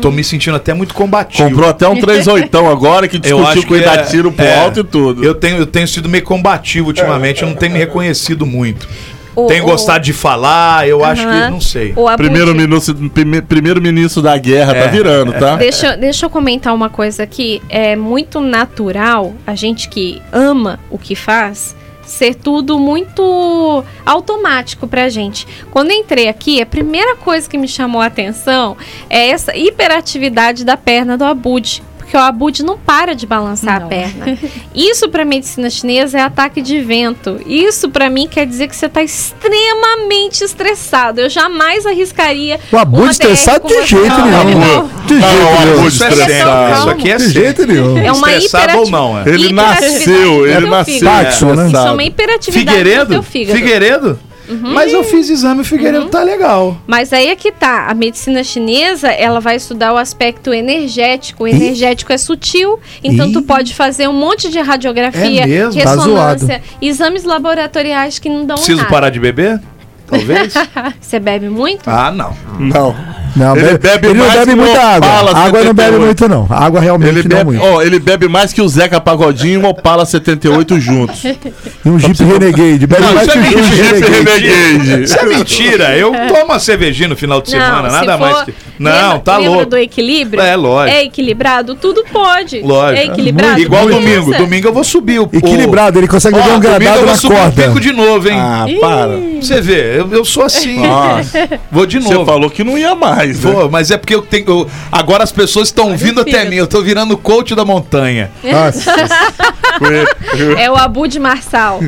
Tô 0.02 0.12
me 0.12 0.24
sentindo 0.24 0.56
até 0.56 0.74
muito 0.74 0.94
combativo. 0.94 1.48
Comprou 1.50 1.70
até 1.70 1.88
um 1.88 1.96
38 2.00 2.58
agora 2.68 3.08
que 3.08 3.18
Eu 3.18 3.22
discutiu 3.22 3.48
acho 3.48 3.68
com 3.68 3.76
ele 3.76 3.86
dar 3.86 4.00
é- 4.00 4.04
tiro 4.04 4.32
pro 4.32 4.46
é. 4.46 4.64
alto 4.64 4.80
e 4.82 4.84
tudo. 4.84 5.24
Eu 5.24 5.34
tenho, 5.36 5.58
eu 5.58 5.66
tenho 5.66 5.88
sido 5.88 6.08
meio 6.10 6.24
combativo 6.24 6.88
ultimamente, 6.88 7.42
eu 7.44 7.50
não 7.50 7.56
tenho 7.56 7.72
me 7.74 7.80
reconhecido 7.80 8.46
muito. 8.46 8.88
o- 9.36 9.48
tenho 9.48 9.64
o- 9.64 9.68
gostado 9.68 10.04
de 10.04 10.14
falar, 10.14 10.88
eu 10.88 11.04
acho 11.04 11.24
que. 11.24 11.50
Não 11.50 11.60
sei. 11.60 11.92
o 11.96 12.08
Abud- 12.08 12.18
Primeiro 12.24 12.54
ministro, 12.54 12.94
prime- 13.10 13.42
primeiro 13.42 13.82
ministro 13.82 14.22
da 14.22 14.38
guerra, 14.38 14.76
É. 14.78 14.84
tá 14.84 14.88
virando, 14.92 15.34
tá? 15.34 15.56
Deixa, 15.58 15.98
deixa 15.98 16.26
eu 16.28 16.30
comentar 16.30 16.72
uma 16.74 16.88
coisa 16.90 17.24
aqui. 17.24 17.60
É 17.68 17.96
muito 17.96 18.40
natural 18.40 19.34
a 19.48 19.56
gente 19.56 19.90
que 19.90 20.22
ama 20.32 20.80
o 20.90 20.98
que 21.00 21.16
faz 21.16 21.76
ser 22.06 22.36
tudo 22.36 22.80
muito 22.80 23.84
automático 24.06 24.88
pra 24.88 25.10
gente. 25.10 25.48
Quando 25.72 25.92
entrei 25.92 26.28
aqui, 26.28 26.62
a 26.62 26.66
primeira 26.66 27.16
coisa 27.16 27.50
que 27.50 27.58
me 27.58 27.68
chamou 27.68 28.02
a 28.02 28.08
atenção 28.08 28.78
é 29.10 29.30
essa 29.30 29.56
hiperatividade 29.56 30.64
da 30.64 30.78
perna 30.78 31.18
do 31.18 31.24
Abud. 31.24 31.82
Porque 32.14 32.24
o 32.24 32.28
Abud 32.28 32.62
não 32.64 32.78
para 32.78 33.16
de 33.16 33.26
balançar 33.26 33.80
Não. 33.80 33.88
a 33.88 33.90
perna. 33.90 34.38
Isso 34.76 35.10
pra 35.10 35.26
medicina 35.26 35.68
chinesa 35.68 36.20
é 36.20 36.22
ataque 36.22 36.62
de 36.62 36.80
vento. 36.80 37.42
Isso 37.44 37.90
pra 37.90 38.08
mim 38.08 38.28
quer 38.28 38.46
dizer 38.46 38.68
que 38.68 38.76
você 38.76 38.88
tá 38.88 39.02
extremamente 39.02 40.44
estressado. 40.44 41.22
Eu 41.22 41.28
jamais 41.28 41.88
arriscaria. 41.88 42.60
O 42.72 42.78
Abud 42.78 43.02
uma 43.02 43.12
estressado 43.12 43.68
de 43.68 43.84
jeito 43.88 44.16
nenhum. 44.22 44.60
Não. 44.60 44.90
De 45.08 45.20
jeito 45.20 45.26
Não, 45.26 45.66
nenhum. 45.66 45.84
É 45.86 45.88
estressado. 45.88 46.80
Isso 46.80 46.90
aqui 46.92 47.12
é 47.12 47.18
De 47.18 47.30
jeito 47.30 47.66
nenhum. 47.66 47.98
É 47.98 48.12
uma 48.12 48.32
Estressado 48.36 48.78
ou 48.82 48.90
não, 48.92 49.18
é? 49.18 49.22
Ele 49.28 49.48
hiperatividade 49.48 49.82
nasceu, 49.82 50.38
do 50.38 50.48
ele 50.48 50.70
nasceu. 50.70 50.94
né? 51.04 51.30
Isso 51.30 51.46
é 51.48 51.50
estressado. 51.50 51.94
uma 51.94 52.04
hiperatividade 52.04 52.66
do 52.68 52.80
Figueiredo? 52.84 53.12
teu 53.14 53.24
fígado. 53.24 53.58
Figueiredo? 53.58 54.20
Mas 54.62 54.94
eu 54.94 55.04
fiz 55.04 55.30
exame, 55.30 55.62
o 55.62 55.64
Figueiredo 55.64 56.08
tá 56.10 56.22
legal. 56.24 56.78
Mas 56.88 57.12
aí 57.14 57.28
é 57.30 57.36
que 57.36 57.52
tá. 57.52 57.88
A 57.88 57.94
medicina 57.94 58.44
chinesa, 58.44 59.10
ela 59.10 59.40
vai 59.40 59.56
estudar 59.56 59.94
o 59.94 59.98
aspecto 59.98 60.54
energético. 60.54 61.44
O 61.44 61.48
energético 61.48 62.12
é 62.14 62.18
sutil, 62.18 62.80
então 63.04 63.28
Ih. 63.28 63.34
tu 63.34 63.42
pode 63.42 63.74
fazer 63.74 64.08
um 64.08 64.14
monte 64.14 64.50
de 64.50 64.60
radiografia, 64.60 65.44
É 65.44 65.48
mesmo? 65.48 65.82
Tá 65.82 65.92
ressonância, 65.96 66.62
exames 66.82 67.24
laboratoriais 67.24 68.20
que 68.20 68.30
não 68.30 68.46
dão 68.46 68.56
Preciso 68.56 68.78
nada. 68.78 68.90
parar 68.90 69.10
de 69.10 69.20
beber? 69.20 69.60
Talvez? 70.08 70.54
Você 71.00 71.20
bebe 71.20 71.50
muito? 71.50 71.88
ah, 71.90 72.12
não. 72.12 72.36
Não. 72.60 72.96
Não, 73.36 73.56
Ele 73.56 73.66
bebe, 73.66 73.78
bebe 73.80 74.08
ele 74.08 74.20
não 74.20 74.26
mais 74.28 74.40
bebe 74.40 74.52
que 74.52 74.56
muita 74.56 74.80
água. 74.82 75.08
Opala 75.10 75.32
água 75.32 75.64
não 75.64 75.74
bebe 75.74 75.92
78. 75.98 76.02
muito, 76.06 76.28
não. 76.30 76.48
Água 76.50 76.80
realmente 76.80 77.10
Ele 77.10 77.24
não 77.24 77.30
bebe, 77.38 77.44
muito. 77.46 77.64
ó, 77.64 77.82
ele 77.82 78.00
bebe 78.00 78.28
mais 78.28 78.54
que 78.54 78.62
o 78.62 78.68
Zeca 78.70 79.02
Pagodinho 79.02 79.62
e 79.62 79.64
o 79.66 79.70
Opala 79.70 80.06
78 80.06 80.80
juntos. 80.80 81.24
E 81.24 81.90
um 81.90 81.98
Jeep 81.98 82.24
Renegade. 82.24 82.86
Bebe 82.86 83.02
Não, 83.02 83.14
mais 83.14 83.28
isso 83.28 83.32
que 83.32 83.38
é 83.38 83.42
um 83.42 83.64
Jeep 83.64 83.70
mentira, 83.70 83.86
Renegade. 84.08 84.48
Renegade. 84.48 85.04
Isso 85.04 85.20
é 85.20 85.26
mentira. 85.26 85.98
Eu 85.98 86.12
tomo 86.28 86.46
uma 86.46 86.60
cervejinha 86.60 87.08
no 87.10 87.16
final 87.16 87.42
de 87.42 87.52
Não, 87.54 87.60
semana, 87.60 87.90
se 87.90 87.96
nada 87.96 88.18
for- 88.18 88.20
mais 88.32 88.44
que. 88.46 88.54
Não, 88.84 88.92
lembra, 89.08 89.20
tá 89.20 89.38
lembra 89.38 89.52
louco. 89.56 89.70
do 89.72 89.78
equilíbrio? 89.78 90.42
É, 90.42 90.56
lógico. 90.56 90.98
É 90.98 91.04
equilibrado? 91.04 91.76
Tudo 91.76 92.04
pode. 92.12 92.62
Lógico. 92.62 93.00
É 93.02 93.06
equilibrado? 93.06 93.60
Igual 93.60 93.88
domingo. 93.88 94.34
Domingo 94.34 94.68
eu 94.68 94.74
vou 94.74 94.84
subir 94.84 95.20
o. 95.20 95.30
Equilibrado, 95.32 96.00
ele 96.00 96.08
consegue 96.08 96.36
Ó, 96.36 96.40
dar 96.40 96.46
um 96.56 96.60
domingo 96.60 96.66
eu 96.74 96.80
gradado 96.80 96.98
vou 97.00 97.08
na 97.08 97.16
subir 97.16 97.34
o 97.34 97.38
corda. 97.38 97.64
pico 97.64 97.80
de 97.80 97.92
novo, 97.92 98.30
hein? 98.30 98.38
Ah, 98.40 98.66
para. 98.80 99.18
Você 99.42 99.62
vê, 99.62 100.00
eu, 100.00 100.10
eu 100.12 100.26
sou 100.26 100.44
assim. 100.44 100.80
Nossa. 100.86 101.50
Vou 101.72 101.86
de 101.86 102.00
Você 102.00 102.14
novo. 102.14 102.26
falou 102.26 102.50
que 102.50 102.64
não 102.64 102.78
ia 102.78 102.96
mais, 102.96 103.44
né? 103.44 103.52
Vou, 103.52 103.70
mas 103.70 103.92
é 103.92 103.98
porque 103.98 104.14
eu 104.16 104.22
tenho. 104.22 104.46
eu- 104.48 104.70
agora 104.92 105.24
as 105.24 105.32
pessoas 105.32 105.68
estão 105.70 105.96
vindo 105.98 106.22
até 106.22 106.46
mim. 106.46 106.56
Eu 106.56 106.68
tô 106.68 106.82
virando 106.82 107.18
coach 107.18 107.56
da 107.56 107.64
montanha. 107.66 108.32
Nossa, 108.44 108.92
É 110.58 110.70
o 110.72 110.76
Abu 110.76 111.08
de 111.08 111.20
Marçal. 111.20 111.80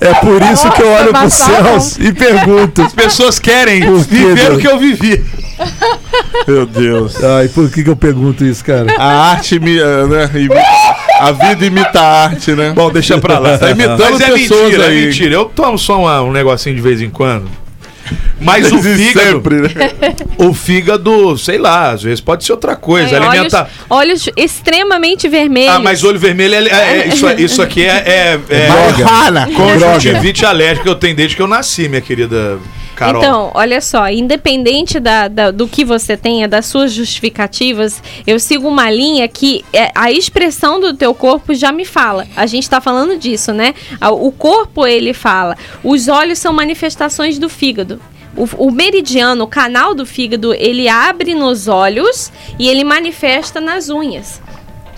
é 0.00 0.14
por 0.14 0.42
isso 0.42 0.70
que 0.72 0.82
eu 0.82 0.88
olho 0.88 1.12
pros 1.12 1.12
Marçal. 1.38 1.64
céus 1.64 1.98
e 1.98 2.12
pergunto. 2.12 2.82
As 2.82 2.92
pessoas 2.92 3.38
querem 3.38 3.80
viver 3.98 4.52
o 4.52 4.58
que 4.58 4.66
eu 4.66 4.78
vivi. 4.78 5.24
Meu 6.46 6.66
Deus. 6.66 7.22
Ai, 7.22 7.48
por 7.48 7.70
que, 7.70 7.82
que 7.82 7.90
eu 7.90 7.96
pergunto 7.96 8.44
isso, 8.44 8.64
cara? 8.64 8.94
A 8.98 9.30
arte, 9.30 9.56
imi- 9.56 9.78
eh, 9.78 10.06
né? 10.06 10.30
imita- 10.34 10.96
a 11.20 11.32
vida 11.32 11.66
imita 11.66 12.00
a 12.00 12.24
arte, 12.24 12.52
né? 12.52 12.72
Bom, 12.74 12.90
deixa 12.90 13.18
pra 13.18 13.38
lá. 13.38 13.56
Tá 13.58 13.70
imitando 13.70 13.98
Mas 13.98 14.20
é 14.20 14.30
pessoas 14.30 14.62
mentira, 14.64 14.86
aí. 14.86 15.02
é 15.02 15.06
mentira. 15.06 15.34
Eu 15.34 15.44
tomo 15.46 15.78
só 15.78 16.00
uma- 16.00 16.22
um 16.22 16.32
negocinho 16.32 16.74
de 16.76 16.80
vez 16.82 17.00
em 17.00 17.10
quando. 17.10 17.48
Mas 18.40 18.70
o 18.70 18.78
fígado, 18.80 19.26
sempre, 19.32 19.56
né? 19.62 19.68
o 20.38 20.54
fígado, 20.54 21.36
sei 21.38 21.58
lá, 21.58 21.90
às 21.90 22.02
vezes 22.04 22.20
pode 22.20 22.44
ser 22.44 22.52
outra 22.52 22.76
coisa. 22.76 23.16
É, 23.16 23.18
olhos, 23.18 23.28
alimenta. 23.28 23.68
olhos 23.90 24.28
extremamente 24.36 25.26
vermelhos. 25.28 25.74
Ah, 25.74 25.78
mas 25.80 26.04
olho 26.04 26.18
vermelho 26.18 26.54
é, 26.54 26.58
é- 26.58 26.98
é- 26.98 27.08
isso, 27.08 27.28
isso 27.36 27.62
aqui 27.62 27.82
é, 27.84 27.96
é, 28.06 28.40
é 28.48 28.66
Droga. 28.68 29.48
conjuntivite 29.56 30.44
alérgica 30.46 30.84
que 30.84 30.88
eu 30.88 30.94
tenho 30.94 31.16
desde 31.16 31.34
que 31.34 31.42
eu 31.42 31.48
nasci, 31.48 31.88
minha 31.88 32.00
querida 32.00 32.58
Carol. 32.96 33.22
Então, 33.22 33.50
olha 33.54 33.80
só, 33.80 34.08
independente 34.08 34.98
da, 34.98 35.28
da- 35.28 35.50
do 35.50 35.68
que 35.68 35.84
você 35.84 36.16
tenha, 36.16 36.48
das 36.48 36.66
suas 36.66 36.92
justificativas, 36.92 38.02
eu 38.26 38.40
sigo 38.40 38.66
uma 38.66 38.90
linha 38.90 39.28
que 39.28 39.64
é, 39.72 39.90
a 39.94 40.10
expressão 40.10 40.80
do 40.80 40.94
teu 40.94 41.14
corpo 41.14 41.54
já 41.54 41.70
me 41.70 41.84
fala. 41.84 42.26
A 42.34 42.46
gente 42.46 42.68
tá 42.68 42.80
falando 42.80 43.18
disso, 43.18 43.52
né? 43.52 43.74
O 44.10 44.32
corpo, 44.32 44.86
ele 44.86 45.12
fala. 45.12 45.56
Os 45.84 46.08
olhos 46.08 46.38
são 46.38 46.52
manifestações 46.52 47.38
do 47.38 47.48
fígado. 47.48 48.00
O, 48.36 48.66
o 48.68 48.70
meridiano, 48.70 49.44
o 49.44 49.46
canal 49.46 49.94
do 49.94 50.04
fígado, 50.04 50.52
ele 50.54 50.88
abre 50.88 51.34
nos 51.34 51.68
olhos 51.68 52.30
e 52.58 52.68
ele 52.68 52.84
manifesta 52.84 53.60
nas 53.60 53.88
unhas. 53.88 54.40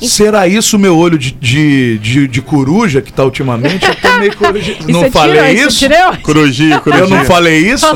Será 0.07 0.47
isso 0.47 0.77
o 0.77 0.79
meu 0.79 0.97
olho 0.97 1.19
de, 1.19 1.33
de, 1.33 1.99
de, 1.99 2.29
de 2.29 2.43
coruja 2.43 3.03
que 3.03 3.13
tá 3.13 3.25
ultimamente? 3.25 3.85
Eu 3.85 3.95
tô 3.95 4.19
meio 4.19 4.37
coruja. 4.37 4.77
Não 4.89 5.05
é 5.05 5.11
falei 5.11 5.37
tirou, 5.37 5.55
isso? 5.55 5.69
Isso 5.69 5.79
tirou? 5.79 6.17
Corujinha, 6.23 6.81
corujinha. 6.81 7.05
Eu 7.05 7.11
não 7.11 7.25
falei 7.25 7.59
isso? 7.59 7.87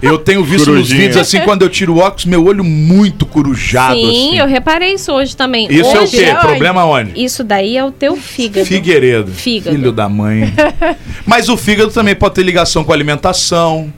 Eu 0.00 0.18
tenho 0.18 0.44
visto 0.44 0.66
nos 0.66 0.88
Corujinha. 0.88 1.00
vídeos 1.00 1.16
assim, 1.16 1.40
quando 1.40 1.62
eu 1.62 1.68
tiro 1.68 1.94
o 1.94 1.98
óculos, 1.98 2.24
meu 2.26 2.44
olho 2.44 2.62
muito 2.62 3.24
corujado. 3.26 3.94
Sim, 3.94 4.08
assim. 4.08 4.38
eu 4.38 4.46
reparei 4.46 4.94
isso 4.94 5.12
hoje 5.12 5.36
também. 5.36 5.66
Isso 5.70 5.90
é 5.90 6.00
o 6.00 6.02
hoje, 6.02 6.16
quê? 6.16 6.24
é? 6.24 6.34
Problema 6.34 6.84
onde? 6.84 7.12
Isso 7.22 7.42
daí 7.42 7.76
é 7.76 7.84
o 7.84 7.90
teu 7.90 8.16
fígado. 8.16 8.66
Figueiredo. 8.66 9.32
Fígado. 9.32 9.76
Filho 9.76 9.92
da 9.92 10.08
mãe. 10.08 10.52
Mas 11.24 11.48
o 11.48 11.56
fígado 11.56 11.90
também 11.90 12.14
pode 12.14 12.34
ter 12.34 12.42
ligação 12.42 12.84
com 12.84 12.92
a 12.92 12.94
alimentação. 12.94 13.92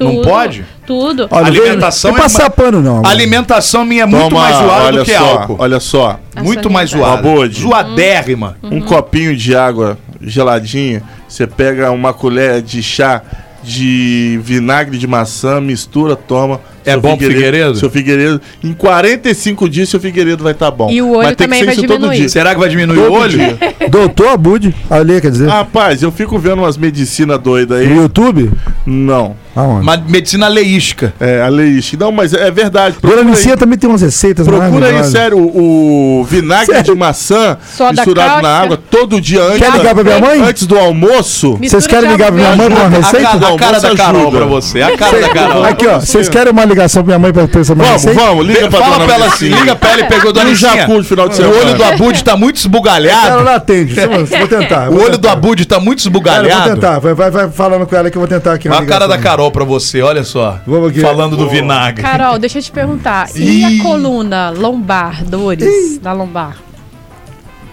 Não 0.00 0.16
Tudo, 0.16 0.28
pode? 0.28 0.64
Tudo. 0.86 1.28
Olha, 1.30 1.46
Alimentação 1.46 2.10
não 2.10 2.18
é 2.18 2.22
passar 2.22 2.50
pano, 2.50 2.80
não. 2.80 3.04
alimentação 3.04 3.84
minha 3.84 4.02
é 4.02 4.06
muito 4.06 4.30
Toma, 4.30 4.40
mais 4.40 4.56
zoada 4.56 4.98
do 4.98 5.04
que 5.04 5.16
só, 5.16 5.24
álcool. 5.24 5.56
Olha 5.58 5.80
só, 5.80 6.20
A 6.34 6.42
muito 6.42 6.62
sua 6.62 6.72
mais 6.72 6.90
zoada. 6.90 7.18
Abode. 7.18 7.60
Zoadérrima. 7.60 8.56
um 8.62 8.80
copinho 8.80 9.36
de 9.36 9.54
água 9.54 9.98
geladinha, 10.20 11.02
você 11.28 11.46
pega 11.46 11.90
uma 11.90 12.12
colher 12.12 12.62
de 12.62 12.82
chá 12.82 13.22
de 13.62 14.40
vinagre 14.42 14.98
de 14.98 15.06
maçã, 15.06 15.60
mistura, 15.60 16.16
toma. 16.16 16.60
É 16.84 16.96
bom 16.96 17.16
pro 17.16 17.26
Figueiredo? 17.26 17.76
Seu 17.76 17.90
Figueiredo. 17.90 18.40
Em 18.62 18.72
45 18.72 19.68
dias, 19.68 19.88
seu 19.88 20.00
Figueiredo 20.00 20.42
vai 20.42 20.52
estar 20.52 20.70
bom. 20.70 20.90
E 20.90 21.00
o 21.02 21.10
olho 21.10 21.18
Mas 21.28 21.36
tem 21.36 21.46
também 21.46 21.58
que 21.60 21.64
ser 21.64 21.66
vai 21.66 21.74
isso 21.74 21.86
todo 21.86 21.96
diminuir. 21.98 22.16
dia. 22.18 22.28
Será 22.28 22.54
que 22.54 22.60
vai 22.60 22.68
diminuir 22.68 22.96
Todo 22.96 23.10
o 23.12 23.14
olho? 23.14 23.30
dia. 23.38 23.58
Doutor 23.90 24.28
Abud, 24.28 24.74
ali, 24.90 25.20
quer 25.20 25.30
dizer. 25.30 25.48
Rapaz, 25.48 26.02
eu 26.02 26.10
fico 26.12 26.38
vendo 26.38 26.58
umas 26.60 26.76
medicinas 26.76 27.38
doidas 27.38 27.80
aí. 27.80 27.86
no 27.88 28.02
YouTube? 28.02 28.50
Não. 28.86 29.36
Aonde? 29.54 29.82
Uma 29.82 29.96
medicina 29.98 30.48
leística. 30.48 31.12
É, 31.20 31.42
a 31.42 31.48
Leish. 31.48 31.92
Não, 31.98 32.10
mas 32.10 32.32
é 32.32 32.50
verdade. 32.50 32.96
Dona 33.02 33.32
aí. 33.36 33.56
também 33.56 33.78
tem 33.78 33.88
umas 33.88 34.00
receitas 34.00 34.46
Procura 34.46 34.86
aí, 34.86 35.04
sério, 35.04 35.36
o, 35.38 36.20
o 36.20 36.24
vinagre 36.24 36.74
Sério? 36.74 36.94
de 36.94 36.98
maçã 36.98 37.58
Soda 37.76 37.92
misturado 37.92 38.28
cáustica. 38.30 38.48
na 38.48 38.58
água 38.58 38.80
todo 38.90 39.20
dia 39.20 39.42
antes, 39.42 39.58
Quer 39.58 39.72
ligar 39.72 39.94
pra 39.94 40.04
minha 40.04 40.18
mãe? 40.20 40.40
antes 40.40 40.66
do 40.66 40.78
almoço. 40.78 41.58
Vocês 41.60 41.86
querem 41.86 42.10
ligar 42.10 42.28
pra 42.32 42.36
minha 42.36 42.56
mãe 42.56 42.68
com 42.70 42.76
uma 42.76 42.84
A, 42.86 42.88
receita? 42.88 43.28
a 43.28 43.36
Não, 43.36 43.56
cara 43.58 43.78
da 43.78 43.94
Carol 43.94 44.30
pra 44.32 44.46
você. 44.46 44.80
A 44.80 44.96
cara 44.96 45.20
da 45.20 45.28
Carol. 45.28 45.64
Aqui, 45.64 45.86
ó. 45.86 46.00
Vocês 46.00 46.30
querem 46.30 46.50
uma 46.50 46.64
ligação 46.72 47.02
pra 47.02 47.08
minha 47.08 47.18
mãe 47.18 47.32
pra 47.32 47.46
pensar 47.46 47.74
Vamos, 47.74 48.04
vamos, 48.04 48.46
liga 48.46 48.68
pra 48.68 48.80
Fala 48.80 48.92
dona 48.94 49.04
pra 49.06 49.14
ela 49.14 49.26
assim, 49.26 49.48
liga 49.48 49.76
pra 49.76 49.90
ela 49.92 50.00
e 50.00 50.04
pegou 50.04 50.32
Dona 50.32 50.50
Licinha. 50.50 50.72
jacu 50.76 51.02
de 51.02 51.08
final 51.08 51.28
de 51.28 51.34
O 51.34 51.36
semana. 51.36 51.56
olho 51.56 51.74
do 51.74 51.84
Abud 51.84 52.24
tá 52.24 52.36
muito 52.36 52.56
Ela 52.56 52.60
esbugalhado. 52.60 53.44
não 53.44 53.52
atende. 53.54 53.94
Vou 54.38 54.48
tentar. 54.48 54.88
O 54.90 54.92
vou 54.94 55.02
olho 55.02 55.12
do 55.12 55.18
tentar. 55.18 55.32
Abud 55.32 55.64
tá 55.66 55.78
muito 55.80 55.98
Cara, 55.98 56.08
eu 56.08 56.12
vou 56.12 56.20
esbugalhado. 56.50 56.74
tentar. 56.74 56.98
Vai, 56.98 57.14
vai, 57.14 57.30
vai 57.30 57.50
falando 57.50 57.86
com 57.86 57.94
ela 57.96 58.10
que 58.10 58.16
eu 58.16 58.20
vou 58.20 58.28
tentar 58.28 58.54
aqui. 58.54 58.68
uma 58.68 58.76
Olha 58.76 58.84
a 58.84 58.88
cara 58.88 59.06
da. 59.08 59.18
Carol 59.18 59.50
pra 59.50 59.64
você, 59.64 60.02
olha 60.02 60.24
só. 60.24 60.58
Vamos 60.66 60.90
aqui. 60.90 61.00
Falando 61.00 61.36
do 61.36 61.48
vinagre. 61.48 62.02
Carol, 62.02 62.38
deixa 62.38 62.58
eu 62.58 62.62
te 62.62 62.72
perguntar. 62.72 63.28
Ih. 63.36 63.60
E 63.60 63.80
a 63.80 63.82
coluna 63.82 64.50
lombar, 64.50 65.22
dores 65.24 65.98
da 65.98 66.12
lombar? 66.12 66.56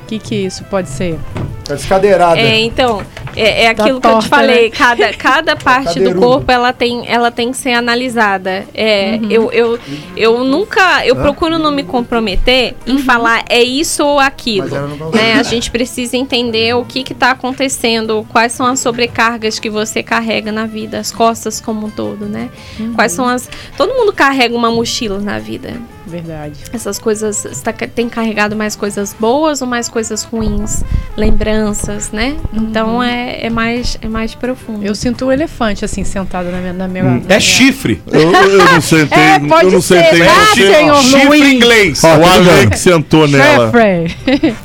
O 0.03 0.07
que 0.07 0.19
que 0.19 0.35
isso 0.35 0.63
pode 0.65 0.89
ser? 0.89 1.17
Tá 1.65 1.75
descadeirada. 1.75 2.39
É, 2.39 2.59
então, 2.59 3.01
é, 3.35 3.65
é 3.65 3.73
Tá 3.73 3.83
aquilo 3.83 4.01
que 4.01 4.07
eu 4.07 4.19
te 4.19 4.27
falei. 4.27 4.69
Cada, 4.69 5.13
cada 5.17 5.55
parte 5.55 5.99
do 5.99 6.15
corpo 6.15 6.51
ela 6.51 6.73
tem, 6.73 7.03
ela 7.07 7.31
tem 7.31 7.51
que 7.51 7.57
ser 7.57 7.73
analisada. 7.73 8.65
É, 8.73 9.19
Uhum. 9.21 9.31
eu, 9.31 9.51
eu, 9.51 9.79
eu 10.15 10.43
nunca, 10.43 11.05
eu 11.05 11.15
procuro 11.15 11.57
não 11.57 11.71
me 11.71 11.83
comprometer 11.83 12.75
em 12.85 12.93
Uhum. 12.93 12.99
falar 12.99 13.43
é 13.49 13.61
isso 13.61 14.03
ou 14.05 14.19
aquilo. 14.19 14.69
Né? 15.13 15.33
A 15.39 15.43
gente 15.43 15.69
precisa 15.71 16.17
entender 16.17 16.73
o 16.75 16.83
que 16.85 16.99
está 17.11 17.31
acontecendo, 17.31 18.25
quais 18.29 18.51
são 18.51 18.65
as 18.65 18.79
sobrecargas 18.79 19.59
que 19.59 19.69
você 19.69 20.01
carrega 20.03 20.51
na 20.51 20.65
vida, 20.65 20.99
as 20.99 21.11
costas 21.11 21.59
como 21.61 21.87
um 21.87 21.89
todo, 21.89 22.25
né? 22.25 22.49
Uhum. 22.79 22.93
Quais 22.93 23.11
são 23.11 23.27
as. 23.27 23.49
Todo 23.77 23.93
mundo 23.93 24.13
carrega 24.13 24.55
uma 24.55 24.71
mochila 24.71 25.19
na 25.19 25.39
vida. 25.39 25.73
Verdade. 26.09 26.59
Essas 26.73 26.97
coisas. 26.97 27.45
Está, 27.45 27.71
tem 27.71 28.09
carregado 28.09 28.55
mais 28.55 28.75
coisas 28.75 29.15
boas 29.19 29.61
ou 29.61 29.67
mais 29.67 29.87
coisas 29.87 30.23
ruins? 30.23 30.83
Lembranças, 31.15 32.11
né? 32.11 32.35
Então 32.53 33.01
é, 33.03 33.45
é, 33.45 33.49
mais, 33.49 33.97
é 34.01 34.07
mais 34.07 34.33
profundo. 34.33 34.83
Eu 34.85 34.95
sinto 34.95 35.25
um 35.25 35.31
elefante 35.31 35.85
assim 35.85 36.03
sentado 36.03 36.49
na 36.51 36.57
minha. 36.57 36.73
Na 36.73 36.87
minha, 36.87 37.03
na 37.03 37.09
É 37.11 37.19
minha- 37.19 37.39
chifre. 37.39 38.01
Eu, 38.11 38.31
eu 38.33 38.57
não 38.65 38.81
sentei, 38.81 39.17
É, 39.23 39.39
pode 39.39 39.65
eu 39.65 39.71
não 39.71 39.81
ser. 39.81 40.03
sentei 40.03 40.21
Ah, 40.27 40.53
senhor 40.55 40.95
Chifre 41.03 41.27
Luiz. 41.27 41.53
inglês. 41.53 42.03
Ó, 42.03 42.15
O 42.17 42.19
tá 42.21 42.33
Ale 42.33 42.67
que 42.69 42.79
sentou 42.79 43.27
nela. 43.27 43.71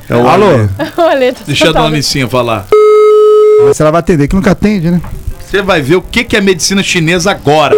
É 0.09 0.15
o 0.15 0.27
Alô? 0.27 0.45
Olha, 0.97 1.33
tá 1.33 1.41
Deixa 1.45 1.69
a 1.69 1.71
dona 1.71 1.89
Licinha 1.95 2.27
falar. 2.27 2.65
Mas 3.67 3.79
ela 3.79 3.91
vai 3.91 3.99
atender, 3.99 4.27
que 4.27 4.35
nunca 4.35 4.51
atende, 4.51 4.91
né? 4.91 5.01
Você 5.55 5.61
vai 5.61 5.81
ver 5.81 5.95
o 5.95 6.01
que, 6.01 6.25
que 6.25 6.35
é 6.35 6.41
medicina 6.41 6.83
chinesa 6.83 7.31
agora. 7.31 7.73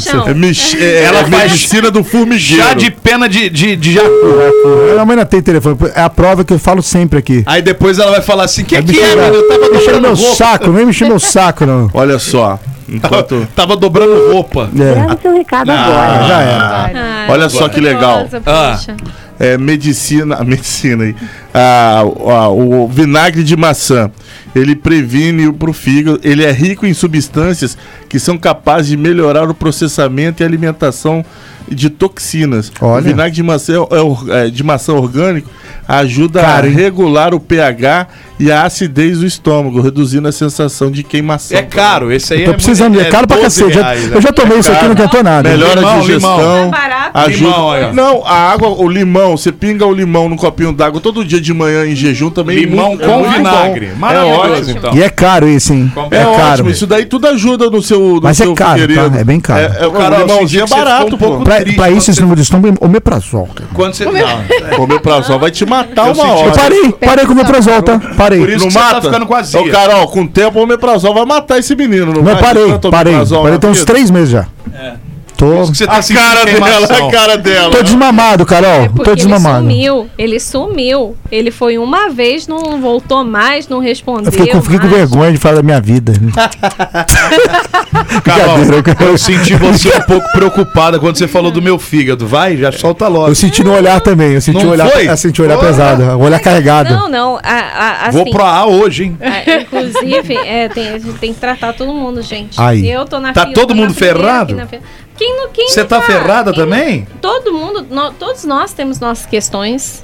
Chão. 0.00 0.26
É, 0.26 0.32
mex- 0.32 0.74
é, 0.74 1.02
Ela 1.04 1.18
ela 1.18 1.28
faz 1.28 1.52
medicina 1.52 1.90
do 1.90 2.02
formigueiro. 2.02 2.62
Chá 2.62 2.72
de 2.72 2.90
pena 2.90 3.28
de, 3.28 3.50
de, 3.50 3.76
de 3.76 3.92
jacu. 3.92 4.08
Minha 4.92 5.04
mãe 5.04 5.14
não 5.16 5.26
tem 5.26 5.42
telefone. 5.42 5.76
É 5.94 6.00
a 6.00 6.08
prova 6.08 6.42
que 6.42 6.54
eu 6.54 6.58
falo 6.58 6.82
sempre 6.82 7.18
aqui. 7.18 7.42
Aí 7.44 7.60
depois 7.60 7.98
ela 7.98 8.12
vai 8.12 8.22
falar 8.22 8.44
assim: 8.44 8.64
que 8.64 8.76
Vai 8.80 8.82
que 8.94 8.98
é, 8.98 9.14
meu? 9.14 9.24
Eu 9.34 9.46
tava 9.48 9.60
me 9.60 9.76
encher 9.76 9.92
dobrando 9.92 10.00
meu 10.00 10.14
roupa. 10.14 10.34
saco, 10.36 10.66
não 10.68 10.72
vem 10.72 10.84
me 10.86 10.90
encher 10.90 11.06
meu 11.08 11.20
saco, 11.20 11.66
não. 11.66 11.90
Olha 11.92 12.18
só. 12.18 12.58
Enquanto... 12.88 13.46
Tava 13.54 13.76
dobrando 13.76 14.32
roupa. 14.32 14.68
É. 14.76 15.22
seu 15.22 15.32
recado 15.32 15.70
Ah, 15.70 15.84
agora. 15.84 16.28
Já 16.28 16.40
era. 16.40 17.00
Ai, 17.24 17.30
Olha 17.30 17.48
só 17.48 17.68
que 17.68 17.78
legal. 17.78 18.26
Ah. 18.46 18.80
é, 19.38 19.56
medicina, 19.56 20.36
a 20.36 20.42
medicina 20.44 21.04
aí, 21.04 21.14
Ah, 21.54 22.00
ah, 22.00 22.48
o 22.48 22.88
vinagre 22.88 23.44
de 23.44 23.56
maçã, 23.56 24.10
ele 24.54 24.74
previne 24.74 25.52
para 25.52 25.70
o 25.70 25.72
fígado, 25.72 26.20
ele 26.22 26.44
é 26.44 26.50
rico 26.52 26.86
em 26.86 26.94
substâncias 26.94 27.76
que 28.08 28.18
são 28.18 28.36
capazes 28.36 28.88
de 28.88 28.96
melhorar 28.96 29.48
o 29.48 29.54
processamento 29.54 30.42
e 30.42 30.46
alimentação 30.46 31.24
de 31.68 31.88
toxinas. 31.88 32.72
Olha. 32.80 33.00
O 33.00 33.04
vinagre 33.04 33.30
de 33.32 33.42
maçã, 33.44 33.74
é, 33.74 34.00
or- 34.00 34.26
é, 34.28 34.50
de 34.50 34.62
maçã 34.64 34.92
orgânico 34.92 35.48
ajuda 35.86 36.40
Cara, 36.40 36.66
a 36.66 36.68
hein? 36.68 36.74
regular 36.74 37.32
o 37.34 37.38
pH 37.40 38.06
e 38.40 38.50
a 38.50 38.62
acidez 38.64 39.18
do 39.18 39.26
estômago, 39.26 39.80
reduzindo 39.80 40.26
a 40.26 40.32
sensação 40.32 40.90
de 40.90 41.02
queimação. 41.04 41.56
É 41.56 41.62
caro, 41.62 42.10
esse 42.12 42.32
aí 42.34 42.44
Tô 42.44 42.50
é 42.50 42.54
precisando, 42.54 42.94
muito- 42.94 43.06
é 43.06 43.10
caro 43.10 43.26
pra 43.26 43.36
12 43.36 43.60
cacete. 43.62 43.78
Reais, 43.78 44.06
né? 44.08 44.16
Eu 44.16 44.20
já 44.20 44.32
tomei 44.32 44.58
isso 44.58 44.72
aqui, 44.72 44.84
não 44.88 44.94
tentou 44.96 45.22
nada. 45.22 45.48
Melhora 45.48 45.74
Limão, 45.80 45.96
a 45.96 46.00
digestão. 46.00 46.36
limão. 46.38 46.58
É 46.66 46.70
barato. 46.70 47.18
Ajuda. 47.18 47.50
Limão, 47.50 47.92
não, 47.94 48.24
a 48.26 48.34
água, 48.52 48.68
o 48.68 48.88
limão, 48.88 49.36
você 49.36 49.52
pinga 49.52 49.84
o 49.86 49.92
limão 49.92 50.28
num 50.28 50.36
copinho 50.36 50.72
d'água 50.72 51.00
todo 51.00 51.24
dia 51.24 51.40
de 51.40 51.52
manhã 51.52 51.86
em 51.86 51.94
jejum 51.94 52.30
também. 52.30 52.58
Limão 52.60 52.88
muito- 52.90 53.04
com 53.06 53.18
muito 53.18 53.32
vinagre. 53.36 53.86
bom. 53.86 53.96
É 54.46 54.50
ótimo. 54.52 54.70
então. 54.78 54.94
E 54.94 55.02
é 55.02 55.08
caro 55.08 55.48
esse, 55.48 55.72
hein? 55.72 55.92
É, 56.10 56.16
É, 56.16 56.24
caro. 56.24 56.52
ótimo, 56.52 56.70
isso 56.70 56.86
daí 56.86 57.04
tudo 57.06 57.26
ajuda 57.28 57.68
no 57.70 57.82
seu. 57.82 57.98
No 58.00 58.20
Mas 58.22 58.40
é 58.40 58.44
seu 58.44 58.54
caro, 58.54 58.80
Figueiredo. 58.80 59.10
tá? 59.10 59.18
É 59.18 59.24
bem 59.24 59.40
caro. 59.40 59.60
É, 59.60 59.64
é, 59.86 59.90
Cara, 59.90 60.18
o 60.18 60.26
limãozinho 60.26 60.64
é 60.64 60.66
barato, 60.66 61.14
um 61.14 61.18
pouco 61.18 61.38
pô. 61.38 61.44
Pra, 61.44 61.56
triste 61.60 61.76
pra 61.76 61.90
isso, 61.90 62.10
esse 62.10 62.14
você- 62.14 62.20
número 62.22 62.36
de 62.36 62.42
estômago, 62.42 62.76
omeprazol. 62.80 63.48
cara. 63.54 63.68
Quando 63.74 63.94
você. 63.94 64.04
Não, 64.04 64.16
é. 64.16 64.76
Comer 64.76 65.00
prazol 65.00 65.38
vai 65.38 65.50
te 65.50 65.64
matar 65.66 66.06
Eu 66.08 66.12
uma 66.14 66.32
hora. 66.32 66.48
Eu 66.48 66.52
parei, 66.52 66.92
parei 66.92 67.24
com 67.26 67.32
o 67.32 67.34
omeprazol, 67.34 67.82
tá? 67.82 68.00
Parei. 68.16 68.38
Por 68.40 68.48
isso 68.50 68.58
Não 68.60 68.66
que 68.68 68.72
você 68.72 68.78
tá 68.78 68.84
mata? 68.94 69.02
ficando 69.02 69.26
com 69.26 69.34
azia. 69.34 69.60
Ô, 69.60 69.68
Carol, 69.68 70.08
com 70.08 70.22
o 70.22 70.28
tempo 70.28 70.58
o 70.58 70.62
omeprazol 70.62 71.14
vai 71.14 71.24
matar 71.24 71.58
esse 71.58 71.74
menino. 71.76 72.12
Não, 72.12 72.22
Não, 72.22 72.36
parei, 72.36 72.66
Tanto 72.68 72.90
parei. 72.90 73.12
omeprazol 73.14 73.42
Parei 73.42 73.58
tem 73.58 73.70
uns 73.70 73.84
três 73.84 74.10
meses 74.10 74.30
já. 74.30 74.46
Tô, 75.40 75.64
Você 75.64 75.84
A 75.88 76.02
sentindo 76.02 76.22
cara 76.22 76.44
dela, 76.44 76.86
a 76.86 77.10
cara 77.10 77.38
dela. 77.38 77.70
tô 77.74 77.82
desmamado, 77.82 78.44
Carol. 78.44 78.70
É 78.70 78.88
tô 78.88 78.92
porque 78.96 79.08
ele 79.08 79.16
desmamado. 79.16 79.60
sumiu, 79.62 80.10
ele 80.18 80.38
sumiu. 80.38 81.16
Ele 81.32 81.50
foi 81.50 81.78
uma 81.78 82.10
vez, 82.10 82.46
não 82.46 82.78
voltou 82.78 83.24
mais, 83.24 83.66
não 83.66 83.78
respondeu. 83.78 84.26
Eu 84.26 84.32
fiquei, 84.32 84.52
com, 84.52 84.60
fiquei 84.60 84.78
com 84.78 84.88
vergonha 84.88 85.32
de 85.32 85.38
falar 85.38 85.54
da 85.56 85.62
minha 85.62 85.80
vida. 85.80 86.12
Carol, 88.22 88.58
eu 89.08 89.16
senti 89.16 89.54
você 89.54 89.88
um 89.96 90.02
pouco 90.02 90.30
preocupada 90.32 90.98
quando 90.98 91.16
você 91.16 91.26
falou 91.26 91.50
do 91.50 91.62
meu 91.62 91.78
fígado. 91.78 92.26
Vai, 92.26 92.58
já 92.58 92.70
solta 92.70 93.08
logo. 93.08 93.28
Eu 93.28 93.34
senti 93.34 93.64
no 93.64 93.72
olhar 93.72 93.98
também. 94.00 94.32
Eu 94.34 94.40
senti 94.42 94.62
Não 94.62 94.70
o 94.70 94.72
olhar, 94.72 94.88
foi? 94.90 95.08
eu 95.08 95.16
senti 95.16 95.40
o 95.40 95.44
olhar 95.44 95.58
pesado. 95.58 96.02
O 96.02 96.18
olhar 96.22 96.38
carregado. 96.40 96.90
Não, 96.94 97.08
não. 97.08 97.36
A, 97.42 97.50
a, 97.52 98.06
assim, 98.08 98.18
Vou 98.18 98.30
pro 98.30 98.44
A 98.44 98.66
hoje, 98.66 99.04
hein? 99.04 99.16
a- 99.20 99.60
inclusive, 99.62 100.34
é, 100.36 100.68
tem, 100.68 100.88
a 100.90 100.98
gente 100.98 101.18
tem 101.18 101.32
que 101.32 101.40
tratar 101.40 101.72
todo 101.72 101.92
mundo, 101.94 102.20
gente. 102.22 102.60
Aí. 102.60 102.88
Eu 102.90 103.04
tô 103.06 103.18
na 103.20 103.32
Tá 103.32 103.42
fila, 103.42 103.54
todo 103.54 103.74
mundo 103.74 103.94
ferrado? 103.94 104.56
Quem 105.20 105.36
não, 105.36 105.48
quem 105.50 105.68
Você 105.68 105.80
não 105.82 105.86
tá 105.86 106.00
ferrada 106.00 106.50
quem- 106.50 106.64
também? 106.64 107.06
Todo 107.20 107.52
mundo, 107.52 107.86
nó- 107.90 108.10
todos 108.10 108.42
nós 108.44 108.72
temos 108.72 108.98
nossas 108.98 109.26
questões. 109.26 110.02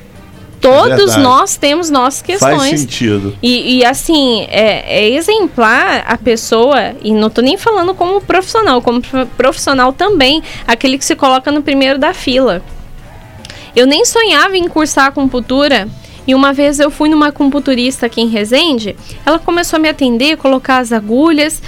Todos 0.61 0.89
verdade. 0.99 1.21
nós 1.21 1.57
temos 1.57 1.89
nossas 1.89 2.21
Faz 2.21 2.39
questões. 2.41 2.81
sentido. 2.81 3.35
E, 3.43 3.79
e, 3.79 3.85
assim, 3.85 4.47
é, 4.51 5.05
é 5.05 5.09
exemplar 5.11 6.05
a 6.07 6.19
pessoa, 6.19 6.93
e 7.03 7.13
não 7.15 7.31
tô 7.31 7.41
nem 7.41 7.57
falando 7.57 7.95
como 7.95 8.21
profissional, 8.21 8.83
como 8.83 9.01
pro- 9.01 9.25
profissional 9.27 9.91
também, 9.91 10.43
aquele 10.67 10.99
que 10.99 11.05
se 11.07 11.17
coloca 11.17 11.51
no 11.51 11.63
primeiro 11.63 11.99
da 11.99 12.13
fila. 12.13 12.63
Eu 13.75 13.87
nem 13.87 14.05
sonhava 14.05 14.55
em 14.55 14.69
cursar 14.69 15.07
acupuntura. 15.07 15.89
E 16.27 16.35
uma 16.35 16.53
vez 16.53 16.81
eu 16.81 16.91
fui 16.91 17.09
numa 17.09 17.29
acupunturista 17.29 18.07
aqui 18.07 18.21
em 18.21 18.29
Resende, 18.29 18.97
ela 19.25 19.39
começou 19.39 19.77
a 19.77 19.81
me 19.81 19.89
atender, 19.89 20.37
colocar 20.37 20.79
as 20.79 20.93
agulhas. 20.93 21.63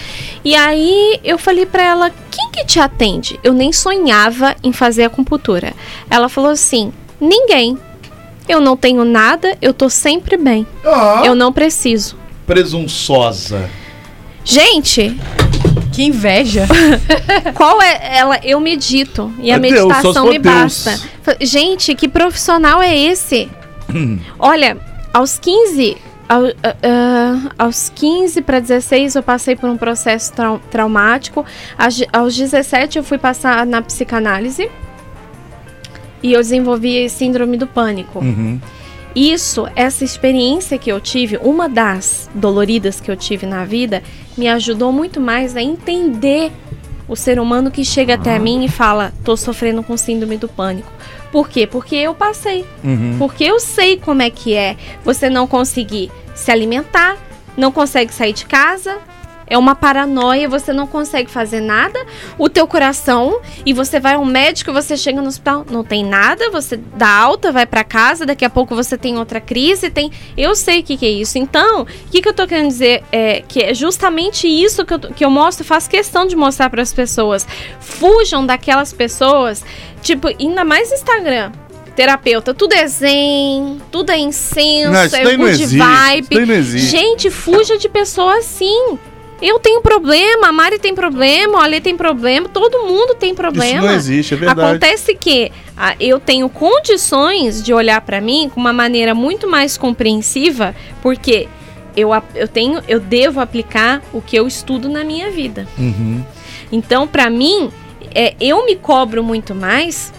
E 0.44 0.54
aí 0.54 1.20
eu 1.22 1.38
falei 1.38 1.64
pra 1.64 1.82
ela: 1.82 2.11
"Quem 2.30 2.50
que 2.50 2.64
te 2.64 2.80
atende?" 2.80 3.38
Eu 3.44 3.52
nem 3.52 3.72
sonhava 3.72 4.56
em 4.62 4.72
fazer 4.72 5.04
acupuntura. 5.04 5.72
Ela 6.11 6.28
falou 6.28 6.50
assim: 6.50 6.92
"Ninguém. 7.20 7.78
Eu 8.48 8.61
não 8.61 8.76
tenho 8.76 9.04
nada, 9.04 9.56
eu 9.61 9.74
tô 9.74 9.88
sempre 9.90 10.36
bem. 10.36 10.66
Eu 11.24 11.34
não 11.34 11.52
preciso." 11.52 12.16
Presunçosa. 12.46 13.68
Gente, 14.44 15.16
Que 15.92 16.04
inveja. 16.04 16.66
qual 17.54 17.82
é 17.82 18.16
ela? 18.16 18.38
Eu 18.44 18.61
medito 18.61 19.32
e 19.40 19.50
a 19.50 19.59
meditação 19.59 20.26
me 20.26 20.38
Deus. 20.38 20.54
basta. 20.84 21.00
Gente, 21.40 21.94
que 21.94 22.09
profissional 22.09 22.80
é 22.80 22.96
esse? 22.96 23.48
Olha, 24.39 24.76
aos 25.12 25.39
15, 25.39 25.97
ao- 26.28 26.45
ah, 26.62 26.76
ah, 26.82 27.51
aos 27.59 27.91
15 27.95 28.43
para 28.43 28.61
16 28.61 29.14
eu 29.14 29.22
passei 29.22 29.57
por 29.57 29.68
um 29.68 29.76
processo 29.76 30.32
trau- 30.32 30.61
traumático. 30.70 31.45
Aos, 31.76 32.03
aos 32.12 32.36
17 32.36 32.99
eu 32.99 33.05
fui 33.05 33.18
passar 33.18 33.64
na 33.66 33.80
psicanálise 33.82 34.70
e 36.22 36.32
eu 36.32 36.41
desenvolvi 36.41 37.09
síndrome 37.09 37.57
do 37.57 37.66
pânico. 37.66 38.18
Uhum. 38.18 38.61
Isso, 39.14 39.66
essa 39.74 40.05
experiência 40.05 40.78
que 40.78 40.93
eu 40.93 41.01
tive, 41.01 41.39
uma 41.43 41.68
das 41.68 42.28
doloridas 42.34 43.01
que 43.01 43.11
eu 43.11 43.16
tive 43.16 43.47
na 43.47 43.64
vida, 43.64 44.03
me 44.36 44.47
ajudou 44.49 44.93
muito 44.93 45.20
mais 45.20 45.57
a 45.57 45.62
entender 45.62 46.53
o 47.09 47.16
ser 47.16 47.41
humano 47.41 47.70
que 47.70 47.84
chega 47.84 48.14
até 48.14 48.39
mim 48.39 48.64
e 48.64 48.68
fala: 48.68 49.12
tô 49.24 49.36
sofrendo 49.36 49.82
com 49.82 49.97
síndrome 49.97 50.36
do 50.36 50.47
pânico. 50.47 50.93
Por 51.30 51.48
quê? 51.48 51.66
Porque 51.66 51.96
eu 51.96 52.14
passei. 52.14 52.64
Porque 53.18 53.44
eu 53.44 53.60
sei 53.60 53.96
como 53.96 54.22
é 54.22 54.30
que 54.30 54.54
é 54.54 54.76
você 55.04 55.28
não 55.28 55.46
conseguir 55.46 56.10
se 56.34 56.50
alimentar, 56.50 57.16
não 57.56 57.70
consegue 57.72 58.12
sair 58.14 58.32
de 58.32 58.46
casa. 58.46 58.98
É 59.49 59.57
uma 59.57 59.74
paranoia, 59.74 60.49
você 60.49 60.72
não 60.72 60.86
consegue 60.86 61.30
fazer 61.30 61.61
nada. 61.61 61.99
O 62.36 62.49
teu 62.49 62.66
coração 62.66 63.40
e 63.64 63.72
você 63.72 63.99
vai 63.99 64.14
ao 64.14 64.24
médico, 64.24 64.72
você 64.72 64.96
chega 64.96 65.20
no 65.20 65.28
hospital, 65.28 65.64
não 65.70 65.82
tem 65.82 66.05
nada, 66.05 66.51
você 66.51 66.76
dá 66.76 67.09
alta, 67.09 67.51
vai 67.51 67.66
pra 67.66 67.82
casa, 67.84 68.26
daqui 68.26 68.44
a 68.44 68.51
pouco 68.51 68.74
você 68.74 68.96
tem 68.99 69.18
outra 69.18 69.40
crise, 69.40 69.90
tem. 69.90 70.11
Eu 70.36 70.55
sei 70.55 70.80
o 70.80 70.82
que, 70.82 70.96
que 70.96 71.07
é 71.07 71.11
isso. 71.11 71.38
Então, 71.38 71.82
o 71.82 71.86
que, 72.11 72.20
que 72.20 72.28
eu 72.28 72.34
tô 72.34 72.46
querendo 72.46 72.68
dizer 72.68 73.03
é 73.11 73.42
que 73.46 73.62
é 73.62 73.74
justamente 73.74 74.46
isso 74.46 74.84
que 74.84 74.94
eu, 74.94 74.99
que 74.99 75.24
eu 75.24 75.30
mostro, 75.30 75.64
faço 75.64 75.88
questão 75.88 76.26
de 76.26 76.36
mostrar 76.36 76.70
para 76.70 76.82
as 76.82 76.92
pessoas. 76.92 77.46
Fujam 77.80 78.44
daquelas 78.44 78.92
pessoas, 78.92 79.64
tipo, 80.03 80.28
ainda 80.28 80.64
mais 80.64 80.92
Instagram. 80.92 81.53
Terapeuta, 81.96 82.55
tudo 82.55 82.74
é 82.74 82.86
zen, 82.86 83.82
tudo 83.90 84.11
é 84.11 84.18
incenso, 84.18 84.92
Não, 84.92 85.01
é 85.01 85.36
good 85.36 85.51
existe, 85.51 85.78
vibe. 85.78 86.28
Gente, 86.78 87.28
fuja 87.28 87.76
de 87.76 87.88
pessoas 87.88 88.46
assim. 88.46 88.96
Eu 89.41 89.59
tenho 89.61 89.80
problema, 89.80 90.49
a 90.49 90.53
Mari 90.53 90.78
tem 90.78 90.95
problema, 90.95 91.59
o 91.59 91.61
Ale 91.61 91.80
tem 91.80 91.97
problema, 91.97 92.49
todo 92.49 92.86
mundo 92.86 93.14
tem 93.14 93.34
problema. 93.34 93.78
Isso 93.78 93.86
não 93.86 93.95
existe, 93.95 94.34
é 94.34 94.36
verdade. 94.36 94.61
Acontece 94.61 95.14
que 95.14 95.53
ah, 95.76 95.95
eu 96.01 96.18
tenho 96.18 96.49
condições 96.49 97.62
de 97.62 97.72
olhar 97.72 98.01
pra 98.01 98.20
mim 98.20 98.51
com 98.53 98.59
uma 98.59 98.72
maneira 98.72 99.14
muito 99.14 99.49
mais 99.49 99.76
compreensiva, 99.76 100.74
porque 101.01 101.49
eu, 101.97 102.11
eu 102.34 102.49
tenho, 102.49 102.82
eu 102.89 102.99
devo 102.99 103.41
aplicar 103.41 104.03
o 104.12 104.20
que 104.20 104.36
eu 104.36 104.47
estudo 104.47 104.89
na 104.89 105.05
minha 105.05 105.30
vida. 105.30 105.68
Uhum. 105.78 106.24
Então, 106.72 107.07
pra 107.07 107.30
mim, 107.30 107.70
é, 108.14 108.34
eu 108.41 108.64
me 108.66 108.74
cobro 108.74 109.22
muito 109.22 109.55
mais 109.55 110.12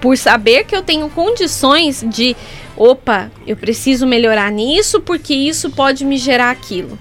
por 0.00 0.16
saber 0.16 0.64
que 0.64 0.74
eu 0.74 0.82
tenho 0.82 1.08
condições 1.10 2.04
de, 2.06 2.36
opa, 2.76 3.30
eu 3.46 3.56
preciso 3.56 4.06
melhorar 4.06 4.50
nisso 4.50 5.00
porque 5.00 5.34
isso 5.34 5.70
pode 5.70 6.04
me 6.04 6.16
gerar 6.16 6.50
aquilo. 6.50 6.98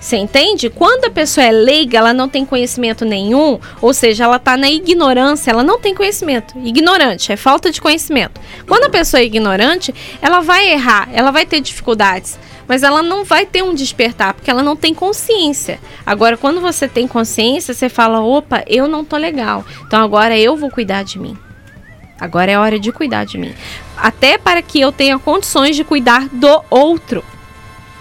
Você 0.00 0.16
entende? 0.16 0.70
Quando 0.70 1.06
a 1.06 1.10
pessoa 1.10 1.44
é 1.44 1.50
leiga, 1.50 1.98
ela 1.98 2.14
não 2.14 2.28
tem 2.28 2.44
conhecimento 2.44 3.04
nenhum, 3.04 3.58
ou 3.82 3.92
seja, 3.92 4.24
ela 4.24 4.38
tá 4.38 4.56
na 4.56 4.70
ignorância, 4.70 5.50
ela 5.50 5.64
não 5.64 5.80
tem 5.80 5.94
conhecimento. 5.94 6.54
Ignorante, 6.62 7.32
é 7.32 7.36
falta 7.36 7.70
de 7.70 7.80
conhecimento. 7.80 8.40
Quando 8.66 8.84
a 8.84 8.90
pessoa 8.90 9.20
é 9.20 9.24
ignorante, 9.24 9.92
ela 10.22 10.40
vai 10.40 10.70
errar, 10.70 11.08
ela 11.12 11.32
vai 11.32 11.44
ter 11.44 11.60
dificuldades, 11.60 12.38
mas 12.68 12.84
ela 12.84 13.02
não 13.02 13.24
vai 13.24 13.44
ter 13.44 13.62
um 13.62 13.74
despertar, 13.74 14.34
porque 14.34 14.50
ela 14.50 14.62
não 14.62 14.76
tem 14.76 14.94
consciência. 14.94 15.80
Agora, 16.06 16.36
quando 16.36 16.60
você 16.60 16.86
tem 16.86 17.08
consciência, 17.08 17.74
você 17.74 17.88
fala: 17.88 18.20
opa, 18.20 18.62
eu 18.68 18.86
não 18.86 19.04
tô 19.04 19.16
legal, 19.16 19.64
então 19.84 20.00
agora 20.00 20.38
eu 20.38 20.56
vou 20.56 20.70
cuidar 20.70 21.02
de 21.02 21.18
mim. 21.18 21.36
Agora 22.20 22.50
é 22.50 22.58
hora 22.58 22.78
de 22.78 22.92
cuidar 22.92 23.24
de 23.24 23.38
mim. 23.38 23.54
Até 23.96 24.38
para 24.38 24.60
que 24.60 24.80
eu 24.80 24.90
tenha 24.90 25.18
condições 25.18 25.76
de 25.76 25.84
cuidar 25.84 26.28
do 26.28 26.62
outro. 26.68 27.24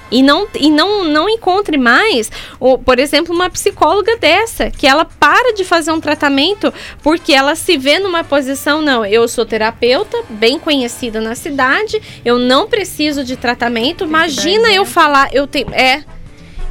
E 0.10 0.24
não, 0.24 0.47
e 0.55 0.70
não, 0.70 1.03
não 1.03 1.30
encontre 1.30 1.78
mais, 1.78 2.32
ou, 2.60 2.78
por 2.78 2.99
exemplo, 2.99 3.34
uma 3.34 3.49
psicóloga 3.49 4.16
dessa, 4.18 4.72
que 4.72 4.88
ela 4.88 5.05
para 5.05 5.53
de 5.53 5.64
fazer 5.64 5.91
um 5.91 5.99
tratamento 5.99 6.74
porque 7.03 7.34
ela 7.34 7.55
se 7.55 7.78
vê 7.78 7.99
numa 7.99 8.24
posição, 8.24 8.82
não, 8.82 9.05
eu 9.05 9.28
sou 9.28 9.45
terapeuta, 9.45 10.18
bem 10.30 10.58
conhecida 10.58 11.20
na 11.20 11.36
cidade, 11.36 12.01
eu 12.24 12.38
não 12.38 12.68
preciso 12.68 13.24
de 13.24 13.36
tratamento, 13.36 14.03
imagina 14.03 14.72
eu 14.72 14.86
falar, 14.86 15.30
eu 15.34 15.45
tenho. 15.45 15.74
É. 15.74 16.03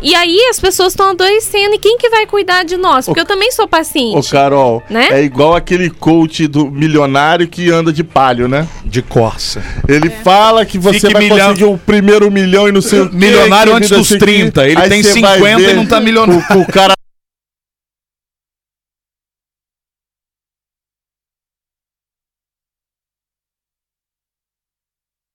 E 0.03 0.15
aí 0.15 0.39
as 0.51 0.61
pessoas 0.61 0.93
estão 0.93 1.11
adoecendo, 1.11 1.75
e 1.75 1.79
quem 1.79 1.97
que 1.97 2.09
vai 2.11 2.27
cuidar 2.27 2.65
de 2.65 2.77
nós? 2.77 3.07
Porque 3.07 3.21
eu 3.21 3.25
também 3.25 3.51
sou 3.51 3.65
Ô, 3.65 3.69
paciente. 3.69 4.31
Carol, 4.31 4.83
Né? 4.91 5.09
é 5.11 5.23
igual 5.23 5.55
aquele 5.57 5.89
coach 5.91 6.47
do 6.47 6.71
milionário 6.71 7.49
que 7.49 7.71
anda 7.71 7.93
de 7.93 8.05
palio, 8.05 8.47
né? 8.47 8.69
De 8.85 9.01
Corsa. 9.03 9.63
Ele 9.89 10.11
fala 10.11 10.65
que 10.67 10.79
você 10.79 11.01
Fique 11.01 11.13
vai 11.13 11.23
milhão- 11.23 11.49
conseguir 11.49 11.65
o 11.65 11.79
primeiro 11.79 12.31
milhão 12.31 12.69
e 12.69 12.73
não 12.73 12.83
sei 12.83 13.01
o 13.01 13.09
quê, 13.11 13.17
Milionário 13.17 13.75
antes 13.75 13.91
dos 13.91 14.07
sei 14.07 14.17
o 14.17 14.21
quê. 14.21 14.27
30, 14.27 14.69
ele 14.69 14.79
Aí 14.81 14.89
tem 14.89 15.03
você 15.03 15.21
vai 15.21 15.39
50 15.39 15.63
e 15.71 15.75
não 15.75 15.87
tá 15.87 16.01
milionário. 16.01 16.45
O, 16.51 16.61
o 16.61 16.67
cara 16.67 16.93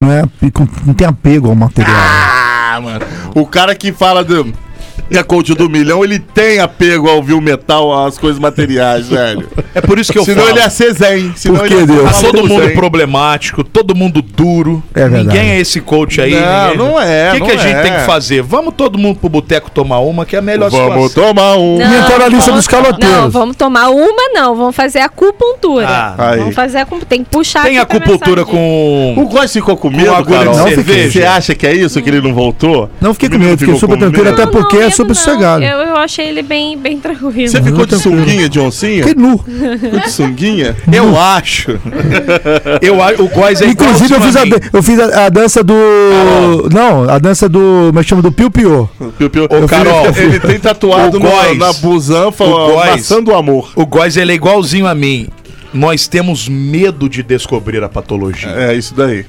Não, 0.01 0.12
é, 0.12 0.22
não 0.86 0.93
tem 0.93 1.07
apego 1.07 1.49
ao 1.49 1.55
material. 1.55 1.95
Ah, 1.95 2.41
mano. 2.80 3.06
O 3.36 3.46
cara 3.46 3.76
que 3.76 3.92
fala 3.92 4.24
do. 4.24 4.54
Que 5.12 5.18
é 5.18 5.24
coach 5.24 5.53
do 5.53 5.70
milhão, 5.70 6.03
ele 6.05 6.20
tem 6.20 6.59
apego 6.59 7.09
ao 7.09 7.22
viu 7.22 7.41
metal, 7.41 8.05
às 8.05 8.18
coisas 8.18 8.39
materiais, 8.39 9.09
velho. 9.09 9.47
É 9.76 9.82
por 9.82 9.99
isso 9.99 10.12
que 10.12 10.18
eu 10.18 10.24
Senão 10.24 10.43
falo. 10.45 10.55
ele 10.55 10.59
ia 10.64 10.70
ser 10.70 10.93
zen. 10.93 11.34
Senão 11.36 11.57
Por 11.57 11.66
ele 11.66 11.76
que, 11.76 11.82
ser 11.82 11.88
Deus? 11.88 12.22
Todo 12.22 12.47
mundo 12.47 12.64
zen. 12.66 12.74
problemático, 12.76 13.64
todo 13.64 13.93
mundo 13.93 14.22
duro. 14.22 14.82
É 14.95 15.01
verdade. 15.01 15.24
Ninguém 15.28 15.49
é 15.51 15.59
esse 15.59 15.82
coach 15.82 16.22
aí. 16.22 16.32
Não, 16.34 16.64
ninguém- 16.72 16.78
não 16.78 17.01
é, 17.01 17.30
O 17.30 17.34
que, 17.34 17.39
não 17.39 17.45
que 17.47 17.51
a 17.53 17.57
gente 17.57 17.76
é. 17.76 17.82
tem 17.82 17.93
que 17.93 17.99
fazer? 18.05 18.41
Vamos 18.41 18.74
todo 18.76 18.97
mundo 18.97 19.20
pro 19.20 19.28
boteco 19.28 19.70
tomar 19.70 19.99
uma, 19.99 20.26
que 20.26 20.36
é 20.36 20.39
a 20.39 20.41
melhor 20.41 20.70
Vamos 20.70 21.12
situação. 21.12 21.34
tomar 21.34 21.57
um. 21.57 21.78
E 21.80 21.84
entrar 21.99 22.20
na 22.20 22.28
lista 22.30 22.51
dos 22.53 22.68
caloteiros. 22.68 23.18
Não, 23.18 23.30
vamos 23.30 23.55
tomar 23.57 23.89
uma, 23.89 24.30
não. 24.34 24.55
Vamos 24.55 24.76
fazer 24.76 24.99
acupuntura. 24.99 25.88
Ah, 25.89 26.16
aí. 26.32 26.39
Vamos 26.39 26.55
fazer 26.55 26.78
acupuntura. 26.80 27.09
Tem 27.09 27.24
que 27.24 27.30
puxar 27.30 27.64
Tem 27.64 27.78
acupuntura 27.80 28.45
mensagem. 28.45 29.14
O 29.18 29.26
com. 29.26 29.26
Góis 29.26 29.51
ficou 29.51 29.76
com 29.76 29.89
medo, 29.89 30.14
agulha 30.14 30.38
Carol? 30.39 30.53
de 30.53 30.59
Não, 30.59 30.68
cerveja. 30.70 31.12
Você 31.20 31.26
acha 31.26 31.53
que 31.55 31.68
é 31.68 31.74
isso, 31.74 32.01
que 32.01 32.09
ele 32.09 32.22
não 32.22 32.34
voltou? 32.34 32.89
Não 33.01 33.14
fiquei 33.14 33.30
com 33.30 33.38
medo, 33.38 33.57
fiquei 33.57 33.76
super 33.76 33.95
com 33.95 33.99
tranquilo, 33.99 34.30
até 34.30 34.45
porque 34.45 34.78
Não, 34.80 34.91
se 34.91 35.01
super 35.02 35.16
não. 35.16 35.16
sossegado. 35.16 35.64
Eu, 35.64 35.78
eu 35.80 35.95
achei 35.97 36.28
ele 36.30 36.41
bem, 36.41 36.78
bem 36.78 36.99
tranquilo. 36.99 37.47
Você 37.49 37.62
ficou 37.62 37.86
de 37.86 37.97
sunguinha 37.99 38.47
de 38.49 38.60
oncinha? 38.60 39.04
Fiquei 39.06 39.22
nu. 39.22 39.38
Ficou 39.38 39.99
de 39.99 40.10
sunguinha? 40.12 40.76
Eu 40.91 41.20
acho. 41.20 41.80
Eu 42.82 43.02
acho. 43.02 43.24
O 43.24 43.28
Góis 43.30 43.62
é 43.62 43.66
Inclusive, 43.68 44.14
eu 44.14 44.22
fiz, 44.22 44.36
a, 44.36 44.43
eu 44.74 44.84
fiz 44.84 44.99
a, 44.99 45.26
a 45.26 45.30
dança 45.30 45.64
do. 45.64 45.74
Não, 46.72 47.10
a 47.10 47.18
dança 47.20 47.47
do. 47.47 47.60
Como 47.88 47.99
é 47.99 48.04
que 48.04 48.10
chama? 48.10 48.22
Do 48.22 48.32
Piu 48.32 48.49
Piu. 48.49 48.89
Piu, 49.18 49.30
piu. 49.30 49.45
Ô, 49.45 49.68
Carol, 49.68 50.08
ele 50.16 50.39
tem 50.39 50.60
tatuado 50.60 51.18
o 51.18 51.20
no- 51.20 51.30
Góis. 51.30 51.58
na 51.58 51.74
busanfa 51.74 52.43
O 52.43 52.56
a 52.58 52.72
Góis. 52.72 52.91
maçã 52.91 53.22
do 53.24 53.34
amor. 53.34 53.72
O 53.76 53.86
Góis, 53.86 54.18
ele 54.18 54.32
é 54.32 54.36
igualzinho 54.36 54.88
a 54.88 54.95
mim. 54.95 55.28
Nós 55.74 56.08
temos 56.08 56.47
medo 56.49 57.08
de 57.08 57.24
descobrir 57.24 57.84
a 57.84 57.89
patologia. 57.89 58.49
É, 58.49 58.74
isso 58.76 58.93
daí. 58.93 59.26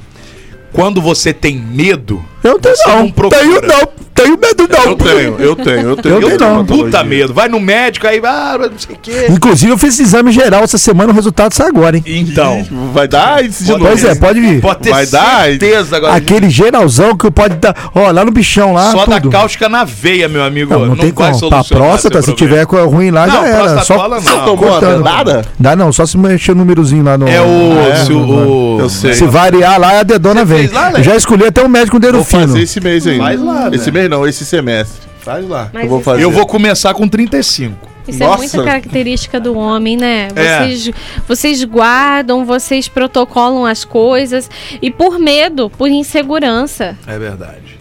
Quando 0.73 1.01
você 1.03 1.33
tem 1.33 1.57
medo, 1.57 2.25
Eu 2.43 2.59
tenho, 2.59 2.75
Você 2.75 2.89
não. 2.89 2.99
não 3.01 3.11
procura. 3.11 3.41
tenho, 3.41 3.61
não. 3.63 3.89
Tenho 4.23 4.39
medo, 4.39 4.69
não. 4.69 4.83
Eu 4.93 4.97
tenho, 4.97 5.37
eu 5.39 5.57
tenho, 5.57 5.81
eu 5.91 5.97
tenho. 5.97 6.15
Eu 6.15 6.21
tenho, 6.21 6.39
não. 6.41 6.59
patologia. 6.65 6.85
puta 6.85 7.05
medo. 7.05 7.35
Vai 7.35 7.49
no 7.49 7.61
médico, 7.61 8.07
aí, 8.07 8.21
ah, 8.25 8.59
não 8.59 8.79
sei 8.79 8.95
o 8.95 8.99
quê. 9.01 9.27
Inclusive, 9.31 9.73
eu 9.73 9.79
fiz 9.79 9.95
esse 9.95 10.03
exame 10.03 10.31
geral 10.33 10.63
essa 10.63 10.79
semana, 10.79 11.13
o 11.13 11.15
resultado 11.15 11.53
sai 11.55 11.69
agora, 11.69 11.97
hein? 11.97 12.05
Então, 12.07 12.65
Vai 12.93 13.09
dar 13.09 13.35
AIDS 13.37 13.65
de 13.65 13.73
novo. 13.73 13.87
Pois 13.87 14.05
é, 14.05 14.15
pode 14.15 14.41
vir. 14.41 14.61
pode 14.61 14.81
ter 14.81 14.91
Vai 14.91 15.07
dar, 15.07 15.45
certeza 15.45 15.97
agora. 15.97 16.15
Aquele 16.15 16.51
geralzão 16.51 17.17
que 17.17 17.31
pode 17.31 17.55
dar. 17.57 17.91
Ó, 17.95 18.11
lá 18.11 18.25
no 18.25 18.31
bichão 18.31 18.73
lá. 18.73 18.91
Só 18.93 19.05
tudo. 19.05 19.21
da 19.21 19.39
cáustica 19.39 19.69
na 19.69 19.85
veia, 19.85 20.29
meu 20.29 20.43
amigo. 20.45 20.73
Não, 20.73 20.87
não, 20.87 20.97
tem 20.97 21.13
vai 21.13 21.33
como. 21.33 21.49
Pra 21.49 21.65
próstata, 21.65 22.23
se 22.23 22.33
tiver 22.35 22.65
ruim 22.65 23.11
lá, 23.11 23.27
Não, 23.27 23.35
já 23.35 23.47
era. 23.47 23.83
Só 23.83 24.09
não. 24.09 24.21
Você 24.21 24.31
tomou 24.45 24.81
dedada? 24.81 25.45
Dá 25.59 25.77
não, 25.77 25.93
só 25.93 26.05
se 26.07 26.17
mexer 26.19 26.53
o 26.53 26.55
númerozinho 26.55 27.05
lá 27.05 27.17
no. 27.17 27.29
É 27.29 27.41
o. 27.41 27.79
É? 27.91 28.05
se 28.05 28.13
Eu 28.13 28.89
sei. 28.89 29.33
Variar 29.33 29.81
lá, 29.81 30.01
a 30.01 30.03
dedona 30.03 30.45
vem. 30.45 30.69
né? 30.69 30.93
Eu 30.97 31.03
já 31.03 31.17
escolhi 31.17 31.47
até 31.47 31.63
um 31.65 31.69
médico 31.69 31.93
com 31.93 32.01
dedo 32.01 32.17
Vou 32.19 32.25
fino. 32.25 32.43
fazer 32.49 32.63
esse 32.63 32.81
mês 32.81 33.07
ainda. 33.07 33.23
Faz 33.25 33.41
lá, 33.43 33.71
Esse 33.73 33.91
né? 33.91 34.01
mês 34.01 34.11
não, 34.13 34.27
esse 34.27 34.45
semestre. 34.45 35.09
Faz 35.21 35.49
lá. 35.49 35.71
Mas 35.73 35.85
eu 35.85 35.89
vou 35.89 36.01
fazer. 36.01 36.23
Eu 36.23 36.31
vou 36.31 36.47
começar 36.47 36.93
com 36.95 37.09
35. 37.09 37.89
Isso 38.07 38.19
Nossa. 38.19 38.35
é 38.35 38.39
muita 38.39 38.65
característica 38.65 39.39
do 39.39 39.57
homem, 39.57 39.97
né? 39.97 40.29
É. 40.35 40.59
Vocês, 40.59 40.91
vocês 41.29 41.65
guardam, 41.65 42.45
vocês 42.45 42.89
protocolam 42.89 43.65
as 43.65 43.85
coisas 43.85 44.51
e 44.81 44.91
por 44.91 45.19
medo, 45.19 45.71
por 45.71 45.89
insegurança. 45.89 46.97
É 47.07 47.19
verdade. 47.19 47.72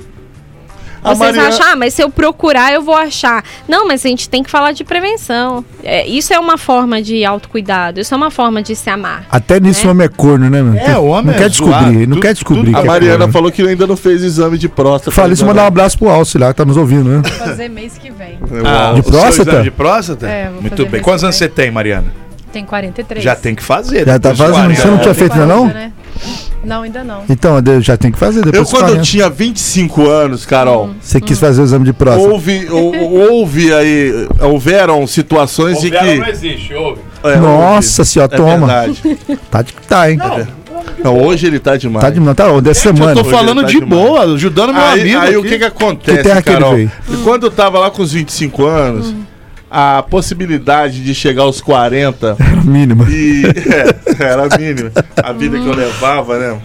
A 1.03 1.09
Vocês 1.15 1.35
Mariana- 1.35 1.47
acham, 1.49 1.65
ah, 1.71 1.75
mas 1.75 1.93
se 1.95 2.03
eu 2.03 2.09
procurar, 2.11 2.71
eu 2.73 2.81
vou 2.83 2.95
achar. 2.95 3.43
Não, 3.67 3.87
mas 3.87 4.05
a 4.05 4.09
gente 4.09 4.29
tem 4.29 4.43
que 4.43 4.51
falar 4.51 4.71
de 4.71 4.83
prevenção. 4.83 5.65
É, 5.83 6.05
isso 6.07 6.31
é 6.33 6.39
uma 6.39 6.57
forma 6.59 7.01
de 7.01 7.25
autocuidado, 7.25 7.99
isso 7.99 8.13
é 8.13 8.17
uma 8.17 8.29
forma 8.29 8.61
de 8.61 8.75
se 8.75 8.87
amar. 8.89 9.25
Até 9.31 9.59
nisso 9.59 9.83
É. 9.85 9.87
o 9.87 9.91
homem 9.91 10.05
é 10.05 10.09
corno, 10.09 10.49
né, 10.49 10.61
meu? 10.61 10.79
É, 10.79 10.97
o 10.97 11.05
homem 11.05 11.25
Não 11.27 11.33
é 11.33 11.37
quer 11.37 11.49
descobrir, 11.49 11.93
zoado. 11.93 12.07
não 12.07 12.19
quer 12.19 12.33
descobrir. 12.33 12.71
que 12.71 12.77
A 12.77 12.81
é 12.81 12.85
Mariana 12.85 13.17
corno. 13.19 13.33
falou 13.33 13.51
que 13.51 13.61
ainda 13.67 13.87
não 13.87 13.97
fez 13.97 14.21
exame 14.21 14.57
de 14.59 14.69
próstata. 14.69 15.11
Fala 15.11 15.33
isso, 15.33 15.45
mandar 15.45 15.63
um 15.63 15.67
abraço 15.67 15.97
pro 15.97 16.07
Alce 16.09 16.37
lá, 16.37 16.49
que 16.49 16.57
tá 16.57 16.65
nos 16.65 16.77
ouvindo, 16.77 17.09
né? 17.09 17.21
Vou 17.27 17.47
fazer 17.47 17.67
mês 17.69 17.97
que 17.97 18.11
vem. 18.11 18.37
Ah, 18.63 18.93
De 18.93 19.01
próstata? 19.01 19.63
De 19.63 19.71
próstata? 19.71 20.27
É, 20.27 20.49
vou 20.51 20.61
Muito 20.61 20.77
fazer 20.77 20.89
bem. 20.89 21.01
Quantos 21.01 21.23
anos 21.23 21.35
você 21.35 21.49
tem, 21.49 21.71
Mariana? 21.71 22.13
Tem 22.53 22.63
43. 22.65 23.23
Já 23.23 23.35
tem 23.35 23.55
que 23.55 23.63
fazer. 23.63 24.05
Já 24.05 24.19
tá 24.19 24.35
fazendo, 24.35 24.53
40. 24.55 24.81
você 24.81 24.87
não 24.87 24.97
tinha 24.99 25.13
feito 25.13 25.33
ainda 25.33 25.45
não? 25.47 25.69
40, 25.69 25.73
né? 25.73 25.91
Não, 26.63 26.83
ainda 26.83 27.03
não. 27.03 27.23
Então, 27.27 27.57
já 27.81 27.97
tem 27.97 28.11
que 28.11 28.19
fazer, 28.19 28.43
depois 28.43 28.55
Eu, 28.71 28.77
quando 28.77 28.85
40. 28.89 29.01
tinha 29.03 29.29
25 29.29 30.07
anos, 30.07 30.45
Carol, 30.45 30.91
Você 31.01 31.19
quis 31.19 31.39
fazer 31.39 31.61
o 31.61 31.63
exame 31.65 31.85
de 31.85 31.93
próstata. 31.93 32.29
houve, 32.29 32.67
ou- 32.69 33.31
houve 33.31 33.73
aí, 33.73 34.27
houveram 34.41 35.05
situações 35.07 35.81
de 35.81 35.89
que. 35.89 35.97
existe, 36.29 36.73
ouve. 36.75 37.01
É, 37.23 37.35
Nossa 37.37 38.01
houve. 38.03 38.11
senhora, 38.11 38.31
É 38.33 38.37
toma. 38.37 38.57
verdade. 38.67 39.17
Tá 39.49 39.61
de 39.63 39.73
que 39.73 39.81
tá, 39.87 40.11
hein? 40.11 40.19
Não, 41.03 41.19
hoje 41.19 41.47
ele 41.47 41.57
tá 41.59 41.75
demais. 41.77 42.03
Tá 42.05 42.11
de 42.11 42.19
não, 42.19 42.33
tá, 42.35 42.45
dessa 42.59 42.89
Eu 42.89 42.95
semana. 42.95 43.15
tô 43.15 43.23
falando 43.23 43.63
Hoje 43.63 43.73
de 43.75 43.79
tá 43.79 43.85
demais. 43.85 44.03
boa, 44.07 44.21
ajudando 44.35 44.73
meu 44.73 44.83
Aí, 44.83 45.01
amigo. 45.01 45.19
aí 45.19 45.35
o 45.37 45.39
aqui. 45.39 45.49
que 45.49 45.57
que 45.59 45.63
acontece, 45.63 46.17
Que 46.17 46.23
terra 46.23 46.41
que 46.43 46.49
ele 46.49 46.57
Carol? 46.59 46.75
veio? 46.75 46.91
E 47.09 47.17
Quando 47.17 47.43
eu 47.47 47.51
tava 47.51 47.79
lá 47.79 47.89
com 47.89 48.01
os 48.03 48.13
25 48.13 48.65
anos, 48.65 49.13
a 49.73 50.03
possibilidade 50.03 51.01
de 51.01 51.15
chegar 51.15 51.43
aos 51.43 51.61
40 51.61 52.35
Mínima. 52.65 53.07
e 53.09 53.43
é, 54.19 54.23
era 54.23 54.43
a 54.53 54.57
mínima. 54.57 54.91
A 55.23 55.31
vida 55.31 55.57
que 55.57 55.65
eu 55.65 55.73
levava, 55.73 56.37
né? 56.37 56.59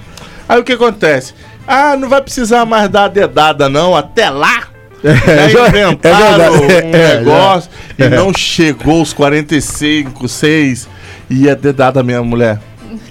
Aí 0.49 0.59
o 0.61 0.65
que 0.65 0.73
acontece? 0.73 1.33
Ah, 1.69 1.97
não 1.97 2.09
vai 2.09 2.21
precisar 2.21 2.65
mais 2.65 2.89
dar 2.89 3.05
a 3.05 3.09
dedada, 3.09 3.69
não, 3.69 3.95
até 3.97 4.29
lá. 4.29 4.65
Já 5.05 5.49
já- 5.49 5.69
inventaram 5.69 6.55
é 6.57 6.59
verdade, 6.61 6.65
um 6.65 6.67
é, 6.97 7.09
já. 7.13 7.19
negócio 7.21 7.71
e 7.99 8.09
não 8.09 8.35
chegou 8.35 9.01
os 9.03 9.13
45, 9.13 10.27
6 10.29 10.89
e 11.31 11.49
é 11.49 11.55
dedada 11.55 12.03
mesmo, 12.03 12.25
mulher. 12.25 12.59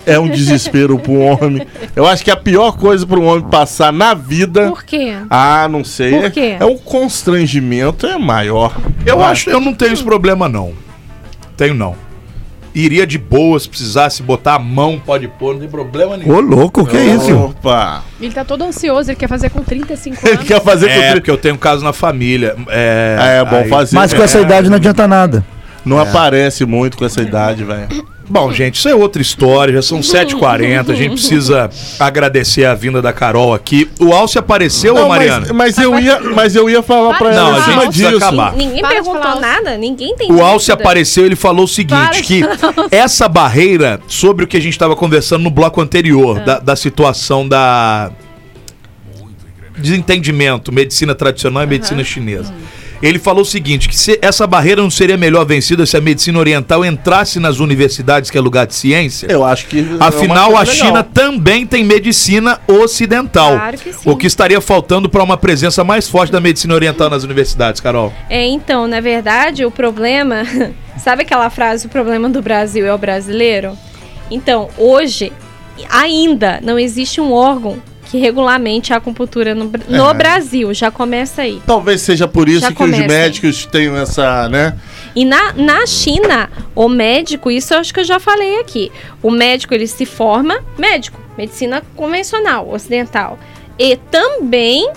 É 0.06 0.20
um 0.20 0.28
desespero 0.30 0.98
pro 1.00 1.14
homem. 1.20 1.66
Eu 1.96 2.06
acho 2.06 2.24
que 2.24 2.32
a 2.32 2.36
pior 2.38 2.78
coisa 2.78 3.06
pro 3.06 3.22
homem 3.24 3.44
passar 3.50 3.92
na 3.94 4.14
vida. 4.14 4.68
Por 4.70 4.84
quê? 4.84 5.16
Ah, 5.30 5.68
não 5.70 5.84
sei. 5.84 6.12
Por 6.12 6.26
é- 6.26 6.30
quê? 6.30 6.58
É, 6.60 6.66
um 6.66 6.78
constrangimento 6.78 8.06
é 8.06 8.18
maior. 8.18 8.76
Eu 9.06 9.24
acho, 9.24 9.50
eu 9.50 9.60
não 9.60 9.74
tenho 9.74 9.94
esse 9.94 10.04
problema, 10.04 10.48
não. 10.50 10.74
Tenho 11.58 11.74
não. 11.74 11.96
Iria 12.74 13.08
de 13.08 13.18
boa, 13.18 13.58
se 13.58 13.70
precisasse 13.70 14.22
botar 14.22 14.56
a 14.56 14.60
mão, 14.60 15.02
pode 15.04 15.30
pôr, 15.30 15.54
não 15.54 15.62
tem 15.62 15.70
problema 15.70 16.18
nenhum. 16.18 16.36
Ô, 16.36 16.42
louco, 16.42 16.86
que 16.86 16.98
isso? 16.98 17.34
Opa! 17.34 18.04
Ele 18.20 18.34
tá 18.34 18.44
todo 18.44 18.66
ansioso, 18.66 19.10
ele 19.10 19.16
quer 19.16 19.30
fazer 19.30 19.50
com 19.50 19.64
35 19.64 20.18
Ele 20.28 20.34
anos. 20.36 20.46
quer 20.46 20.62
fazer 20.62 20.88
com 20.88 20.92
É, 21.02 21.14
porque 21.14 21.32
eu 21.32 21.38
tenho 21.38 21.56
um 21.56 21.58
caso 21.58 21.86
na 21.86 21.94
família. 21.94 22.54
É, 22.68 23.40
É, 23.40 23.46
bom 23.46 23.56
aí- 23.60 23.70
fazer. 23.70 23.96
Mas 23.96 24.14
com 24.14 24.22
essa 24.22 24.40
É, 24.40 24.42
idade 24.42 24.68
não 24.68 24.76
adianta 24.76 25.08
nada. 25.08 25.46
Não 25.86 25.98
aparece 26.00 26.66
muito 26.66 26.98
com 26.98 27.06
essa 27.06 27.22
idade, 27.22 27.64
velho. 27.64 27.88
Bom, 28.28 28.52
gente, 28.52 28.76
isso 28.76 28.90
é 28.90 28.96
outra 28.96 29.22
história, 29.22 29.74
já 29.74 29.82
são 29.82 30.00
7h40, 30.02 30.90
a 30.92 30.96
gente 30.96 31.12
precisa 31.14 31.70
agradecer 32.00 32.66
a 32.66 32.74
vinda 32.74 33.02
da 33.02 33.14
Carol 33.14 33.54
aqui. 33.54 33.90
O 34.00 34.12
Alce 34.14 34.38
apareceu, 34.40 34.96
ô 34.96 35.00
Não, 35.00 35.08
Mariana? 35.10 35.48
mas, 35.54 35.76
mas 35.76 35.78
eu 35.78 36.00
ia, 36.00 36.20
mas 36.20 36.56
eu 36.56 36.70
ia 36.70 36.82
falar 36.82 37.18
pra 37.18 37.32
Não, 37.32 37.50
ela 37.50 37.58
a 37.58 37.60
em 37.60 37.64
gente 37.64 37.86
precisa 37.88 38.10
disso. 38.12 38.26
acabar. 38.26 38.54
Ninguém 38.56 38.82
Para 38.82 38.90
perguntou 38.90 39.40
nada, 39.40 39.78
ninguém 39.78 40.16
tem 40.16 40.32
O 40.32 40.44
Alce 40.44 40.68
dúvida. 40.68 40.84
apareceu, 40.84 41.26
ele 41.26 41.36
falou 41.36 41.66
o 41.66 41.68
seguinte, 41.68 41.96
Para 42.00 42.22
que 42.22 42.42
essa 42.90 43.28
barreira, 43.28 44.00
sobre 44.08 44.44
o 44.46 44.48
que 44.48 44.58
a 44.58 44.62
gente 44.62 44.74
estava 44.74 44.96
conversando 44.96 45.44
no 45.44 45.50
bloco 45.52 45.80
anterior, 45.82 46.40
da, 46.40 46.60
da 46.60 46.76
situação 46.76 47.48
da 47.48 48.12
desentendimento, 49.78 50.72
medicina 50.72 51.14
tradicional 51.14 51.64
e 51.64 51.68
medicina 51.68 52.04
chinesa. 52.04 52.54
Ele 53.02 53.20
falou 53.20 53.42
o 53.42 53.46
seguinte, 53.46 53.90
que 53.90 53.96
se 53.96 54.18
essa 54.22 54.48
barreira 54.48 54.82
não 54.82 54.90
seria 54.90 55.18
melhor 55.18 55.46
vencida 55.46 55.86
se 55.86 55.98
a 55.98 56.02
medicina 56.02 56.40
oriental 56.40 56.86
entrasse 56.86 57.40
nas 57.40 57.60
universidades, 57.60 58.30
que 58.30 58.38
é 58.38 58.42
lugar 58.42 58.66
de 58.66 58.76
ciência? 58.76 59.28
Eu 59.30 59.44
acho 59.44 59.68
que. 59.68 59.80
é 59.80 59.84
Afinal, 60.00 60.52
uma 60.52 60.62
a 60.62 60.66
China 60.66 60.86
legal. 60.86 61.10
também 61.14 61.66
tem 61.66 61.84
medicina 61.84 62.60
ocidental. 62.68 63.54
Claro 63.54 63.78
que 63.78 63.94
sim. 63.94 64.10
O 64.10 64.16
que 64.16 64.28
estaria 64.28 64.60
faltando 64.62 65.10
para 65.10 65.24
uma 65.24 65.38
presença 65.38 65.84
mais 65.84 66.08
forte 66.08 66.32
da 66.32 66.40
medicina 66.40 66.74
oriental 66.74 67.10
nas 67.10 67.24
universidades, 67.24 67.82
Carol? 67.82 68.14
É, 68.30 68.46
então, 68.46 68.88
na 68.88 69.00
verdade, 69.00 69.66
o 69.66 69.72
problema. 69.72 70.44
Sabe 70.98 71.24
aquela 71.24 71.50
frase, 71.50 71.88
o 71.88 71.90
problema 71.90 72.30
do 72.30 72.42
Brasil 72.42 72.86
é 72.86 72.94
o 72.94 72.98
brasileiro? 72.98 73.78
Então, 74.32 74.70
hoje, 74.78 75.32
ainda 75.90 76.60
não 76.64 76.80
existe 76.80 77.20
um 77.20 77.34
órgão 77.34 77.82
que 78.06 78.18
regulamente 78.18 78.94
a 78.94 78.98
acupuntura 78.98 79.54
no, 79.54 79.72
no 79.88 80.10
É. 80.10 80.14
Brasil. 80.14 80.74
Já 80.74 80.90
começa 80.92 81.42
aí. 81.42 81.62
Talvez 81.66 82.02
seja 82.02 82.28
por 82.28 82.48
isso 82.48 82.62
Já 82.62 82.72
que 82.72 82.84
os 82.84 82.98
médicos 83.00 83.66
tenham 83.66 83.98
essa, 83.98 84.48
né? 84.48 84.76
E 85.16 85.26
na, 85.26 85.54
na 85.54 85.86
China, 85.86 86.50
o 86.76 86.88
médico, 86.88 87.50
isso 87.50 87.74
eu 87.74 87.80
acho 87.80 87.94
que 87.94 88.00
eu 88.00 88.04
já 88.04 88.20
falei 88.20 88.60
aqui. 88.60 88.92
O 89.22 89.32
médico, 89.32 89.74
ele 89.74 89.88
se 89.88 90.06
forma 90.06 90.60
médico, 90.78 91.20
medicina 91.38 91.82
convencional, 91.96 92.70
ocidental. 92.70 93.40
E 93.78 93.98
também 93.98 94.90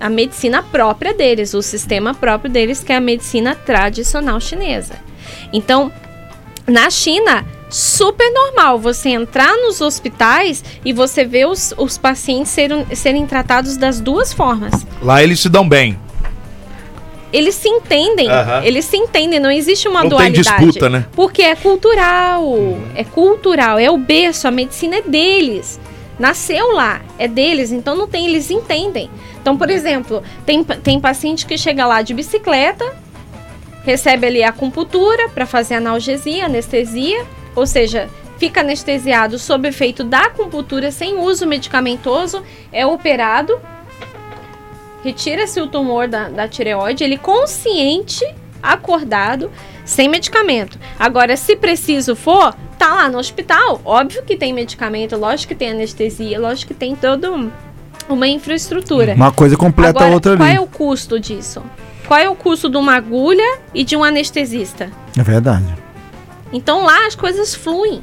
a 0.00 0.08
medicina 0.08 0.62
própria 0.62 1.14
deles, 1.14 1.54
o 1.54 1.62
sistema 1.62 2.14
próprio 2.14 2.50
deles, 2.50 2.82
que 2.82 2.92
é 2.92 2.96
a 2.96 3.00
medicina 3.00 3.54
tradicional 3.54 4.40
chinesa. 4.40 4.94
Então, 5.52 5.90
na 6.66 6.90
China, 6.90 7.44
super 7.74 8.30
normal 8.32 8.78
você 8.78 9.08
entrar 9.08 9.56
nos 9.56 9.80
hospitais 9.80 10.62
e 10.84 10.92
você 10.92 11.24
ver 11.24 11.46
os, 11.48 11.74
os 11.76 11.98
pacientes 11.98 12.52
serem, 12.52 12.86
serem 12.94 13.26
tratados 13.26 13.76
das 13.76 13.98
duas 14.00 14.32
formas 14.32 14.86
Lá 15.02 15.20
eles 15.22 15.40
se 15.40 15.48
dão 15.48 15.68
bem. 15.68 15.98
eles 17.32 17.56
se 17.56 17.68
entendem, 17.68 18.30
Aham. 18.30 18.62
eles 18.64 18.84
se 18.84 18.96
entendem, 18.96 19.40
não 19.40 19.50
existe 19.50 19.88
uma 19.88 20.04
Não 20.04 20.10
tem 20.10 20.18
dualidade. 20.32 20.64
disputa, 20.66 20.88
né? 20.88 21.04
Porque 21.16 21.42
é 21.42 21.56
cultural, 21.56 22.54
é 22.94 23.02
cultural, 23.02 23.76
é 23.76 23.90
o 23.90 23.96
berço, 23.98 24.46
a 24.46 24.52
medicina 24.52 24.96
é 24.98 25.02
deles. 25.02 25.80
Nasceu 26.16 26.70
lá, 26.72 27.00
é 27.18 27.26
deles, 27.26 27.72
então 27.72 27.96
não 27.96 28.06
tem, 28.06 28.28
eles 28.28 28.52
entendem. 28.52 29.10
Então, 29.42 29.56
por 29.58 29.68
exemplo, 29.68 30.22
tem, 30.46 30.62
tem 30.62 31.00
paciente 31.00 31.44
que 31.44 31.58
chega 31.58 31.84
lá 31.84 32.02
de 32.02 32.14
bicicleta, 32.14 32.84
recebe 33.84 34.28
ali 34.28 34.44
a 34.44 34.50
acupuntura 34.50 35.28
para 35.30 35.44
fazer 35.44 35.74
analgesia, 35.74 36.46
anestesia, 36.46 37.26
ou 37.54 37.66
seja, 37.66 38.08
fica 38.38 38.60
anestesiado 38.60 39.38
sob 39.38 39.68
efeito 39.68 40.02
da 40.04 40.20
acupuntura 40.26 40.90
sem 40.90 41.16
uso 41.18 41.46
medicamentoso, 41.46 42.42
é 42.72 42.84
operado, 42.86 43.58
retira-se 45.02 45.60
o 45.60 45.66
tumor 45.66 46.08
da, 46.08 46.28
da 46.28 46.48
tireoide, 46.48 47.04
ele 47.04 47.18
consciente, 47.18 48.24
acordado, 48.62 49.50
sem 49.84 50.08
medicamento. 50.08 50.78
Agora, 50.98 51.36
se 51.36 51.54
preciso 51.56 52.16
for, 52.16 52.54
tá 52.78 52.94
lá 52.94 53.08
no 53.08 53.18
hospital. 53.18 53.80
Óbvio 53.84 54.22
que 54.22 54.36
tem 54.36 54.52
medicamento, 54.52 55.16
lógico 55.16 55.48
que 55.52 55.54
tem 55.58 55.70
anestesia, 55.72 56.40
lógico 56.40 56.68
que 56.72 56.78
tem 56.78 56.96
todo 56.96 57.32
um- 57.34 57.50
uma 58.08 58.26
infraestrutura. 58.26 59.14
Uma 59.14 59.32
coisa 59.32 59.56
completa 59.56 59.90
Agora, 59.98 60.10
a 60.10 60.14
outra 60.14 60.36
qual 60.36 60.48
ali. 60.48 60.56
é 60.56 60.60
o 60.60 60.66
custo 60.66 61.20
disso? 61.20 61.62
Qual 62.08 62.18
é 62.20 62.28
o 62.28 62.34
custo 62.34 62.68
de 62.68 62.76
uma 62.76 62.94
agulha 62.96 63.58
e 63.74 63.84
de 63.84 63.96
um 63.96 64.04
anestesista? 64.04 64.90
É 65.18 65.22
verdade. 65.22 65.64
Então 66.54 66.84
lá 66.84 67.06
as 67.06 67.16
coisas 67.16 67.54
fluem. 67.54 68.00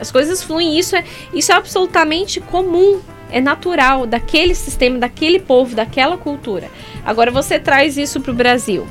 As 0.00 0.12
coisas 0.12 0.42
fluem. 0.42 0.78
Isso 0.78 0.94
é, 0.94 1.04
isso 1.34 1.50
é 1.50 1.56
absolutamente 1.56 2.40
comum. 2.40 3.00
É 3.30 3.40
natural 3.42 4.06
daquele 4.06 4.54
sistema, 4.54 4.98
daquele 4.98 5.40
povo, 5.40 5.74
daquela 5.74 6.16
cultura. 6.16 6.70
Agora 7.04 7.30
você 7.30 7.58
traz 7.58 7.98
isso 7.98 8.20
para 8.20 8.30
o 8.30 8.34
Brasil. 8.34 8.86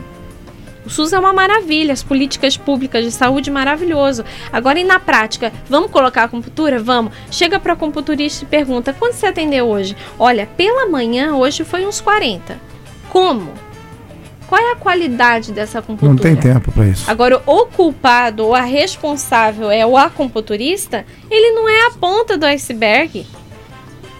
O 0.86 0.89
SUS 0.89 1.11
é 1.11 1.20
uma 1.20 1.34
maravilha, 1.34 1.91
as 1.91 2.03
políticas 2.03 2.55
públicas 2.55 3.03
de 3.03 3.11
saúde 3.11 3.49
maravilhoso. 3.49 4.24
Agora 4.53 4.80
e 4.80 4.84
na 4.84 4.99
prática, 4.99 5.51
vamos 5.70 5.89
colocar 5.89 6.24
acupuntura? 6.24 6.78
Vamos. 6.78 7.13
Chega 7.32 7.59
para 7.59 7.74
acupunturista 7.74 8.45
e 8.45 8.47
pergunta: 8.47 8.93
quanto 8.93 9.15
você 9.15 9.28
atendeu 9.28 9.65
hoje? 9.68 9.97
Olha, 10.20 10.45
pela 10.45 10.88
manhã 10.88 11.36
hoje 11.36 11.63
foi 11.63 11.86
uns 11.86 11.99
40. 11.99 12.59
Como? 13.09 13.66
Qual 14.48 14.62
é 14.62 14.72
a 14.72 14.76
qualidade 14.76 15.52
dessa 15.52 15.80
acupuntura? 15.80 16.10
Não 16.14 16.18
tem 16.18 16.36
tempo 16.36 16.72
pra 16.72 16.86
isso. 16.88 17.10
Agora, 17.10 17.41
o 17.45 17.66
culpado 17.66 18.45
ou 18.45 18.56
a 18.56 18.62
responsável 18.62 19.70
é 19.70 19.86
o 19.86 19.98
acupunturista, 19.98 21.06
ele 21.30 21.52
não 21.52 21.68
é 21.68 21.88
a 21.88 21.91
ponta 21.91 22.38
do 22.38 22.45
iceberg. 22.45 23.26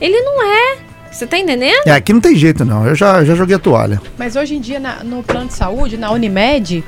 Ele 0.02 0.20
não 0.22 0.44
é. 0.44 0.78
Você 1.12 1.26
tá 1.26 1.38
entendendo? 1.38 1.88
É, 1.88 1.92
aqui 1.92 2.12
não 2.14 2.20
tem 2.22 2.36
jeito 2.36 2.64
não. 2.66 2.86
Eu 2.86 2.94
já, 2.94 3.24
já 3.24 3.34
joguei 3.34 3.56
a 3.56 3.60
toalha. 3.60 4.02
Mas 4.18 4.36
hoje 4.36 4.56
em 4.56 4.60
dia, 4.62 4.80
na- 4.80 5.04
no 5.04 5.24
plano 5.24 5.48
de 5.48 5.54
saúde, 5.54 5.98
na 5.98 6.12
Unimed, 6.12 6.84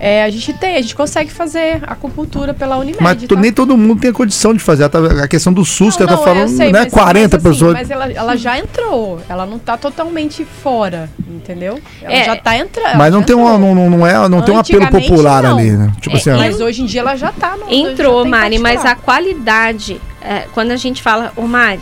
é, 0.00 0.22
a 0.22 0.30
gente 0.30 0.52
tem, 0.52 0.76
a 0.76 0.80
gente 0.80 0.94
consegue 0.94 1.30
fazer 1.30 1.82
acupuntura 1.86 2.54
pela 2.54 2.76
Unimed. 2.78 3.02
Mas 3.02 3.22
tu- 3.22 3.34
tá? 3.34 3.40
nem 3.40 3.52
todo 3.52 3.76
mundo 3.76 4.00
tem 4.00 4.10
a 4.10 4.12
condição 4.12 4.54
de 4.54 4.60
fazer. 4.60 4.84
A, 4.84 5.24
a 5.24 5.28
questão 5.28 5.52
do 5.52 5.64
SUS 5.64 5.96
que 5.96 6.02
Não, 6.04 6.08
ela 6.10 6.18
tá 6.18 6.24
falando, 6.24 6.48
sei, 6.56 6.70
né? 6.72 6.80
mas- 6.84 6.92
40 6.92 7.18
mas, 7.18 7.34
assim, 7.34 7.42
pessoas. 7.52 7.72
Mas 7.74 7.90
ela, 7.90 8.12
ela 8.12 8.36
já 8.36 8.58
entrou, 8.58 9.20
ela 9.28 9.44
não 9.44 9.58
tá 9.58 9.76
totalmente 9.76 10.44
fora, 10.44 11.10
entendeu? 11.28 11.80
Ela 12.00 12.12
É, 12.14 12.24
já 12.24 12.36
tá 12.36 12.56
entrando. 12.56 12.96
Mas 12.96 13.12
não 13.12 13.22
tem, 13.22 13.34
uma, 13.34 13.58
não, 13.58 13.74
não- 13.74 13.90
não 13.90 14.06
é, 14.06 14.28
não 14.28 14.40
tem 14.42 14.54
um 14.54 14.58
apelo 14.58 14.86
popular 14.88 15.42
não. 15.42 15.58
ali, 15.58 15.72
né? 15.72 15.92
Tipo 16.00 16.16
É, 16.16 16.18
assim, 16.20 16.30
ó, 16.30 16.36
Mas 16.38 16.60
hoje 16.60 16.82
em 16.82 16.86
dia 16.86 17.00
ela 17.00 17.16
já 17.16 17.32
tá 17.32 17.56
no. 17.56 17.68
Entrou, 17.72 18.22
já 18.24 18.30
Mari, 18.30 18.58
mas 18.58 18.84
a 18.84 18.94
qualidade, 18.94 20.00
é, 20.22 20.44
quando 20.54 20.70
a 20.70 20.76
gente 20.76 21.02
fala, 21.02 21.32
ô 21.36 21.42
Mari, 21.42 21.80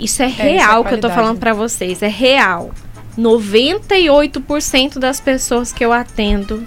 isso 0.00 0.22
é 0.22 0.26
isso 0.28 0.40
é 0.42 0.44
real 0.44 0.84
que 0.84 0.94
eu 0.94 0.98
tô 0.98 1.08
qualidade. 1.08 1.14
falando 1.14 1.38
pra 1.38 1.52
vocês, 1.54 2.02
é 2.02 2.08
real. 2.08 2.70
98% 3.16 4.98
das 4.98 5.20
pessoas 5.20 5.72
que 5.72 5.84
eu 5.84 5.92
atendo 5.92 6.64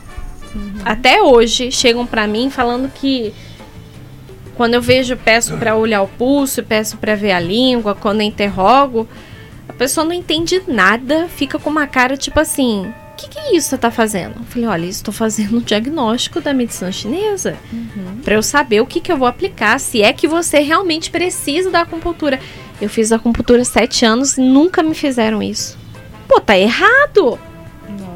Uhum. 0.53 0.73
até 0.83 1.21
hoje 1.21 1.71
chegam 1.71 2.05
pra 2.05 2.27
mim 2.27 2.49
falando 2.49 2.91
que 2.91 3.33
quando 4.55 4.73
eu 4.73 4.81
vejo, 4.81 5.17
peço 5.17 5.57
pra 5.57 5.75
olhar 5.75 6.01
o 6.01 6.07
pulso, 6.07 6.61
peço 6.61 6.97
pra 6.97 7.15
ver 7.15 7.31
a 7.31 7.39
língua, 7.39 7.95
quando 7.95 8.21
eu 8.21 8.27
interrogo, 8.27 9.07
a 9.67 9.73
pessoa 9.73 10.05
não 10.05 10.13
entende 10.13 10.61
nada, 10.67 11.27
fica 11.27 11.57
com 11.57 11.69
uma 11.69 11.87
cara 11.87 12.15
tipo 12.15 12.39
assim: 12.39 12.93
o 13.11 13.15
que, 13.15 13.29
que 13.29 13.39
é 13.39 13.55
isso 13.55 13.67
que 13.67 13.69
você 13.71 13.77
tá 13.77 13.89
fazendo? 13.89 14.35
Eu 14.37 14.45
falei: 14.45 14.67
olha, 14.67 14.85
estou 14.85 15.13
fazendo 15.13 15.57
um 15.57 15.61
diagnóstico 15.61 16.41
da 16.41 16.53
medicina 16.53 16.91
chinesa 16.91 17.57
Pra 18.23 18.35
eu 18.35 18.43
saber 18.43 18.81
o 18.81 18.85
que, 18.85 18.99
que 18.99 19.11
eu 19.11 19.17
vou 19.17 19.27
aplicar, 19.27 19.79
se 19.79 20.01
é 20.03 20.13
que 20.13 20.27
você 20.27 20.59
realmente 20.59 21.09
precisa 21.09 21.71
da 21.71 21.81
acupuntura. 21.81 22.39
Eu 22.79 22.89
fiz 22.89 23.11
acupuntura 23.11 23.61
há 23.61 23.65
sete 23.65 24.05
anos 24.05 24.37
e 24.37 24.41
nunca 24.41 24.83
me 24.83 24.93
fizeram 24.93 25.41
isso. 25.41 25.77
Pô, 26.27 26.39
tá 26.39 26.57
errado! 26.57 27.39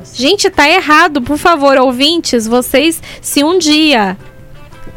Nossa. 0.06 0.22
Gente, 0.22 0.50
tá 0.50 0.70
errado. 0.70 1.22
Por 1.22 1.38
favor, 1.38 1.78
ouvintes, 1.78 2.46
vocês, 2.46 3.02
se 3.22 3.44
um 3.44 3.58
dia 3.58 4.16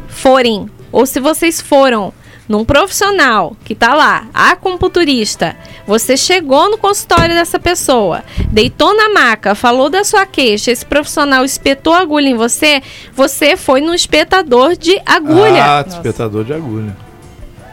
forem, 0.07 0.69
ou 0.91 1.05
se 1.05 1.19
vocês 1.19 1.59
foram 1.59 2.13
num 2.47 2.65
profissional 2.65 3.55
que 3.63 3.75
tá 3.75 3.93
lá, 3.93 4.27
acupunturista, 4.33 5.55
você 5.85 6.17
chegou 6.17 6.69
no 6.69 6.79
consultório 6.79 7.35
dessa 7.35 7.59
pessoa, 7.59 8.23
deitou 8.51 8.95
na 8.95 9.09
maca, 9.09 9.53
falou 9.53 9.87
da 9.87 10.03
sua 10.03 10.25
queixa, 10.25 10.71
esse 10.71 10.83
profissional 10.83 11.45
espetou 11.45 11.93
agulha 11.93 12.29
em 12.29 12.35
você, 12.35 12.81
você 13.13 13.55
foi 13.55 13.81
no 13.81 13.93
espetador 13.93 14.75
de 14.75 14.99
agulha. 15.05 15.63
Ah, 15.63 15.85
espetador 15.87 16.43
de 16.43 16.53
agulha. 16.53 16.97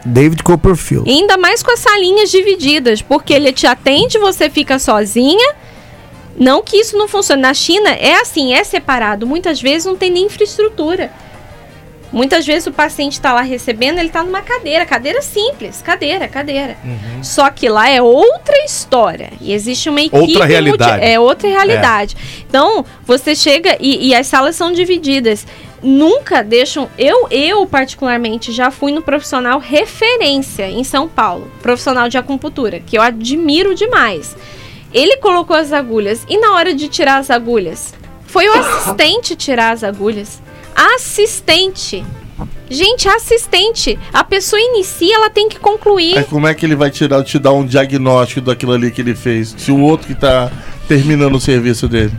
David 0.04 0.42
Copperfield. 0.42 1.10
Ainda 1.10 1.36
mais 1.36 1.62
com 1.62 1.72
as 1.72 1.80
salinhas 1.80 2.30
divididas, 2.30 3.02
porque 3.02 3.32
ele 3.32 3.52
te 3.52 3.66
atende, 3.66 4.18
você 4.18 4.48
fica 4.48 4.78
sozinha. 4.78 5.54
Não 6.38 6.62
que 6.62 6.76
isso 6.76 6.96
não 6.96 7.08
funcione. 7.08 7.40
Na 7.42 7.54
China 7.54 7.90
é 7.90 8.20
assim, 8.20 8.52
é 8.54 8.62
separado. 8.64 9.26
Muitas 9.26 9.60
vezes 9.60 9.86
não 9.86 9.96
tem 9.96 10.10
nem 10.10 10.24
infraestrutura. 10.26 11.10
Muitas 12.12 12.46
vezes 12.46 12.66
o 12.66 12.72
paciente 12.72 13.14
está 13.14 13.32
lá 13.32 13.42
recebendo, 13.42 13.98
ele 13.98 14.06
está 14.08 14.22
numa 14.22 14.40
cadeira, 14.40 14.86
cadeira 14.86 15.20
simples, 15.20 15.82
cadeira, 15.82 16.28
cadeira. 16.28 16.76
Só 17.22 17.50
que 17.50 17.68
lá 17.68 17.90
é 17.90 18.00
outra 18.00 18.64
história. 18.64 19.32
E 19.40 19.52
existe 19.52 19.88
uma 19.90 20.00
equipe. 20.00 20.16
Outra 20.16 20.44
realidade. 20.46 20.92
multi- 20.92 21.04
É 21.04 21.18
outra 21.20 21.48
realidade. 21.48 22.16
Então, 22.48 22.84
você 23.04 23.34
chega 23.34 23.76
e, 23.80 24.08
e 24.08 24.14
as 24.14 24.26
salas 24.28 24.54
são 24.56 24.72
divididas. 24.72 25.46
Nunca 25.82 26.42
deixam. 26.42 26.88
Eu, 26.96 27.26
eu, 27.30 27.66
particularmente, 27.66 28.50
já 28.52 28.70
fui 28.70 28.92
no 28.92 29.02
profissional 29.02 29.58
referência 29.58 30.70
em 30.70 30.84
São 30.84 31.08
Paulo, 31.08 31.50
profissional 31.60 32.08
de 32.08 32.16
acupuntura, 32.16 32.80
que 32.80 32.96
eu 32.96 33.02
admiro 33.02 33.74
demais. 33.74 34.34
Ele 34.96 35.18
colocou 35.18 35.54
as 35.54 35.74
agulhas 35.74 36.24
e 36.26 36.38
na 36.38 36.54
hora 36.54 36.74
de 36.74 36.88
tirar 36.88 37.18
as 37.18 37.30
agulhas, 37.30 37.92
foi 38.26 38.48
o 38.48 38.52
assistente 38.58 39.36
tirar 39.36 39.72
as 39.72 39.84
agulhas. 39.84 40.40
Assistente. 40.74 42.02
Gente, 42.70 43.06
assistente. 43.06 43.98
A 44.10 44.24
pessoa 44.24 44.58
inicia, 44.60 45.14
ela 45.14 45.28
tem 45.28 45.50
que 45.50 45.58
concluir. 45.58 46.16
Aí 46.16 46.24
como 46.24 46.46
é 46.46 46.54
que 46.54 46.64
ele 46.64 46.74
vai 46.74 46.90
tirar, 46.90 47.22
te 47.22 47.38
dar 47.38 47.52
um 47.52 47.64
diagnóstico 47.64 48.40
daquilo 48.40 48.72
ali 48.72 48.90
que 48.90 49.02
ele 49.02 49.14
fez? 49.14 49.54
Se 49.58 49.70
o 49.70 49.78
outro 49.80 50.06
que 50.06 50.14
tá 50.14 50.50
terminando 50.88 51.34
o 51.34 51.40
serviço 51.40 51.86
dele. 51.86 52.12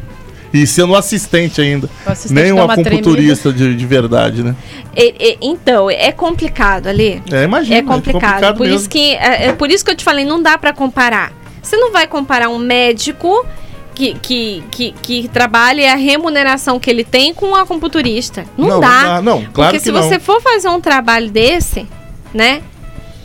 E 0.54 0.66
sendo 0.66 0.94
um 0.94 0.96
assistente 0.96 1.60
ainda. 1.60 1.90
O 2.06 2.10
assistente 2.12 2.34
Nem 2.42 2.54
um 2.54 2.62
acupunturista 2.62 3.52
de, 3.52 3.76
de 3.76 3.86
verdade, 3.86 4.44
né? 4.44 4.56
E- 4.96 5.16
e- 5.20 5.38
então, 5.42 5.90
é 5.90 6.12
complicado 6.12 6.88
ali. 6.88 7.22
É, 7.32 7.44
imagina. 7.44 7.78
É 7.78 7.82
complicado. 7.82 8.56
por, 8.56 8.66
mesmo. 8.66 8.76
isso 8.80 8.90
que, 8.90 9.16
é, 9.16 9.48
é 9.48 9.54
por 9.54 9.70
isso 9.70 9.84
que 9.84 9.92
eu 9.92 9.96
te 9.96 10.04
falei, 10.04 10.24
não 10.24 10.42
dá 10.42 10.58
pra 10.58 10.72
comparar. 10.72 11.34
Você 11.68 11.76
não 11.76 11.92
vai 11.92 12.08
comparar 12.08 12.48
um 12.48 12.58
médico 12.58 13.46
que, 13.94 14.14
que, 14.14 14.64
que, 14.72 14.92
que 14.94 15.28
trabalha 15.28 15.92
a 15.92 15.96
remuneração 15.98 16.80
que 16.80 16.90
ele 16.90 17.04
tem 17.04 17.34
com 17.34 17.48
um 17.48 17.56
acupunturista. 17.56 18.46
Não, 18.58 18.80
dá. 18.80 19.22
Não, 19.22 19.44
claro 19.52 19.72
Porque 19.72 19.80
que 19.80 19.84
se 19.84 19.92
não. 19.92 20.02
você 20.02 20.18
for 20.18 20.42
fazer 20.42 20.70
um 20.70 20.80
trabalho 20.80 21.30
desse, 21.30 21.86
né? 22.34 22.64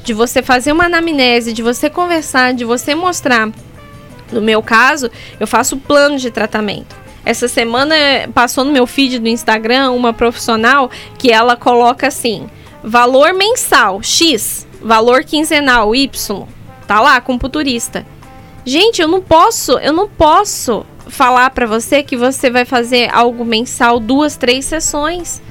De 0.02 0.12
você 0.12 0.42
fazer 0.42 0.72
uma 0.72 0.86
anamnese, 0.86 1.52
de 1.52 1.62
você 1.62 1.88
conversar, 1.88 2.52
de 2.52 2.64
você 2.64 2.96
mostrar. 2.96 3.48
No 4.32 4.42
meu 4.42 4.60
caso, 4.60 5.08
eu 5.38 5.46
faço 5.46 5.76
plano 5.76 6.18
de 6.18 6.28
tratamento. 6.28 6.96
Essa 7.24 7.46
semana 7.46 7.94
eh, 7.94 8.26
passou 8.26 8.64
no 8.64 8.72
meu 8.72 8.88
feed 8.88 9.20
do 9.20 9.28
Instagram 9.28 9.92
uma 9.92 10.12
profissional 10.12 10.90
que 11.16 11.30
ela 11.30 11.54
coloca 11.54 12.08
assim: 12.08 12.48
valor 12.82 13.34
mensal 13.34 14.02
X, 14.02 14.66
valor 14.82 15.22
quinzenal 15.22 15.94
Y. 15.94 16.44
Tá 16.88 16.98
lá, 16.98 17.14
acupunturista. 17.14 18.04
Gente, 18.64 19.02
eu 19.02 19.08
não 19.08 19.20
posso, 19.20 19.72
eu 19.78 19.92
não 19.92 20.08
posso 20.08 20.86
falar 21.08 21.50
pra 21.50 21.66
você 21.66 22.02
que 22.02 22.16
você 22.16 22.50
vai 22.50 22.64
fazer 22.64 23.10
algo 23.12 23.44
mensal, 23.44 23.98
duas, 23.98 24.36
três 24.36 24.64
sessões. 24.64 25.42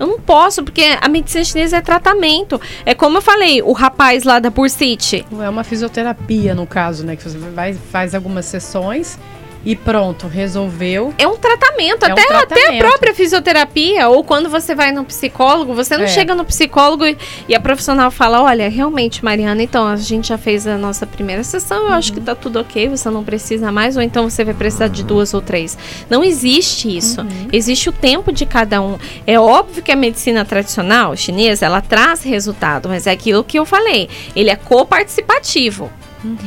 Eu 0.00 0.06
não 0.06 0.20
posso, 0.20 0.62
porque 0.62 0.96
a 1.00 1.08
medicina 1.08 1.44
chinesa 1.44 1.76
é 1.78 1.80
tratamento. 1.80 2.60
É 2.86 2.94
como 2.94 3.18
eu 3.18 3.22
falei, 3.22 3.60
o 3.62 3.72
rapaz 3.72 4.22
lá 4.22 4.38
da 4.38 4.48
Bursite. 4.48 5.26
É 5.40 5.48
uma 5.48 5.64
fisioterapia, 5.64 6.54
no 6.54 6.66
caso, 6.66 7.04
né? 7.04 7.16
Que 7.16 7.24
você 7.24 7.36
vai, 7.36 7.74
faz 7.74 8.14
algumas 8.14 8.46
sessões 8.46 9.18
e 9.64 9.74
pronto, 9.76 10.26
resolveu. 10.26 11.12
É 11.18 11.26
um 11.26 11.36
tratamento, 11.36 12.04
É 12.04 12.08
um 12.08 12.12
até, 12.12 12.22
até 12.22 12.34
a 12.34 12.46
tratamento. 12.46 12.78
própria 12.80 13.14
fisioterapia, 13.14 14.08
ou 14.08 14.22
quando 14.24 14.48
você 14.48 14.74
vai 14.74 14.92
no 14.92 15.04
psicólogo, 15.04 15.74
você 15.74 15.96
não 15.96 16.04
É. 16.04 16.08
chega 16.08 16.34
no 16.34 16.44
psicólogo 16.44 17.04
e, 17.04 17.16
e 17.48 17.54
a 17.54 17.60
profissional 17.60 18.10
fala: 18.10 18.42
Olha, 18.42 18.68
realmente, 18.70 19.24
Mariana, 19.24 19.62
então 19.62 19.86
a 19.86 19.96
gente 19.96 20.28
já 20.28 20.38
fez 20.38 20.66
a 20.66 20.76
nossa 20.78 21.06
primeira 21.06 21.42
sessão, 21.42 21.78
eu 21.78 21.86
Uhum. 21.88 21.92
acho 21.94 22.12
que 22.12 22.20
tá 22.20 22.34
tudo 22.34 22.58
ok, 22.60 22.88
você 22.88 23.10
não 23.10 23.22
precisa 23.24 23.70
mais, 23.72 23.96
ou 23.96 24.02
então 24.02 24.28
você 24.30 24.44
vai 24.44 24.54
precisar 24.54 24.88
de 24.88 25.02
duas 25.02 25.34
ou 25.34 25.40
três. 25.42 25.76
Não 26.08 26.22
existe 26.24 26.96
isso. 26.96 27.20
Uhum. 27.20 27.48
Existe 27.52 27.88
o 27.88 27.92
tempo 27.92 28.32
de 28.32 28.46
cada 28.46 28.80
um. 28.80 28.98
É 29.26 29.38
óbvio 29.38 29.82
que 29.82 29.92
a 29.92 29.96
medicina 29.96 30.44
tradicional 30.44 31.16
chinesa 31.16 31.66
ela 31.66 31.80
traz 31.80 32.22
resultado, 32.22 32.88
mas 32.88 33.06
é 33.06 33.10
aquilo 33.10 33.44
que 33.44 33.58
eu 33.58 33.64
falei, 33.66 34.08
ele 34.36 34.50
é 34.50 34.56
coparticipativo. 34.56 35.90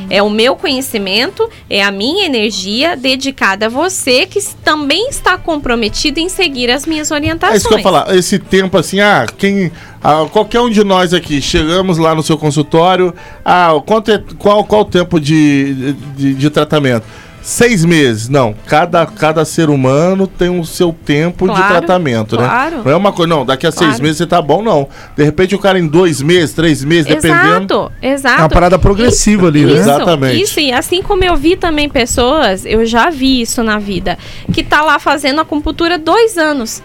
É 0.09 0.21
o 0.21 0.29
meu 0.29 0.55
conhecimento, 0.55 1.49
é 1.69 1.83
a 1.83 1.91
minha 1.91 2.25
energia 2.25 2.95
dedicada 2.95 3.67
a 3.67 3.69
você 3.69 4.25
que 4.25 4.39
também 4.63 5.09
está 5.09 5.37
comprometido 5.37 6.19
em 6.19 6.29
seguir 6.29 6.69
as 6.69 6.85
minhas 6.85 7.11
É 7.11 7.13
orientações. 7.13 7.59
isso 7.59 7.67
que 7.69 7.75
eu 7.75 7.79
falar. 7.81 8.15
Esse 8.15 8.37
tempo 8.39 8.77
assim, 8.77 8.99
ah, 8.99 9.25
quem. 9.37 9.71
ah, 10.03 10.25
qualquer 10.31 10.59
um 10.61 10.69
de 10.69 10.83
nós 10.83 11.13
aqui, 11.13 11.41
chegamos 11.41 11.97
lá 11.97 12.13
no 12.13 12.23
seu 12.23 12.37
consultório. 12.37 13.13
Ah, 13.45 13.71
quanto 13.85 14.11
é, 14.11 14.21
qual, 14.37 14.63
qual 14.63 14.81
o 14.81 14.85
tempo 14.85 15.19
de, 15.19 15.93
de, 16.15 16.33
de 16.33 16.49
tratamento? 16.49 17.05
Seis 17.41 17.83
meses. 17.83 18.29
Não, 18.29 18.53
cada, 18.67 19.05
cada 19.05 19.43
ser 19.45 19.69
humano 19.69 20.27
tem 20.27 20.49
o 20.59 20.63
seu 20.65 20.93
tempo 21.05 21.47
de 21.47 21.53
Claro, 21.55 21.67
tratamento, 21.77 22.37
claro. 22.37 22.77
né? 22.77 22.81
Não 22.85 22.91
é 22.91 22.95
uma 22.95 23.11
coisa, 23.11 23.29
não, 23.29 23.45
daqui 23.45 23.65
a 23.67 23.71
seis 23.71 23.89
Claro. 23.91 24.03
meses 24.03 24.17
você 24.17 24.27
tá 24.27 24.41
bom, 24.41 24.61
não. 24.61 24.87
De 25.15 25.23
repente 25.23 25.55
o 25.55 25.59
cara 25.59 25.79
em 25.79 25.87
dois 25.87 26.21
meses, 26.21 26.53
três 26.53 26.83
meses, 26.83 27.05
dependendo. 27.07 27.73
Exato, 27.73 27.91
exato. 28.01 28.39
É 28.39 28.43
uma 28.43 28.49
parada 28.49 28.77
progressiva 28.79 29.47
ali, 29.47 29.65
né? 29.65 29.71
Isso, 29.73 29.81
Exatamente. 29.81 30.41
Isso, 30.41 30.59
e 30.59 30.71
assim 30.71 31.01
como 31.01 31.23
eu 31.23 31.35
vi 31.35 31.55
também 31.55 31.89
pessoas, 31.89 32.65
eu 32.65 32.85
já 32.85 33.09
vi 33.09 33.41
isso 33.41 33.63
na 33.63 33.79
vida, 33.79 34.17
que 34.53 34.63
tá 34.63 34.81
lá 34.81 34.99
fazendo 34.99 35.41
acupuntura 35.41 35.97
dois 35.97 36.37
anos. 36.37 36.81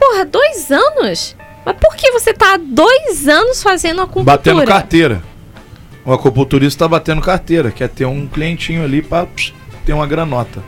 Porra, 0.00 0.24
dois 0.24 0.70
anos? 0.70 1.36
Mas 1.66 1.76
por 1.76 1.94
que 1.96 2.10
você 2.12 2.32
tá 2.32 2.54
há 2.54 2.56
dois 2.56 3.28
anos 3.28 3.62
fazendo 3.62 4.00
acupuntura? 4.00 4.36
Batendo 4.36 4.64
carteira. 4.64 5.22
O 6.04 6.12
acupunturista 6.12 6.84
tá 6.84 6.88
batendo 6.88 7.20
carteira, 7.20 7.70
quer 7.70 7.88
ter 7.90 8.06
um 8.06 8.26
clientinho 8.26 8.82
ali 8.82 9.02
pra 9.02 9.26
ter 9.88 9.94
uma 9.94 10.06
granota. 10.06 10.62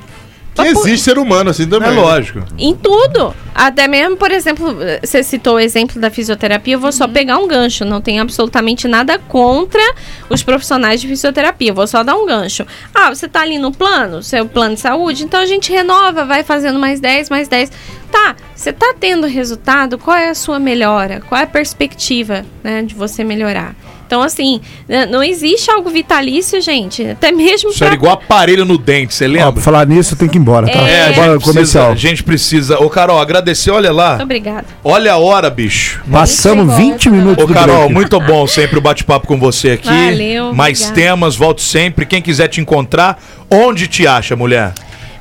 Que 0.55 0.63
existe 0.67 1.05
ser 1.05 1.19
humano 1.19 1.51
assim 1.51 1.67
também. 1.67 1.91
é 1.91 1.93
lógico. 1.93 2.43
Em 2.59 2.75
tudo. 2.75 3.35
Até 3.55 3.87
mesmo, 3.87 4.17
por 4.17 4.31
exemplo, 4.31 4.77
você 5.01 5.23
citou 5.23 5.55
o 5.55 5.59
exemplo 5.61 6.01
da 6.01 6.11
fisioterapia, 6.11 6.75
eu 6.75 6.81
vou 6.81 6.91
só 6.91 7.07
pegar 7.07 7.39
um 7.39 7.47
gancho. 7.47 7.85
Não 7.85 8.01
tem 8.01 8.19
absolutamente 8.19 8.89
nada 8.89 9.19
contra 9.19 9.81
os 10.29 10.43
profissionais 10.43 11.01
de 11.01 11.07
fisioterapia. 11.07 11.71
Eu 11.71 11.75
vou 11.75 11.87
só 11.87 12.03
dar 12.03 12.17
um 12.17 12.27
gancho. 12.27 12.67
Ah, 12.95 13.11
você 13.11 13.29
tá 13.29 13.43
ali 13.43 13.59
no 13.59 13.73
plano, 13.73 14.23
seu 14.23 14.47
plano 14.47 14.75
de 14.75 14.81
saúde, 14.81 15.25
então 15.25 15.41
a 15.41 15.47
gente 15.47 15.71
renova, 15.71 16.25
vai 16.25 16.43
fazendo 16.43 16.79
mais 16.79 16.99
10, 16.99 17.31
mais 17.31 17.47
10. 17.47 17.71
Tá, 18.11 18.35
você 18.55 18.73
tá 18.73 18.95
tendo 18.99 19.27
resultado, 19.27 19.99
qual 19.99 20.17
é 20.17 20.31
a 20.31 20.35
sua 20.35 20.59
melhora? 20.59 21.23
Qual 21.29 21.41
é 21.41 21.45
a 21.45 21.47
perspectiva 21.47 22.45
né, 22.63 22.83
de 22.83 22.95
você 22.95 23.23
melhorar? 23.23 23.75
Então, 24.11 24.23
assim, 24.23 24.61
né, 24.89 25.07
não 25.07 25.23
existe 25.23 25.71
algo 25.71 25.89
vitalício, 25.89 26.61
gente. 26.61 27.07
Até 27.11 27.31
mesmo 27.31 27.71
Isso 27.71 27.85
era 27.85 27.93
pra 27.93 27.97
igual 27.97 28.15
aparelho 28.15 28.65
no 28.65 28.77
dente, 28.77 29.15
você 29.15 29.27
Ó, 29.27 29.29
lembra? 29.29 29.53
pra 29.53 29.63
falar 29.63 29.87
nisso, 29.87 30.17
tem 30.17 30.29
que 30.29 30.37
ir 30.37 30.41
embora, 30.41 30.67
tá? 30.67 30.81
É, 30.81 31.11
a 31.11 31.13
Bora, 31.13 31.33
gente, 31.35 31.45
precisa, 31.45 31.53
comercial. 31.53 31.93
a 31.93 31.95
gente 31.95 32.25
precisa. 32.25 32.81
Ô, 32.83 32.91
Carol, 32.91 33.21
agradecer, 33.21 33.71
olha 33.71 33.93
lá. 33.93 34.11
Muito 34.15 34.25
obrigada. 34.25 34.67
Olha 34.83 35.13
a 35.13 35.17
hora, 35.17 35.49
bicho. 35.49 36.03
Passamos 36.11 36.75
20 36.77 37.09
minutos 37.09 37.45
Ô, 37.45 37.47
Carol, 37.47 37.77
break. 37.83 37.95
muito 37.95 38.19
bom 38.19 38.49
sempre 38.49 38.79
o 38.79 38.81
bate-papo 38.81 39.29
com 39.29 39.39
você 39.39 39.71
aqui. 39.71 39.87
Valeu, 39.87 40.53
Mais 40.55 40.81
obrigada. 40.81 41.01
temas, 41.11 41.37
volte 41.37 41.63
sempre. 41.63 42.05
Quem 42.05 42.21
quiser 42.21 42.49
te 42.49 42.61
encontrar, 42.61 43.17
onde 43.49 43.87
te 43.87 44.09
acha, 44.09 44.35
mulher? 44.35 44.73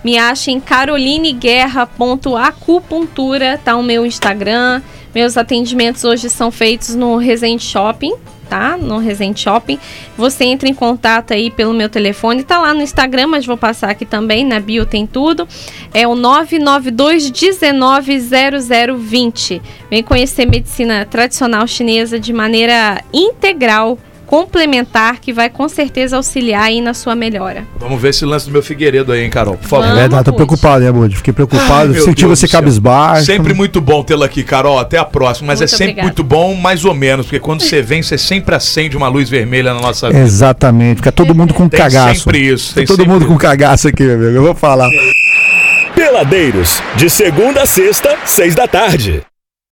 Me 0.03 0.17
acha 0.17 0.49
em 0.49 0.59
carolineguerra.acupuntura, 0.59 3.59
tá 3.63 3.75
o 3.75 3.83
meu 3.83 4.03
Instagram. 4.03 4.81
Meus 5.13 5.37
atendimentos 5.37 6.03
hoje 6.03 6.27
são 6.29 6.49
feitos 6.51 6.95
no 6.95 7.17
Resende 7.17 7.63
Shopping, 7.63 8.13
tá? 8.49 8.75
No 8.75 8.97
Resende 8.97 9.39
Shopping. 9.39 9.79
Você 10.17 10.43
entra 10.45 10.67
em 10.67 10.73
contato 10.73 11.33
aí 11.33 11.51
pelo 11.51 11.73
meu 11.73 11.87
telefone, 11.87 12.43
tá 12.43 12.59
lá 12.59 12.73
no 12.73 12.81
Instagram, 12.81 13.27
mas 13.27 13.45
vou 13.45 13.55
passar 13.55 13.91
aqui 13.91 14.05
também, 14.05 14.43
na 14.43 14.59
bio 14.59 14.85
tem 14.85 15.05
tudo. 15.05 15.47
É 15.93 16.07
o 16.07 16.15
992 16.15 17.29
19 17.29 18.19
0020. 18.19 19.61
Vem 19.89 20.03
conhecer 20.03 20.45
medicina 20.45 21.05
tradicional 21.05 21.67
chinesa 21.67 22.19
de 22.19 22.33
maneira 22.33 23.03
integral, 23.13 23.97
complementar, 24.29 25.19
que 25.19 25.33
vai 25.33 25.49
com 25.49 25.67
certeza 25.67 26.15
auxiliar 26.15 26.65
aí 26.65 26.81
na 26.81 26.93
sua 26.93 27.15
melhora. 27.15 27.63
Vamos 27.79 27.99
ver 27.99 28.09
esse 28.09 28.23
lance 28.25 28.45
do 28.45 28.51
meu 28.51 28.61
Figueiredo 28.61 29.11
aí, 29.11 29.23
hein, 29.23 29.29
Carol? 29.31 29.57
Por 29.57 29.67
favor. 29.67 29.85
É 29.85 29.87
Vamos. 29.87 30.01
verdade, 30.01 30.23
tô 30.25 30.33
preocupado, 30.33 30.85
né, 30.85 30.91
Bud? 30.91 31.15
Fiquei 31.15 31.33
preocupado, 31.33 31.93
Meu 31.93 32.03
senti 32.03 32.25
Deus 32.25 32.39
você 32.39 32.47
cabisbaixo. 32.47 33.25
Sempre 33.25 33.55
muito 33.55 33.81
bom 33.81 34.03
tê-la 34.03 34.27
aqui, 34.27 34.43
Carol. 34.43 34.77
Até 34.77 34.99
a 34.99 35.03
próxima. 35.03 35.47
Mas 35.47 35.59
Muito 35.61 35.63
é 35.73 35.77
sempre 35.77 35.85
obrigada. 35.85 36.07
muito 36.07 36.23
bom, 36.23 36.53
mais 36.53 36.85
ou 36.85 36.93
menos, 36.93 37.25
porque 37.25 37.39
quando 37.39 37.61
você 37.61 37.81
vem, 37.81 38.03
você 38.03 38.19
sempre 38.19 38.53
acende 38.53 38.95
uma 38.95 39.07
luz 39.07 39.27
vermelha 39.27 39.73
na 39.73 39.81
nossa 39.81 40.07
vida. 40.09 40.19
Exatamente, 40.19 40.97
fica 40.97 41.11
todo 41.11 41.33
mundo 41.33 41.51
com 41.55 41.67
Tem 41.67 41.79
cagaço. 41.79 42.19
sempre 42.21 42.39
isso. 42.39 42.75
Tem 42.75 42.85
Todo 42.85 42.97
sempre 42.97 43.11
mundo 43.11 43.23
isso. 43.23 43.31
com 43.31 43.37
cagaço 43.37 43.87
aqui, 43.87 44.03
meu 44.03 44.13
amigo. 44.13 44.29
Eu 44.31 44.43
vou 44.43 44.53
falar. 44.53 44.87
Peladeiros, 45.95 46.83
de 46.95 47.09
segunda 47.09 47.63
a 47.63 47.65
sexta, 47.65 48.15
seis 48.25 48.53
da 48.53 48.67
tarde. 48.67 49.23